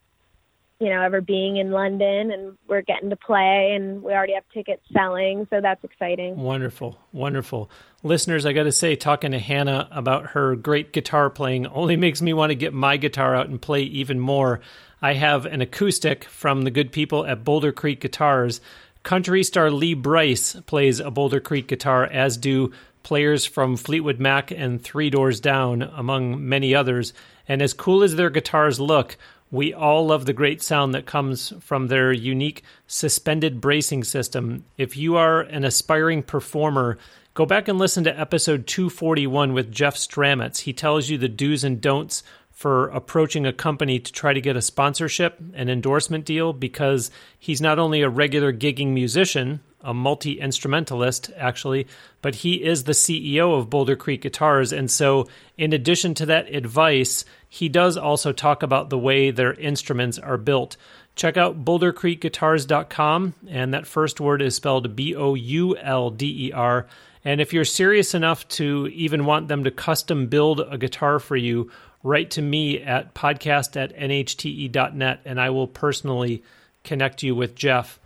you 0.79 0.89
know, 0.89 1.01
ever 1.01 1.21
being 1.21 1.57
in 1.57 1.71
London 1.71 2.31
and 2.31 2.55
we're 2.67 2.81
getting 2.81 3.09
to 3.09 3.15
play 3.15 3.73
and 3.75 4.03
we 4.03 4.11
already 4.13 4.33
have 4.33 4.43
tickets 4.53 4.83
selling. 4.93 5.47
So 5.49 5.59
that's 5.59 5.83
exciting. 5.83 6.37
Wonderful. 6.37 6.99
Wonderful. 7.11 7.71
Listeners, 8.03 8.45
I 8.45 8.53
got 8.53 8.63
to 8.63 8.71
say, 8.71 8.95
talking 8.95 9.31
to 9.31 9.39
Hannah 9.39 9.87
about 9.91 10.27
her 10.27 10.55
great 10.55 10.93
guitar 10.93 11.29
playing 11.31 11.65
only 11.67 11.95
makes 11.97 12.21
me 12.21 12.31
want 12.31 12.51
to 12.51 12.55
get 12.55 12.73
my 12.73 12.97
guitar 12.97 13.35
out 13.35 13.49
and 13.49 13.59
play 13.59 13.81
even 13.83 14.19
more. 14.19 14.59
I 15.01 15.13
have 15.13 15.45
an 15.45 15.61
acoustic 15.61 16.25
from 16.25 16.61
the 16.61 16.71
good 16.71 16.91
people 16.91 17.25
at 17.25 17.43
Boulder 17.43 17.71
Creek 17.71 17.99
Guitars. 17.99 18.61
Country 19.01 19.43
star 19.43 19.71
Lee 19.71 19.93
Brice 19.93 20.55
plays 20.65 20.99
a 20.99 21.09
Boulder 21.09 21.39
Creek 21.39 21.67
guitar, 21.67 22.03
as 22.03 22.37
do 22.37 22.71
players 23.07 23.45
from 23.45 23.77
Fleetwood 23.77 24.19
Mac 24.19 24.51
and 24.51 24.83
Three 24.83 25.09
Doors 25.09 25.39
Down, 25.39 25.81
among 25.81 26.45
many 26.49 26.75
others. 26.75 27.13
And 27.47 27.61
as 27.61 27.73
cool 27.73 28.03
as 28.03 28.17
their 28.17 28.29
guitars 28.29 28.81
look, 28.81 29.15
we 29.49 29.73
all 29.73 30.07
love 30.07 30.25
the 30.25 30.33
great 30.33 30.61
sound 30.61 30.93
that 30.93 31.05
comes 31.05 31.53
from 31.61 31.87
their 31.87 32.11
unique 32.11 32.63
suspended 32.85 33.61
bracing 33.61 34.03
system. 34.03 34.65
If 34.77 34.97
you 34.97 35.15
are 35.15 35.39
an 35.39 35.63
aspiring 35.63 36.21
performer, 36.21 36.97
go 37.33 37.45
back 37.45 37.69
and 37.69 37.79
listen 37.79 38.03
to 38.03 38.19
episode 38.19 38.67
241 38.67 39.53
with 39.53 39.71
Jeff 39.71 39.95
Stramitz. 39.95 40.59
He 40.59 40.73
tells 40.73 41.07
you 41.07 41.17
the 41.17 41.29
do's 41.29 41.63
and 41.63 41.79
don'ts 41.79 42.23
for 42.51 42.89
approaching 42.89 43.45
a 43.45 43.53
company 43.53 43.99
to 43.99 44.11
try 44.11 44.33
to 44.33 44.41
get 44.41 44.57
a 44.57 44.61
sponsorship, 44.61 45.39
an 45.53 45.69
endorsement 45.69 46.25
deal, 46.25 46.51
because 46.51 47.09
he's 47.39 47.61
not 47.61 47.79
only 47.79 48.01
a 48.01 48.09
regular 48.09 48.51
gigging 48.51 48.89
musician, 48.89 49.61
a 49.87 49.93
multi 49.93 50.39
instrumentalist, 50.39 51.31
actually, 51.37 51.87
but 52.21 52.35
he 52.35 52.63
is 52.63 52.83
the 52.83 52.91
CEO 52.91 53.57
of 53.57 53.69
Boulder 53.69 53.95
Creek 53.95 54.21
Guitars. 54.21 54.73
And 54.73 54.91
so, 54.91 55.27
in 55.57 55.71
addition 55.71 56.13
to 56.15 56.25
that 56.27 56.53
advice, 56.53 57.23
he 57.47 57.69
does 57.69 57.95
also 57.95 58.33
talk 58.33 58.61
about 58.61 58.89
the 58.89 58.97
way 58.97 59.31
their 59.31 59.53
instruments 59.53 60.19
are 60.19 60.37
built. 60.37 60.75
Check 61.15 61.37
out 61.37 61.63
bouldercreekguitars.com, 61.63 63.33
and 63.47 63.73
that 63.73 63.87
first 63.87 64.19
word 64.19 64.41
is 64.41 64.55
spelled 64.55 64.95
B 64.95 65.15
O 65.15 65.33
U 65.33 65.77
L 65.77 66.09
D 66.11 66.49
E 66.49 66.51
R. 66.51 66.85
And 67.23 67.39
if 67.39 67.53
you're 67.53 67.65
serious 67.65 68.13
enough 68.13 68.47
to 68.49 68.87
even 68.93 69.25
want 69.25 69.47
them 69.47 69.63
to 69.63 69.71
custom 69.71 70.27
build 70.27 70.59
a 70.59 70.77
guitar 70.77 71.19
for 71.19 71.37
you, 71.37 71.71
write 72.03 72.31
to 72.31 72.41
me 72.41 72.81
at 72.81 73.13
podcast 73.13 73.75
at 73.75 73.97
nhte.net 73.97 75.21
and 75.25 75.39
I 75.41 75.49
will 75.49 75.67
personally 75.67 76.43
connect 76.83 77.23
you 77.23 77.35
with 77.35 77.55
Jeff. 77.55 77.99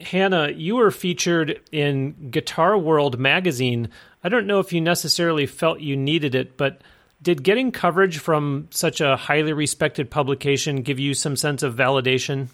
Hannah, 0.00 0.50
you 0.50 0.76
were 0.76 0.90
featured 0.90 1.60
in 1.72 2.30
Guitar 2.30 2.76
World 2.78 3.18
magazine. 3.18 3.88
I 4.24 4.28
don't 4.28 4.46
know 4.46 4.58
if 4.58 4.72
you 4.72 4.80
necessarily 4.80 5.46
felt 5.46 5.80
you 5.80 5.96
needed 5.96 6.34
it, 6.34 6.56
but 6.56 6.80
did 7.22 7.42
getting 7.42 7.70
coverage 7.70 8.18
from 8.18 8.68
such 8.70 9.00
a 9.00 9.16
highly 9.16 9.52
respected 9.52 10.10
publication 10.10 10.82
give 10.82 10.98
you 10.98 11.14
some 11.14 11.36
sense 11.36 11.62
of 11.62 11.74
validation? 11.74 12.48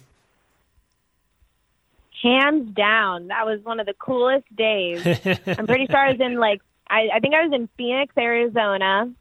Hands 2.21 2.69
down. 2.71 3.27
That 3.27 3.45
was 3.45 3.63
one 3.63 3.79
of 3.79 3.85
the 3.85 3.93
coolest 3.93 4.53
days. 4.55 5.05
I'm 5.47 5.67
pretty 5.67 5.87
sure 5.87 5.97
I 5.97 6.11
was 6.11 6.19
in 6.19 6.39
like 6.39 6.61
I, 6.89 7.09
I 7.15 7.19
think 7.19 7.33
I 7.35 7.45
was 7.45 7.53
in 7.53 7.69
Phoenix, 7.77 8.13
Arizona 8.17 9.13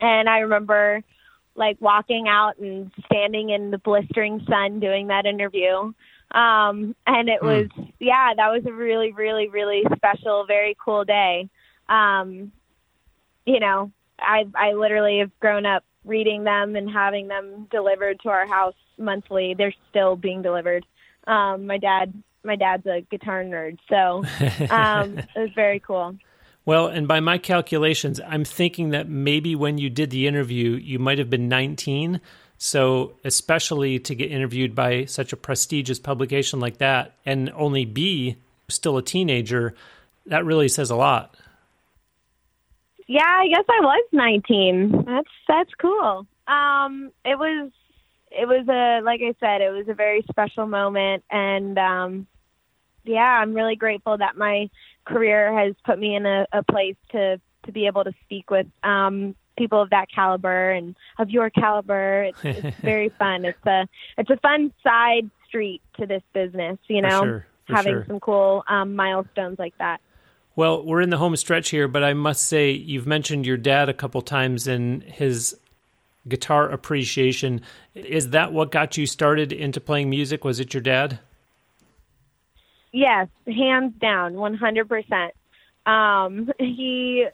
and 0.00 0.28
I 0.28 0.40
remember 0.40 1.02
like 1.54 1.76
walking 1.80 2.26
out 2.28 2.58
and 2.58 2.90
standing 3.06 3.50
in 3.50 3.70
the 3.70 3.78
blistering 3.78 4.44
sun 4.48 4.80
doing 4.80 5.08
that 5.08 5.26
interview. 5.26 5.92
Um, 6.30 6.94
and 7.06 7.28
it 7.28 7.42
was, 7.42 7.68
mm. 7.68 7.92
yeah, 7.98 8.34
that 8.36 8.48
was 8.48 8.64
a 8.66 8.72
really, 8.72 9.12
really, 9.12 9.48
really 9.48 9.82
special, 9.96 10.44
very 10.46 10.76
cool 10.82 11.04
day. 11.04 11.48
Um, 11.88 12.52
you 13.46 13.60
know, 13.60 13.90
I, 14.18 14.44
I 14.54 14.72
literally 14.72 15.20
have 15.20 15.30
grown 15.40 15.64
up 15.64 15.84
reading 16.04 16.44
them 16.44 16.76
and 16.76 16.90
having 16.90 17.28
them 17.28 17.66
delivered 17.70 18.20
to 18.20 18.28
our 18.28 18.46
house 18.46 18.74
monthly. 18.98 19.54
They're 19.56 19.74
still 19.90 20.16
being 20.16 20.42
delivered. 20.42 20.84
Um, 21.26 21.66
my 21.66 21.78
dad, 21.78 22.12
my 22.44 22.56
dad's 22.56 22.86
a 22.86 23.02
guitar 23.10 23.42
nerd, 23.44 23.78
so 23.88 24.24
um, 24.70 25.18
it 25.18 25.28
was 25.36 25.50
very 25.54 25.80
cool. 25.80 26.16
Well, 26.64 26.88
and 26.88 27.08
by 27.08 27.20
my 27.20 27.38
calculations, 27.38 28.20
I'm 28.26 28.44
thinking 28.44 28.90
that 28.90 29.08
maybe 29.08 29.54
when 29.54 29.78
you 29.78 29.88
did 29.88 30.10
the 30.10 30.26
interview, 30.26 30.72
you 30.72 30.98
might 30.98 31.18
have 31.18 31.30
been 31.30 31.48
19. 31.48 32.20
So, 32.60 33.14
especially 33.24 34.00
to 34.00 34.14
get 34.16 34.32
interviewed 34.32 34.74
by 34.74 35.04
such 35.04 35.32
a 35.32 35.36
prestigious 35.36 36.00
publication 36.00 36.58
like 36.58 36.78
that 36.78 37.14
and 37.24 37.50
only 37.54 37.84
be 37.84 38.36
still 38.68 38.96
a 38.96 39.02
teenager, 39.02 39.74
that 40.26 40.44
really 40.44 40.68
says 40.68 40.90
a 40.90 40.96
lot. 40.96 41.36
Yeah, 43.06 43.22
I 43.24 43.48
guess 43.48 43.64
I 43.68 43.80
was 43.80 44.04
19. 44.12 45.04
That's 45.06 45.28
that's 45.46 45.70
cool. 45.80 46.26
Um 46.46 47.12
it 47.24 47.38
was 47.38 47.70
it 48.30 48.46
was 48.46 48.68
a 48.68 49.02
like 49.04 49.20
I 49.22 49.34
said, 49.40 49.62
it 49.62 49.70
was 49.70 49.88
a 49.88 49.94
very 49.94 50.22
special 50.28 50.66
moment 50.66 51.24
and 51.30 51.78
um 51.78 52.26
yeah, 53.04 53.38
I'm 53.40 53.54
really 53.54 53.76
grateful 53.76 54.18
that 54.18 54.36
my 54.36 54.68
career 55.06 55.56
has 55.58 55.74
put 55.84 55.98
me 55.98 56.14
in 56.14 56.26
a, 56.26 56.46
a 56.52 56.62
place 56.62 56.96
to 57.12 57.40
to 57.64 57.72
be 57.72 57.86
able 57.86 58.04
to 58.04 58.12
speak 58.24 58.50
with 58.50 58.66
um, 58.82 59.34
people 59.58 59.82
of 59.82 59.90
that 59.90 60.06
caliber 60.10 60.70
and 60.70 60.96
of 61.18 61.30
your 61.30 61.50
caliber. 61.50 62.24
It's, 62.24 62.38
it's 62.44 62.76
very 62.80 63.10
fun. 63.10 63.44
It's 63.44 63.66
a 63.66 63.86
it's 64.16 64.30
a 64.30 64.36
fun 64.38 64.72
side 64.82 65.30
street 65.46 65.82
to 65.98 66.06
this 66.06 66.22
business. 66.32 66.78
You 66.88 67.02
know, 67.02 67.24
sure, 67.24 67.46
having 67.66 67.94
sure. 67.94 68.04
some 68.06 68.20
cool 68.20 68.64
um, 68.68 68.96
milestones 68.96 69.58
like 69.58 69.76
that. 69.78 70.00
Well, 70.56 70.84
we're 70.84 71.02
in 71.02 71.10
the 71.10 71.18
home 71.18 71.36
stretch 71.36 71.70
here, 71.70 71.86
but 71.86 72.02
I 72.02 72.14
must 72.14 72.44
say 72.46 72.72
you've 72.72 73.06
mentioned 73.06 73.46
your 73.46 73.56
dad 73.56 73.88
a 73.88 73.94
couple 73.94 74.20
times 74.22 74.66
and 74.66 75.04
his 75.04 75.56
guitar 76.26 76.68
appreciation. 76.68 77.60
Is 77.94 78.30
that 78.30 78.52
what 78.52 78.72
got 78.72 78.96
you 78.96 79.06
started 79.06 79.52
into 79.52 79.80
playing 79.80 80.10
music? 80.10 80.44
Was 80.44 80.58
it 80.58 80.74
your 80.74 80.80
dad? 80.80 81.20
Yes, 82.92 83.28
hands 83.46 83.94
down, 84.00 84.34
100%. 84.34 85.30
Um, 85.86 86.50
he, 86.58 87.26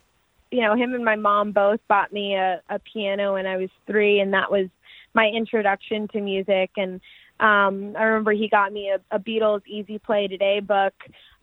you 0.54 0.60
know, 0.60 0.76
him 0.76 0.94
and 0.94 1.04
my 1.04 1.16
mom 1.16 1.50
both 1.50 1.80
bought 1.88 2.12
me 2.12 2.36
a, 2.36 2.62
a 2.70 2.78
piano 2.78 3.34
when 3.34 3.44
I 3.44 3.56
was 3.56 3.70
three, 3.88 4.20
and 4.20 4.32
that 4.34 4.52
was 4.52 4.68
my 5.12 5.26
introduction 5.26 6.06
to 6.12 6.20
music. 6.20 6.70
And 6.76 7.00
um, 7.40 7.96
I 7.98 8.04
remember 8.04 8.30
he 8.30 8.48
got 8.48 8.72
me 8.72 8.92
a, 8.94 9.16
a 9.16 9.18
Beatles 9.18 9.66
Easy 9.66 9.98
Play 9.98 10.28
Today 10.28 10.60
book, 10.60 10.94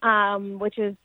um, 0.02 0.60
which 0.60 0.78
is 0.78 0.96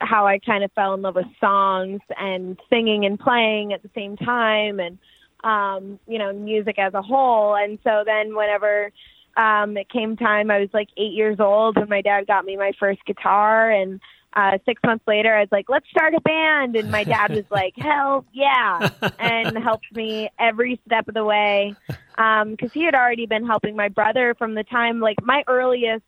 how 0.00 0.28
I 0.28 0.38
kind 0.38 0.62
of 0.62 0.70
fell 0.76 0.94
in 0.94 1.02
love 1.02 1.16
with 1.16 1.26
songs 1.40 2.00
and 2.16 2.56
singing 2.70 3.04
and 3.04 3.18
playing 3.18 3.72
at 3.72 3.82
the 3.82 3.90
same 3.96 4.16
time, 4.16 4.78
and 4.78 4.96
um, 5.42 5.98
you 6.06 6.20
know, 6.20 6.32
music 6.32 6.78
as 6.78 6.94
a 6.94 7.02
whole. 7.02 7.56
And 7.56 7.80
so 7.82 8.04
then 8.06 8.36
whenever 8.36 8.92
um, 9.36 9.76
it 9.76 9.88
came 9.88 10.16
time, 10.16 10.52
I 10.52 10.60
was 10.60 10.68
like 10.72 10.90
eight 10.96 11.14
years 11.14 11.40
old 11.40 11.76
when 11.76 11.88
my 11.88 12.00
dad 12.00 12.28
got 12.28 12.44
me 12.44 12.56
my 12.56 12.70
first 12.78 13.04
guitar. 13.06 13.72
And 13.72 14.00
uh, 14.34 14.58
six 14.64 14.80
months 14.84 15.04
later, 15.06 15.34
I 15.34 15.40
was 15.40 15.48
like, 15.50 15.68
let's 15.68 15.88
start 15.90 16.14
a 16.14 16.20
band. 16.20 16.76
And 16.76 16.90
my 16.90 17.04
dad 17.04 17.32
was 17.34 17.44
like, 17.50 17.74
hell 17.78 18.24
yeah. 18.32 18.90
And 19.18 19.56
helped 19.58 19.94
me 19.94 20.30
every 20.38 20.80
step 20.86 21.08
of 21.08 21.14
the 21.14 21.24
way. 21.24 21.74
Um, 22.16 22.56
cause 22.56 22.70
he 22.72 22.84
had 22.84 22.94
already 22.94 23.26
been 23.26 23.46
helping 23.46 23.76
my 23.76 23.88
brother 23.88 24.34
from 24.38 24.54
the 24.54 24.64
time, 24.64 25.00
like 25.00 25.16
my 25.22 25.42
earliest 25.48 26.04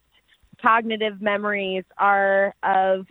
cognitive 0.61 1.21
memories 1.21 1.85
are 1.99 2.55
of 2.63 3.07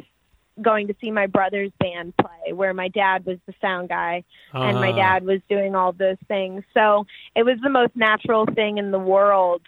going 0.61 0.87
to 0.87 0.95
see 1.01 1.11
my 1.11 1.27
brother's 1.27 1.71
band 1.79 2.13
play 2.17 2.53
where 2.53 2.73
my 2.73 2.87
dad 2.89 3.25
was 3.25 3.37
the 3.47 3.53
sound 3.61 3.89
guy 3.89 4.23
uh-huh. 4.53 4.63
and 4.63 4.79
my 4.79 4.91
ah. 4.91 4.95
dad 4.95 5.25
was 5.25 5.39
doing 5.49 5.75
all 5.75 5.91
those 5.91 6.17
things. 6.27 6.63
So 6.73 7.05
it 7.35 7.43
was 7.43 7.57
the 7.63 7.69
most 7.69 7.95
natural 7.95 8.45
thing 8.45 8.77
in 8.77 8.91
the 8.91 8.99
world 8.99 9.61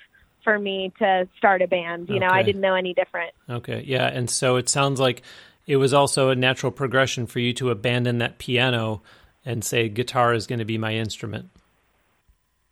for 0.43 0.59
me 0.59 0.91
to 0.99 1.27
start 1.37 1.61
a 1.61 1.67
band. 1.67 2.09
You 2.09 2.19
know, 2.19 2.29
I 2.29 2.43
didn't 2.43 2.61
know 2.61 2.75
any 2.75 2.93
different. 2.93 3.33
Okay. 3.49 3.83
Yeah. 3.85 4.07
And 4.07 4.29
so 4.29 4.55
it 4.57 4.69
sounds 4.69 4.99
like 4.99 5.21
it 5.65 5.77
was 5.77 5.93
also 5.93 6.29
a 6.29 6.35
natural 6.35 6.71
progression 6.71 7.25
for 7.25 7.39
you 7.39 7.53
to 7.53 7.69
abandon 7.69 8.17
that 8.19 8.37
piano 8.37 9.01
and 9.45 9.63
say, 9.63 9.89
guitar 9.89 10.33
is 10.33 10.47
going 10.47 10.59
to 10.59 10.65
be 10.65 10.77
my 10.77 10.93
instrument. 10.95 11.49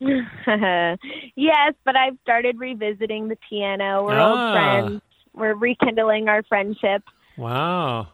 yes, 0.00 1.74
but 1.84 1.96
I've 1.96 2.16
started 2.22 2.58
revisiting 2.58 3.28
the 3.28 3.38
piano. 3.48 4.04
We're 4.04 4.18
ah. 4.18 4.30
old 4.30 4.52
friends. 4.52 5.02
We're 5.34 5.54
rekindling 5.54 6.28
our 6.28 6.42
friendship. 6.42 7.04
Wow. 7.36 8.08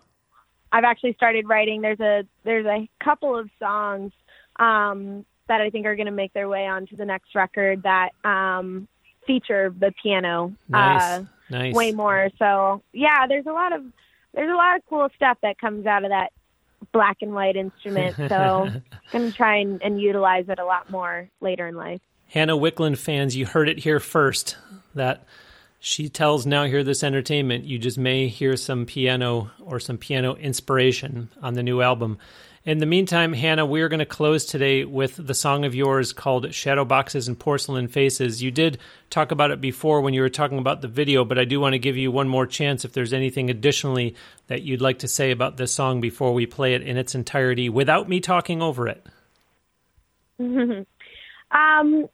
I've 0.71 0.85
actually 0.85 1.15
started 1.15 1.49
writing. 1.49 1.81
There's 1.81 2.01
a 2.01 2.25
there's 2.45 2.67
a 2.67 2.89
couple 3.03 3.37
of 3.37 3.49
songs 3.59 4.13
um, 4.57 5.25
that 5.49 5.61
I 5.61 5.71
think 5.71 5.87
are 5.87 5.97
going 5.97 6.07
to 6.07 6.13
make 6.13 6.35
their 6.35 6.49
way 6.49 6.67
onto 6.67 6.95
the 6.95 7.07
next 7.07 7.35
record 7.35 7.85
that 7.85 8.11
um, 8.23 8.87
feature 9.29 9.73
the 9.79 9.93
piano 10.03 10.53
nice. 10.69 11.03
Uh, 11.03 11.25
nice. 11.51 11.75
way 11.75 11.93
more. 11.93 12.31
So 12.39 12.83
yeah, 12.93 13.29
there's 13.29 13.47
a 13.47 13.53
lot 13.53 13.73
of 13.73 13.85
there's 14.35 14.51
a 14.51 14.57
lot 14.57 14.77
of 14.77 14.83
cool 14.89 15.09
stuff 15.15 15.39
that 15.43 15.61
comes 15.61 15.87
out 15.87 16.03
of 16.03 16.11
that 16.11 16.33
black 16.93 17.19
and 17.21 17.33
white 17.33 17.55
instrument. 17.55 18.17
So 18.17 18.35
I'm 18.67 18.83
gonna 19.13 19.33
try 19.33 19.59
and, 19.59 19.81
and 19.83 20.01
utilize 20.01 20.49
it 20.49 20.59
a 20.59 20.65
lot 20.65 20.91
more 20.91 21.29
later 21.41 21.69
in 21.69 21.77
life. 21.77 22.01
Hannah 22.29 22.57
Wicklund 22.57 22.99
fans, 22.99 23.37
you 23.37 23.47
heard 23.47 23.69
it 23.69 23.79
here 23.79 24.01
first. 24.01 24.57
That 24.95 25.25
she 25.79 26.09
tells 26.09 26.45
Now 26.45 26.65
Hear 26.65 26.83
This 26.83 27.05
Entertainment, 27.05 27.65
you 27.65 27.79
just 27.79 27.99
may 27.99 28.27
hear 28.29 28.57
some 28.57 28.85
piano 28.85 29.51
or 29.61 29.79
some 29.79 29.97
piano 29.97 30.35
inspiration 30.35 31.29
on 31.41 31.55
the 31.55 31.63
new 31.63 31.83
album. 31.83 32.19
In 32.69 32.81
the 32.81 32.85
meantime, 32.85 33.33
Hannah, 33.33 33.65
we're 33.65 33.89
going 33.89 33.99
to 34.01 34.05
close 34.05 34.45
today 34.45 34.85
with 34.85 35.27
the 35.27 35.33
song 35.33 35.65
of 35.65 35.75
yours 35.75 36.13
called 36.13 36.53
Shadow 36.53 36.85
Boxes 36.85 37.27
and 37.27 37.39
Porcelain 37.39 37.89
Faces. 37.89 38.43
You 38.43 38.51
did 38.51 38.77
talk 39.09 39.31
about 39.31 39.51
it 39.51 39.59
before 39.59 40.03
when 40.03 40.13
you 40.13 40.21
were 40.21 40.29
talking 40.29 40.59
about 40.59 40.83
the 40.83 40.87
video, 40.87 41.25
but 41.25 41.39
I 41.39 41.47
do 41.47 41.61
want 41.61 41.73
to 41.73 41.79
give 41.79 41.97
you 41.97 42.11
one 42.11 42.29
more 42.29 42.45
chance 42.47 42.85
if 42.85 42.93
there's 42.93 43.15
anything 43.15 43.49
additionally 43.49 44.17
that 44.49 44.65
you'd 44.65 44.83
like 44.83 44.99
to 44.99 45.09
say 45.09 45.31
about 45.31 45.57
this 45.57 45.73
song 45.73 46.03
before 46.03 46.35
we 46.35 46.45
play 46.45 46.75
it 46.75 46.83
in 46.83 46.99
its 46.99 47.15
entirety 47.15 47.71
without 47.71 48.07
me 48.07 48.21
talking 48.21 48.61
over 48.61 48.87
it. 48.87 49.03
um, 50.39 50.87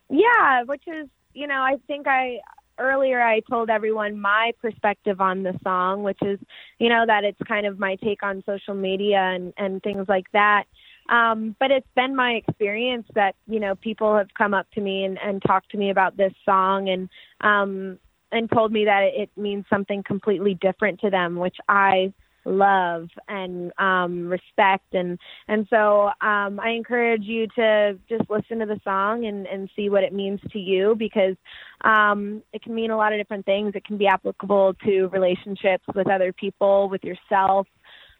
yeah, 0.09 0.63
which 0.67 0.85
is, 0.87 1.09
you 1.33 1.49
know, 1.49 1.63
I 1.63 1.79
think 1.89 2.07
I 2.07 2.39
earlier 2.79 3.20
I 3.22 3.41
told 3.41 3.70
everyone 3.70 4.20
my 4.20 4.53
perspective 4.61 5.20
on 5.20 5.43
the 5.43 5.59
song, 5.62 6.03
which 6.03 6.18
is, 6.22 6.39
you 6.79 6.89
know, 6.89 7.05
that 7.07 7.25
it's 7.25 7.41
kind 7.47 7.66
of 7.66 7.79
my 7.79 7.97
take 7.97 8.22
on 8.22 8.43
social 8.47 8.75
media 8.75 9.18
and, 9.18 9.53
and 9.57 9.83
things 9.83 10.07
like 10.09 10.31
that. 10.33 10.64
Um, 11.09 11.55
but 11.61 11.70
it's 11.70 11.87
been 11.95 12.16
my 12.16 12.33
experience 12.33 13.07
that, 13.14 13.35
you 13.47 13.61
know, 13.61 13.75
people 13.75 14.16
have 14.16 14.33
come 14.37 14.55
up 14.55 14.70
to 14.72 14.81
me 14.81 15.05
and, 15.05 15.18
and 15.22 15.43
talked 15.43 15.70
to 15.72 15.77
me 15.77 15.91
about 15.91 16.16
this 16.16 16.33
song 16.45 16.89
and, 16.89 17.09
um, 17.41 17.99
and 18.33 18.51
told 18.51 18.72
me 18.72 18.87
that 18.87 19.11
it 19.14 19.31
means 19.37 19.64
something 19.68 20.03
completely 20.03 20.55
different 20.55 21.01
to 21.01 21.11
them, 21.11 21.37
which 21.37 21.57
I 21.68 22.12
love 22.45 23.09
and 23.29 23.73
um, 23.79 24.29
respect 24.29 24.95
and 24.95 25.19
and 25.49 25.67
so 25.71 26.11
um, 26.21 26.61
I 26.61 26.71
encourage 26.77 27.25
you 27.25 27.47
to 27.57 27.99
just 28.09 28.29
listen 28.29 28.59
to 28.61 28.67
the 28.67 28.81
song 28.85 29.25
and, 29.27 29.47
and 29.47 29.71
see 29.75 29.89
what 29.89 30.05
it 30.05 30.13
means 30.13 30.41
to 30.53 30.59
you 30.59 30.95
because 30.99 31.37
um, 31.83 32.43
it 32.53 32.63
can 32.63 32.75
mean 32.75 32.91
a 32.91 32.97
lot 32.97 33.13
of 33.13 33.19
different 33.19 33.47
things. 33.47 33.73
It 33.75 33.85
can 33.85 33.97
be 33.97 34.07
applicable 34.07 34.75
to 34.85 35.09
relationships 35.09 35.85
with 35.95 36.09
other 36.09 36.33
people, 36.33 36.89
with 36.89 37.05
yourself. 37.05 37.67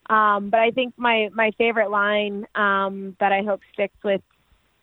Um, 0.09 0.51
but 0.51 0.61
I 0.61 0.71
think 0.71 0.95
my 0.97 1.31
my 1.33 1.51
favorite 1.57 1.91
line 1.91 2.47
um, 2.55 3.17
that 3.21 3.33
I 3.33 3.43
hope 3.43 3.61
sticks 3.73 3.97
with 4.05 4.21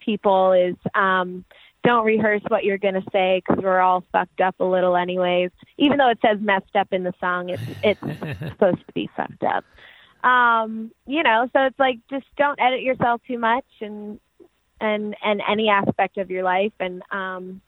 people 0.00 0.52
is 0.52 0.74
um, 0.94 1.44
don't 1.84 2.04
rehearse 2.04 2.42
what 2.48 2.64
you're 2.64 2.78
going 2.78 2.94
to 2.94 3.04
say 3.12 3.42
because 3.44 3.62
we're 3.62 3.80
all 3.80 4.04
fucked 4.12 4.40
up 4.40 4.54
a 4.60 4.64
little 4.64 4.96
anyways. 4.96 5.50
Even 5.78 5.98
though 5.98 6.10
it 6.10 6.18
says 6.24 6.38
messed 6.40 6.76
up 6.76 6.92
in 6.92 7.02
the 7.02 7.12
song, 7.20 7.48
it's 7.48 7.62
it's 7.82 8.00
supposed 8.50 8.86
to 8.86 8.92
be 8.94 9.10
fucked 9.16 9.42
up. 9.42 9.64
Um, 10.24 10.92
you 11.06 11.22
know, 11.22 11.48
so 11.52 11.64
it's 11.64 11.78
like 11.78 11.98
just 12.08 12.26
don't 12.36 12.60
edit 12.60 12.82
yourself 12.82 13.20
too 13.26 13.38
much 13.38 13.66
and 13.80 14.20
and 14.80 15.16
and 15.24 15.42
any 15.48 15.68
aspect 15.68 16.18
of 16.18 16.30
your 16.30 16.42
life 16.42 16.72
and 16.80 17.02
um 17.10 17.60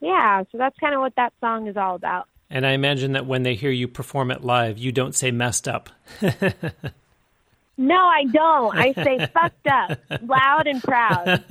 yeah, 0.00 0.44
so 0.52 0.58
that's 0.58 0.76
kind 0.78 0.94
of 0.94 1.00
what 1.00 1.14
that 1.16 1.32
song 1.40 1.68
is 1.68 1.76
all 1.76 1.94
about. 1.94 2.28
And 2.50 2.66
I 2.66 2.72
imagine 2.72 3.12
that 3.12 3.26
when 3.26 3.42
they 3.42 3.54
hear 3.54 3.70
you 3.70 3.88
perform 3.88 4.30
it 4.30 4.44
live, 4.44 4.78
you 4.78 4.92
don't 4.92 5.14
say 5.14 5.30
messed 5.30 5.66
up. 5.66 5.88
no, 7.76 7.96
I 7.96 8.24
don't. 8.24 8.76
I 8.76 8.92
say 8.92 9.26
fucked 9.34 9.66
up, 9.66 9.98
loud 10.22 10.66
and 10.66 10.82
proud. 10.82 11.44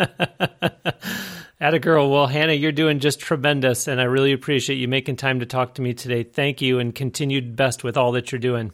Atta 1.60 1.80
girl. 1.80 2.10
Well, 2.10 2.28
Hannah, 2.28 2.54
you're 2.54 2.72
doing 2.72 3.00
just 3.00 3.20
tremendous, 3.20 3.88
and 3.88 4.02
I 4.02 4.06
really 4.06 4.34
appreciate 4.34 4.76
you 4.76 4.88
making 4.88 5.16
time 5.16 5.40
to 5.40 5.46
talk 5.46 5.76
to 5.76 5.82
me 5.82 5.94
today. 5.94 6.24
Thank 6.24 6.62
you, 6.62 6.80
and 6.80 6.94
continued 6.94 7.56
best 7.56 7.84
with 7.84 7.98
all 7.98 8.12
that 8.14 8.32
you're 8.32 8.40
doing. 8.40 8.72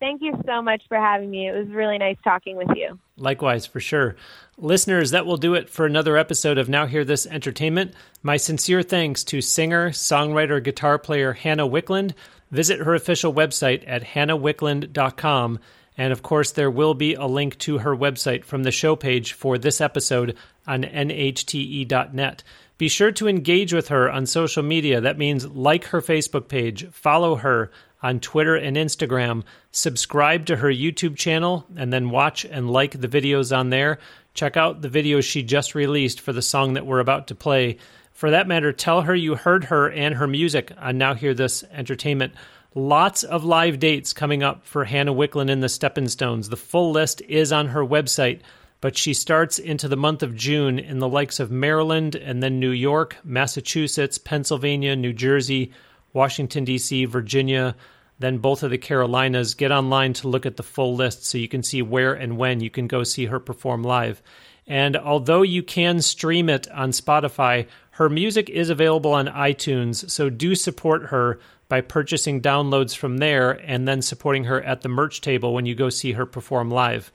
Thank 0.00 0.22
you 0.22 0.32
so 0.46 0.62
much 0.62 0.82
for 0.88 0.96
having 0.96 1.30
me. 1.30 1.46
It 1.46 1.52
was 1.52 1.68
really 1.68 1.98
nice 1.98 2.16
talking 2.24 2.56
with 2.56 2.70
you. 2.74 2.98
Likewise, 3.18 3.66
for 3.66 3.80
sure. 3.80 4.16
Listeners, 4.56 5.10
that 5.10 5.26
will 5.26 5.36
do 5.36 5.52
it 5.52 5.68
for 5.68 5.84
another 5.84 6.16
episode 6.16 6.56
of 6.56 6.70
Now 6.70 6.86
Hear 6.86 7.04
This 7.04 7.26
Entertainment. 7.26 7.92
My 8.22 8.38
sincere 8.38 8.82
thanks 8.82 9.22
to 9.24 9.42
singer, 9.42 9.90
songwriter, 9.90 10.62
guitar 10.64 10.98
player 10.98 11.34
Hannah 11.34 11.68
Wicklund. 11.68 12.14
Visit 12.50 12.80
her 12.80 12.94
official 12.94 13.34
website 13.34 13.84
at 13.86 14.02
hannahwicklund.com. 14.02 15.58
And 15.96 16.12
of 16.12 16.22
course, 16.22 16.52
there 16.52 16.70
will 16.70 16.94
be 16.94 17.14
a 17.14 17.26
link 17.26 17.58
to 17.58 17.78
her 17.78 17.94
website 17.96 18.44
from 18.44 18.62
the 18.62 18.70
show 18.70 18.96
page 18.96 19.32
for 19.32 19.58
this 19.58 19.80
episode 19.80 20.36
on 20.66 20.82
nhte.net. 20.84 22.42
Be 22.78 22.88
sure 22.88 23.12
to 23.12 23.28
engage 23.28 23.74
with 23.74 23.88
her 23.88 24.10
on 24.10 24.24
social 24.24 24.62
media. 24.62 25.02
That 25.02 25.18
means 25.18 25.46
like 25.46 25.84
her 25.86 26.00
Facebook 26.00 26.48
page, 26.48 26.88
follow 26.88 27.36
her 27.36 27.70
on 28.02 28.20
Twitter 28.20 28.56
and 28.56 28.76
Instagram, 28.76 29.42
subscribe 29.72 30.46
to 30.46 30.56
her 30.56 30.70
YouTube 30.70 31.16
channel, 31.16 31.66
and 31.76 31.92
then 31.92 32.10
watch 32.10 32.46
and 32.46 32.70
like 32.70 32.98
the 32.98 33.08
videos 33.08 33.54
on 33.54 33.68
there. 33.68 33.98
Check 34.32 34.56
out 34.56 34.80
the 34.80 34.88
videos 34.88 35.24
she 35.24 35.42
just 35.42 35.74
released 35.74 36.20
for 36.20 36.32
the 36.32 36.40
song 36.40 36.74
that 36.74 36.86
we're 36.86 37.00
about 37.00 37.26
to 37.26 37.34
play. 37.34 37.76
For 38.12 38.30
that 38.30 38.48
matter, 38.48 38.72
tell 38.72 39.02
her 39.02 39.14
you 39.14 39.34
heard 39.34 39.64
her 39.64 39.90
and 39.90 40.14
her 40.14 40.26
music 40.26 40.72
on 40.78 40.98
Now 40.98 41.14
Hear 41.14 41.34
This 41.34 41.64
Entertainment. 41.72 42.32
Lots 42.74 43.24
of 43.24 43.44
live 43.44 43.78
dates 43.78 44.12
coming 44.12 44.42
up 44.42 44.64
for 44.64 44.84
Hannah 44.84 45.14
Wicklund 45.14 45.50
and 45.50 45.62
the 45.62 45.68
Steppin 45.68 46.08
Stones. 46.08 46.48
The 46.48 46.56
full 46.56 46.92
list 46.92 47.20
is 47.22 47.52
on 47.52 47.68
her 47.68 47.84
website 47.84 48.40
but 48.80 48.96
she 48.96 49.12
starts 49.12 49.58
into 49.58 49.88
the 49.88 49.96
month 49.96 50.22
of 50.22 50.36
June 50.36 50.78
in 50.78 50.98
the 50.98 51.08
likes 51.08 51.38
of 51.38 51.50
Maryland 51.50 52.14
and 52.14 52.42
then 52.42 52.60
New 52.60 52.70
York, 52.70 53.16
Massachusetts, 53.22 54.18
Pennsylvania, 54.18 54.96
New 54.96 55.12
Jersey, 55.12 55.72
Washington, 56.12 56.64
D.C., 56.64 57.04
Virginia, 57.04 57.76
then 58.18 58.38
both 58.38 58.62
of 58.62 58.70
the 58.70 58.78
Carolinas. 58.78 59.54
Get 59.54 59.70
online 59.70 60.14
to 60.14 60.28
look 60.28 60.46
at 60.46 60.56
the 60.56 60.62
full 60.62 60.94
list 60.94 61.24
so 61.24 61.38
you 61.38 61.48
can 61.48 61.62
see 61.62 61.82
where 61.82 62.14
and 62.14 62.38
when 62.38 62.60
you 62.60 62.70
can 62.70 62.86
go 62.86 63.04
see 63.04 63.26
her 63.26 63.38
perform 63.40 63.82
live. 63.82 64.22
And 64.66 64.96
although 64.96 65.42
you 65.42 65.62
can 65.62 66.00
stream 66.00 66.48
it 66.48 66.70
on 66.70 66.92
Spotify, 66.92 67.66
her 67.92 68.08
music 68.08 68.48
is 68.48 68.70
available 68.70 69.12
on 69.12 69.26
iTunes, 69.26 70.08
so 70.10 70.30
do 70.30 70.54
support 70.54 71.06
her 71.06 71.38
by 71.70 71.80
purchasing 71.80 72.42
downloads 72.42 72.94
from 72.96 73.18
there 73.18 73.52
and 73.64 73.88
then 73.88 74.02
supporting 74.02 74.44
her 74.44 74.60
at 74.60 74.82
the 74.82 74.88
merch 74.88 75.20
table 75.20 75.54
when 75.54 75.64
you 75.64 75.74
go 75.74 75.88
see 75.88 76.12
her 76.12 76.26
perform 76.26 76.68
live. 76.68 77.12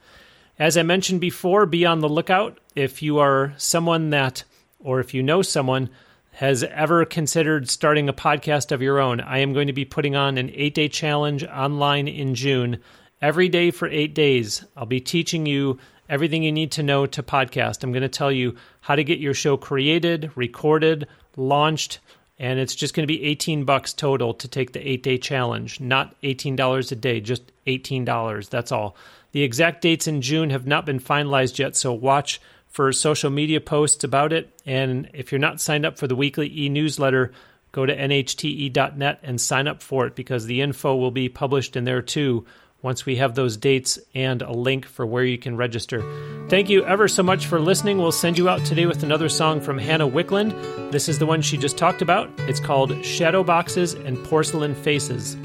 As 0.58 0.78
I 0.78 0.84
mentioned 0.84 1.20
before, 1.20 1.66
be 1.66 1.86
on 1.86 2.00
the 2.00 2.08
lookout 2.08 2.58
if 2.74 3.04
you 3.04 3.20
are 3.20 3.54
someone 3.58 4.12
that, 4.12 4.46
or 4.80 5.02
if 5.02 5.14
you 5.14 5.22
know 5.22 5.42
someone, 5.42 5.90
has 6.32 6.64
ever 6.64 7.04
considered 7.04 7.70
starting 7.70 8.08
a 8.08 8.14
podcast 8.14 8.72
of 8.72 8.82
your 8.82 9.00
own. 9.00 9.20
I 9.20 9.40
am 9.40 9.54
going 9.54 9.68
to 9.68 9.74
be 9.74 9.84
putting 9.84 10.16
on 10.16 10.38
an 10.38 10.50
eight 10.54 10.74
day 10.74 10.88
challenge 10.88 11.44
online 11.44 12.08
in 12.08 12.34
June. 12.34 12.80
Every 13.22 13.50
day 13.50 13.72
for 13.72 13.90
eight 13.90 14.16
days, 14.16 14.64
I'll 14.78 14.86
be 14.86 15.02
teaching 15.02 15.46
you 15.46 15.80
everything 16.08 16.44
you 16.44 16.52
need 16.54 16.72
to 16.74 16.84
know 16.84 17.06
to 17.08 17.24
podcast. 17.24 17.84
I'm 17.84 17.92
going 17.92 18.04
to 18.04 18.10
tell 18.10 18.32
you 18.32 18.56
how 18.80 18.96
to 18.96 19.04
get 19.04 19.20
your 19.20 19.34
show 19.34 19.58
created, 19.58 20.32
recorded, 20.36 21.08
launched, 21.36 22.00
and 22.38 22.60
it's 22.60 22.76
just 22.76 22.94
going 22.94 23.08
to 23.08 23.14
be 23.14 23.24
18 23.24 23.64
bucks 23.64 23.94
total 23.94 24.34
to 24.34 24.48
take 24.48 24.74
the 24.74 24.80
8-day 24.80 25.18
challenge, 25.18 25.80
not 25.80 26.20
$18 26.22 26.92
a 26.92 26.96
day, 26.96 27.22
just 27.22 27.44
$18. 27.66 28.50
That's 28.50 28.72
all. 28.72 28.96
The 29.32 29.44
exact 29.44 29.82
dates 29.82 30.08
in 30.08 30.22
June 30.22 30.50
have 30.50 30.68
not 30.68 30.86
been 30.86 31.00
finalized 31.00 31.60
yet, 31.60 31.76
so 31.76 31.94
watch 31.94 32.42
for 32.68 32.92
social 32.92 33.30
media 33.30 33.62
posts 33.62 34.04
about 34.04 34.34
it. 34.34 34.50
And 34.66 35.10
if 35.14 35.32
you're 35.32 35.40
not 35.40 35.62
signed 35.62 35.86
up 35.86 35.98
for 35.98 36.08
the 36.08 36.16
weekly 36.16 36.52
e 36.58 36.68
newsletter, 36.68 37.32
go 37.72 37.86
to 37.86 37.96
nhte.net 37.96 39.20
and 39.24 39.40
sign 39.40 39.68
up 39.68 39.82
for 39.82 40.08
it 40.08 40.16
because 40.16 40.46
the 40.46 40.62
info 40.62 40.96
will 40.96 41.12
be 41.12 41.30
published 41.30 41.76
in 41.76 41.86
there 41.86 42.02
too 42.02 42.46
once 42.82 43.06
we 43.06 43.16
have 43.16 43.36
those 43.36 43.58
dates 43.58 43.98
and 44.14 44.42
a 44.42 44.52
link 44.52 44.86
for 44.86 45.06
where 45.06 45.24
you 45.24 45.38
can 45.38 45.58
register. 45.58 46.04
Thank 46.50 46.70
you 46.70 46.86
ever 46.86 47.08
so 47.08 47.24
much 47.24 47.48
for 47.48 47.60
listening. 47.60 47.98
We'll 47.98 48.12
send 48.12 48.38
you 48.38 48.48
out 48.48 48.64
today 48.66 48.86
with 48.86 49.04
another 49.04 49.30
song 49.30 49.60
from 49.62 49.78
Hannah 49.78 50.08
Wicklund. 50.08 50.92
This 50.92 51.10
is 51.10 51.18
the 51.18 51.26
one 51.26 51.42
she 51.42 51.58
just 51.58 51.78
talked 51.78 52.02
about. 52.02 52.30
It's 52.42 52.60
called 52.60 53.04
Shadow 53.04 53.44
Boxes 53.44 53.94
and 53.94 54.24
Porcelain 54.26 54.76
Faces. 54.76 55.36